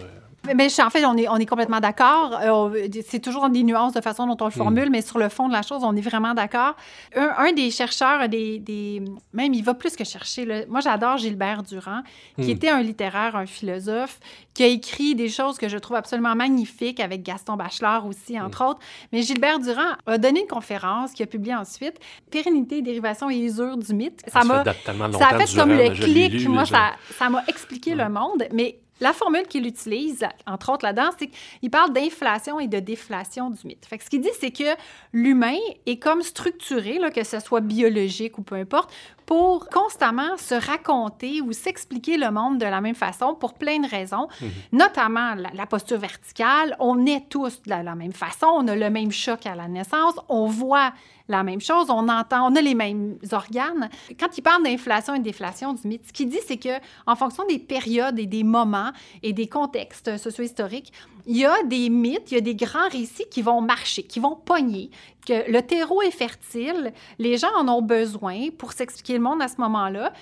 mais 0.55 0.69
en 0.81 0.91
fait, 0.91 1.05
on 1.05 1.17
est, 1.17 1.29
on 1.29 1.37
est 1.37 1.47
complètement 1.47 1.81
d'accord. 1.81 2.39
Euh, 2.43 2.89
c'est 3.07 3.21
toujours 3.21 3.49
des 3.49 3.63
nuances 3.63 3.93
de 3.93 4.01
façon 4.01 4.27
dont 4.27 4.37
on 4.41 4.45
le 4.47 4.51
hmm. 4.51 4.55
formule, 4.55 4.91
mais 4.91 5.03
sur 5.03 5.19
le 5.19 5.29
fond 5.29 5.49
de 5.49 5.53
la 5.53 5.63
chose, 5.63 5.83
on 5.83 5.97
est 5.97 6.01
vraiment 6.01 6.35
d'accord. 6.35 6.75
Un, 7.15 7.53
des 7.53 7.71
chercheurs, 7.71 8.29
des, 8.29 8.59
des, 8.59 9.03
même 9.33 9.55
il 9.55 9.65
va 9.65 9.75
plus 9.75 9.97
que 9.97 10.05
chercher. 10.05 10.67
moi, 10.69 10.81
j'adore 10.81 11.19
Gilbert 11.19 11.63
Durand, 11.63 12.03
qui 12.37 12.47
hmm. 12.47 12.51
était 12.51 12.69
un 12.69 12.83
littéraire, 12.83 13.37
un 13.37 13.47
philosophe, 13.47 14.19
qui 14.55 14.63
a 14.63 14.67
écrit 14.67 15.15
des 15.15 15.29
choses 15.29 15.59
que 15.59 15.69
je 15.69 15.79
trouve 15.79 15.97
absolument 15.97 16.35
magnifiques 16.35 17.01
avec 17.01 17.23
Gaston 17.23 17.57
Bachelard 17.57 18.07
aussi, 18.07 18.41
entre 18.41 18.63
hmm. 18.65 18.69
autres. 18.69 18.81
Mais 19.13 19.23
Gilbert 19.23 19.59
Durand 19.59 19.97
a 20.07 20.19
donné 20.19 20.41
une 20.41 20.49
conférence 20.49 21.13
qu'il 21.13 21.25
a 21.25 21.27
publiée 21.27 21.55
ensuite, 21.55 21.99
Pérennité, 22.31 22.83
dérivation 22.83 23.31
et 23.31 23.37
usure 23.37 23.77
du 23.77 23.95
mythe. 23.95 24.23
Ça, 24.27 24.45
m'a, 24.45 24.65
ça 24.65 25.29
a 25.29 25.39
fait 25.39 25.57
comme 25.57 25.71
le 25.71 25.91
clic. 25.91 26.49
Moi, 26.49 26.65
ça, 26.67 26.93
ça 27.19 27.29
m'a 27.29 27.43
expliqué 27.49 27.95
le 27.95 28.09
monde, 28.09 28.45
mais 28.53 28.79
la 29.01 29.13
formule 29.13 29.47
qu'il 29.47 29.67
utilise, 29.67 30.27
entre 30.47 30.73
autres 30.73 30.85
là-dedans, 30.87 31.11
c'est 31.19 31.29
qu'il 31.29 31.71
parle 31.71 31.93
d'inflation 31.93 32.59
et 32.61 32.67
de 32.67 32.79
déflation 32.81 33.51
du 33.51 33.67
mythe. 33.67 33.85
Fait 33.87 34.01
ce 34.03 34.09
qu'il 34.09 34.21
dit, 34.23 34.31
c'est 34.41 34.51
que 34.51 34.65
l'humain 35.13 35.57
est 35.87 35.99
comme 35.99 36.23
structuré, 36.23 36.99
là, 36.99 37.11
que 37.11 37.25
ce 37.25 37.41
soit 37.41 37.61
biologique 37.61 38.39
ou 38.39 38.43
peu 38.43 38.55
importe, 38.57 38.91
pour 39.27 39.69
constamment 39.69 40.37
se 40.37 40.55
raconter 40.55 41.41
ou 41.41 41.53
s'expliquer 41.53 42.17
le 42.17 42.31
monde 42.31 42.59
de 42.59 42.65
la 42.65 42.81
même 42.81 42.95
façon 42.95 43.35
pour 43.35 43.55
plein 43.55 43.81
de 43.81 43.89
raisons, 43.89 44.29
Mhm. 44.41 44.51
notamment 44.73 45.35
la, 45.35 45.51
la 45.53 45.67
posture 45.67 45.99
verticale. 45.99 46.77
On 46.79 47.05
est 47.07 47.29
tous 47.29 47.63
de 47.63 47.71
la, 47.71 47.83
la 47.83 47.95
même 47.97 48.13
façon, 48.13 48.47
on 48.47 48.67
a 48.69 48.77
le 48.77 48.89
même 48.89 49.11
choc 49.13 49.45
à 49.47 49.55
la 49.55 49.69
naissance, 49.69 50.15
on 50.29 50.47
voit 50.47 50.93
la 51.29 51.43
même 51.43 51.61
chose, 51.61 51.91
on 51.91 52.09
entend, 52.09 52.51
on 52.51 52.55
a 52.55 52.61
les 52.61 52.75
mêmes 52.75 53.19
organes. 53.33 53.91
Quand 54.19 54.37
il 54.37 54.43
parle 54.43 54.63
d'inflation 54.63 55.15
et 55.15 55.19
déflation 55.19 55.73
du 55.73 55.87
mythe, 55.89 56.07
ce 56.07 56.13
qu'il 56.13 56.29
dit, 56.29 56.39
c'est 56.47 56.57
que 56.57 56.79
en 57.07 57.17
fonction 57.17 57.45
des 57.47 57.59
périodes 57.59 58.19
et 58.19 58.27
des 58.27 58.45
moments 58.45 58.93
et 59.23 59.33
des 59.33 59.49
contextes 59.49 60.17
socio-historiques, 60.19 60.93
il 61.27 61.37
y 61.37 61.45
a 61.45 61.63
des 61.65 61.91
mythes, 61.91 62.31
il 62.31 62.35
y 62.35 62.39
a 62.39 62.41
des 62.41 62.55
grands 62.55 62.89
récits 62.89 63.27
qui 63.31 63.43
vont 63.43 63.61
marcher, 63.61 64.05
qui 64.05 64.21
vont 64.21 64.37
pogner, 64.37 64.91
que 65.27 65.51
le 65.51 65.61
terreau 65.63 66.01
est 66.03 66.13
fertile, 66.13 66.93
les 67.19 67.37
gens 67.37 67.55
en 67.57 67.69
ont 67.69 67.83
besoin 67.83 68.51
pour 68.57 68.73
s'expliquer 68.73 69.15
le 69.15 69.21
monde 69.21 69.43
à 69.43 69.49
ce 69.49 69.61
moment-là. 69.61 70.13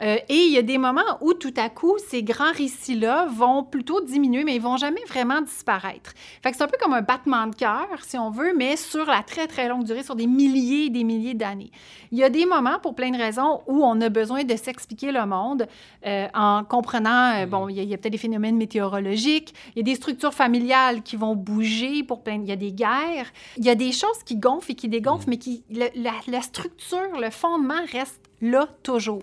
Euh, 0.00 0.16
et 0.28 0.46
il 0.46 0.52
y 0.52 0.58
a 0.58 0.62
des 0.62 0.78
moments 0.78 1.18
où 1.20 1.32
tout 1.34 1.54
à 1.56 1.68
coup, 1.68 1.96
ces 2.08 2.22
grands 2.22 2.52
récits-là 2.52 3.26
vont 3.26 3.62
plutôt 3.62 4.00
diminuer, 4.00 4.42
mais 4.42 4.56
ils 4.56 4.62
vont 4.62 4.76
jamais 4.76 5.04
vraiment 5.06 5.40
disparaître. 5.42 6.12
Fait 6.42 6.50
que 6.50 6.56
c'est 6.56 6.64
un 6.64 6.68
peu 6.68 6.78
comme 6.80 6.94
un 6.94 7.02
battement 7.02 7.46
de 7.46 7.54
cœur, 7.54 7.86
si 8.02 8.18
on 8.18 8.30
veut, 8.30 8.52
mais 8.56 8.76
sur 8.76 9.06
la 9.06 9.22
très, 9.22 9.46
très 9.46 9.68
longue 9.68 9.84
durée, 9.84 10.02
sur 10.02 10.16
des 10.16 10.26
milliers 10.26 10.86
et 10.86 10.90
des 10.90 11.04
milliers 11.04 11.34
d'années. 11.34 11.70
Il 12.10 12.18
y 12.18 12.24
a 12.24 12.30
des 12.30 12.46
moments, 12.46 12.78
pour 12.80 12.94
plein 12.94 13.10
de 13.10 13.16
raisons, 13.16 13.60
où 13.66 13.84
on 13.84 14.00
a 14.00 14.08
besoin 14.08 14.44
de 14.44 14.56
s'expliquer 14.56 15.12
le 15.12 15.24
monde 15.24 15.68
euh, 16.06 16.26
en 16.34 16.64
comprenant, 16.64 17.34
euh, 17.36 17.46
bon, 17.46 17.68
il 17.68 17.82
y 17.82 17.94
a, 17.94 17.96
peut-être 17.96 18.12
des 18.12 18.18
phénomènes 18.18 18.56
météorologiques, 18.56 19.54
il 19.76 19.78
y 19.78 19.80
a 19.80 19.84
des 19.84 19.94
structures 19.94 20.34
familiales 20.34 21.02
qui 21.02 21.16
vont 21.16 21.36
bouger 21.36 22.02
pour 22.02 22.22
plein... 22.22 22.40
Il 22.42 22.48
y 22.48 22.52
a 22.52 22.56
des 22.56 22.72
guerres, 22.72 23.30
il 23.56 23.64
y 23.64 23.70
a 23.70 23.74
des 23.74 23.92
choses 23.92 24.22
qui 24.24 24.36
gonflent 24.36 24.72
et 24.72 24.74
qui 24.74 24.88
dégonflent, 24.88 25.28
mais 25.28 25.36
qui... 25.38 25.62
le- 25.70 25.90
la, 25.94 26.12
la 26.26 26.40
structure, 26.40 27.20
le 27.20 27.30
fondement 27.30 27.74
reste 27.92 28.21
là 28.42 28.68
toujours. 28.82 29.22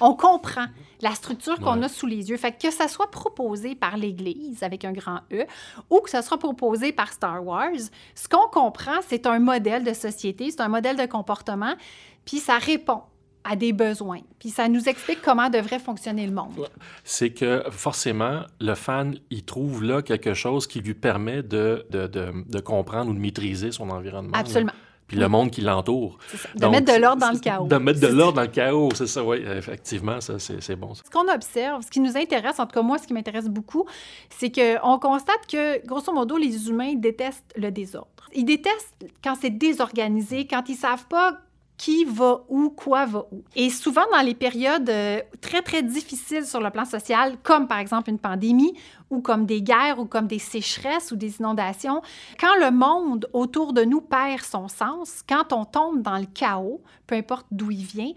On 0.00 0.14
comprend 0.14 0.66
la 1.00 1.12
structure 1.12 1.58
qu'on 1.60 1.78
Ouais. 1.78 1.84
a 1.86 1.88
sous 1.88 2.06
les 2.06 2.28
yeux. 2.30 2.36
Fait 2.36 2.52
que, 2.52 2.66
que 2.68 2.70
ça 2.72 2.86
soit 2.88 3.10
proposé 3.10 3.74
par 3.74 3.96
l'Église 3.96 4.62
avec 4.62 4.84
un 4.84 4.92
grand 4.92 5.20
E 5.32 5.44
ou 5.90 6.00
que 6.00 6.10
ça 6.10 6.22
soit 6.22 6.38
proposé 6.38 6.92
par 6.92 7.12
Star 7.12 7.44
Wars, 7.44 7.70
ce 8.14 8.28
qu'on 8.28 8.48
comprend, 8.48 9.00
c'est 9.06 9.26
un 9.26 9.38
modèle 9.38 9.84
de 9.84 9.92
société, 9.94 10.50
c'est 10.50 10.60
un 10.60 10.68
modèle 10.68 10.96
de 10.96 11.06
comportement, 11.06 11.74
puis 12.24 12.38
ça 12.38 12.58
répond 12.58 13.02
à 13.44 13.54
des 13.56 13.72
besoins, 13.72 14.20
puis 14.40 14.50
ça 14.50 14.68
nous 14.68 14.88
explique 14.90 15.22
comment 15.22 15.48
devrait 15.48 15.78
fonctionner 15.78 16.26
le 16.26 16.32
monde. 16.32 16.68
c'est 17.04 17.30
que 17.30 17.62
forcément, 17.70 18.42
le 18.60 18.74
fan, 18.74 19.16
il 19.30 19.44
trouve 19.44 19.84
là 19.84 20.02
quelque 20.02 20.34
chose 20.34 20.66
qui 20.66 20.80
lui 20.80 20.92
permet 20.94 21.42
de, 21.42 21.86
de, 21.90 22.06
de, 22.08 22.32
de 22.46 22.60
comprendre 22.60 23.10
ou 23.10 23.14
de 23.14 23.18
maîtriser 23.20 23.72
son 23.72 23.88
environnement. 23.88 24.36
là. 24.66 24.72
Puis 25.08 25.16
le 25.16 25.28
monde 25.28 25.50
qui 25.50 25.62
l'entoure. 25.62 26.18
De 26.54 26.60
Donc, 26.60 26.72
mettre 26.72 26.92
de 26.92 27.00
l'ordre 27.00 27.20
dans 27.22 27.32
le 27.32 27.38
chaos. 27.38 27.66
De 27.66 27.76
mettre 27.76 28.00
de 28.00 28.06
l'ordre 28.08 28.34
dans 28.34 28.42
le 28.42 28.48
chaos, 28.48 28.90
c'est 28.94 29.06
ça, 29.06 29.24
oui. 29.24 29.38
Effectivement, 29.56 30.20
ça, 30.20 30.38
c'est 30.38 30.62
c'est 30.62 30.76
bon. 30.76 30.94
ça. 30.94 31.02
Ce 31.04 31.10
qu'on 31.10 31.26
observe, 31.32 31.82
ce 31.82 31.90
qui 31.90 32.00
nous 32.00 32.16
intéresse, 32.16 32.60
en 32.60 32.66
tout 32.66 32.74
cas 32.74 32.82
moi, 32.82 32.98
ce 32.98 33.06
qui 33.06 33.14
m'intéresse 33.14 33.48
beaucoup, 33.48 33.86
c'est 34.28 34.52
qu'on 34.52 34.98
constate 34.98 35.46
que, 35.50 35.84
grosso 35.86 36.12
modo, 36.12 36.36
les 36.36 36.68
humains 36.68 36.92
détestent 36.94 37.54
le 37.56 37.70
désordre. 37.70 38.08
Ils 38.34 38.44
détestent 38.44 39.06
quand 39.24 39.34
c'est 39.40 39.50
désorganisé, 39.50 40.46
quand 40.46 40.68
ils 40.68 40.76
savent 40.76 41.06
pas 41.06 41.38
qui 41.78 42.04
va 42.04 42.44
où, 42.48 42.70
quoi 42.70 43.06
va 43.06 43.24
où. 43.30 43.44
Et 43.54 43.70
souvent, 43.70 44.02
dans 44.12 44.20
les 44.20 44.34
périodes 44.34 44.90
euh, 44.90 45.20
très, 45.40 45.62
très 45.62 45.82
difficiles 45.82 46.44
sur 46.44 46.60
le 46.60 46.70
plan 46.70 46.84
social, 46.84 47.36
comme 47.44 47.68
par 47.68 47.78
exemple 47.78 48.10
une 48.10 48.18
pandémie, 48.18 48.74
ou 49.10 49.20
comme 49.20 49.46
des 49.46 49.62
guerres, 49.62 49.98
ou 49.98 50.04
comme 50.04 50.26
des 50.26 50.40
sécheresses, 50.40 51.12
ou 51.12 51.16
des 51.16 51.38
inondations, 51.38 52.02
quand 52.38 52.54
le 52.60 52.72
monde 52.72 53.28
autour 53.32 53.72
de 53.72 53.84
nous 53.84 54.00
perd 54.00 54.42
son 54.42 54.66
sens, 54.66 55.22
quand 55.26 55.52
on 55.52 55.64
tombe 55.64 56.02
dans 56.02 56.18
le 56.18 56.26
chaos, 56.26 56.82
peu 57.06 57.14
importe 57.14 57.46
d'où 57.52 57.70
il 57.70 57.84
vient, 57.84 58.10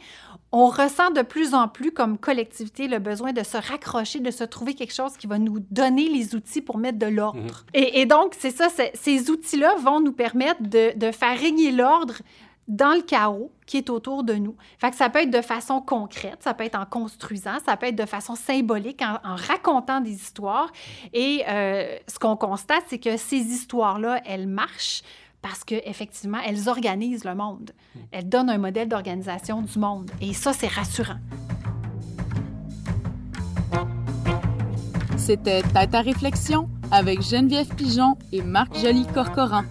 on 0.52 0.65
ressent 0.65 1.12
de 1.12 1.21
plus 1.21 1.54
en 1.54 1.67
plus 1.67 1.91
comme 1.91 2.17
collectivité 2.17 2.88
le 2.88 3.00
besoin 3.00 3.32
de 3.32 3.43
se 3.43 3.56
raccrocher, 3.56 4.19
de 4.19 4.32
se 4.32 4.43
trouver 4.43 4.74
quelque 4.74 4.93
chose 4.93 5.15
qui 5.17 5.28
va 5.28 5.38
nous 5.38 5.60
donner 5.69 6.10
les 6.10 6.36
outils 6.36 6.62
pour 6.62 6.78
mettre 6.78 6.97
de 6.97 7.06
l'ordre. 7.06 7.39
Mhm. 7.39 7.52
et, 7.76 8.02
et 8.02 8.06
donc, 8.08 8.36
c'est 8.38 8.52
ça, 8.52 8.67
ces 8.95 9.30
outils-là 9.30 9.76
vont 9.76 10.02
nous 10.02 10.12
permettre 10.12 10.63
de, 10.63 10.97
de 10.97 11.12
faire 11.12 11.39
régner 11.39 11.71
l'ordre 11.71 12.15
dans 12.72 12.96
le 12.96 13.02
chaos 13.02 13.52
qui 13.66 13.78
est 13.78 13.90
autour 13.90 14.24
de 14.24 14.34
nous. 14.34 14.56
Fait 14.80 14.90
que 14.92 14.96
ça 14.96 15.10
peut 15.10 15.20
être 15.20 15.30
de 15.30 15.42
façon 15.42 15.82
concrète, 15.82 16.38
ça 16.40 16.54
peut 16.54 16.64
être 16.64 16.80
en 16.80 16.86
construisant, 16.86 17.58
ça 17.66 17.76
peut 17.76 17.88
être 17.88 17.98
de 17.98 18.06
façon 18.06 18.36
symbolique, 18.36 19.02
en, 19.02 19.20
en 19.30 19.36
racontant 19.36 20.00
des 20.00 20.14
histoires. 20.14 20.72
Et 21.12 21.44
euh, 21.50 21.98
ce 22.08 22.18
qu'on 22.18 22.38
constate, 22.38 22.84
c'est 22.88 22.98
que 22.98 23.18
ces 23.18 23.36
histoires-là, 23.36 24.22
elles 24.26 24.48
marchent 24.48 25.04
parce 25.42 25.66
qu'effectivement, 25.66 26.38
elles 26.46 26.70
organisent 26.70 27.26
le 27.26 27.36
monde. 27.36 27.72
Elles 28.12 28.30
donnent 28.30 28.50
un 28.50 28.58
modèle 28.58 28.88
d'organisation 28.88 29.62
du 29.62 29.78
monde. 29.78 30.10
Et 30.22 30.34
ça, 30.34 30.54
c'est 30.54 30.68
rassurant. 30.68 31.20
C'était 35.18 35.62
Tête 35.62 35.94
à 35.94 36.02
réflexion 36.02 36.70
avec 36.90 37.22
Geneviève 37.22 37.74
Pigeon 37.76 38.18
et 38.32 38.42
Marc 38.42 38.76
Joly-Corcoran. 38.78 39.64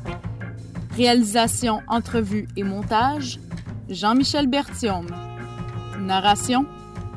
Réalisation, 1.00 1.80
entrevue 1.88 2.46
et 2.58 2.62
montage, 2.62 3.40
Jean-Michel 3.88 4.46
Berthiaume. 4.48 5.06
Narration, 5.98 6.66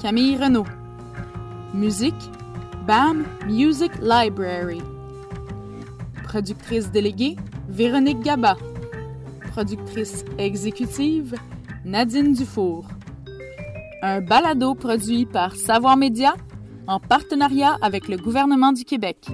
Camille 0.01 0.37
Renaud. 0.37 0.65
Musique, 1.73 2.31
BAM 2.87 3.25
Music 3.45 3.91
Library. 4.01 4.81
Productrice 6.23 6.91
déléguée, 6.91 7.35
Véronique 7.67 8.21
Gaba. 8.21 8.55
Productrice 9.51 10.23
exécutive, 10.37 11.35
Nadine 11.83 12.31
Dufour. 12.31 12.87
Un 14.01 14.21
balado 14.21 14.75
produit 14.75 15.25
par 15.25 15.57
Savoir 15.57 15.97
Média 15.97 16.35
en 16.87 17.01
partenariat 17.01 17.77
avec 17.81 18.07
le 18.07 18.15
gouvernement 18.15 18.71
du 18.71 18.85
Québec. 18.85 19.27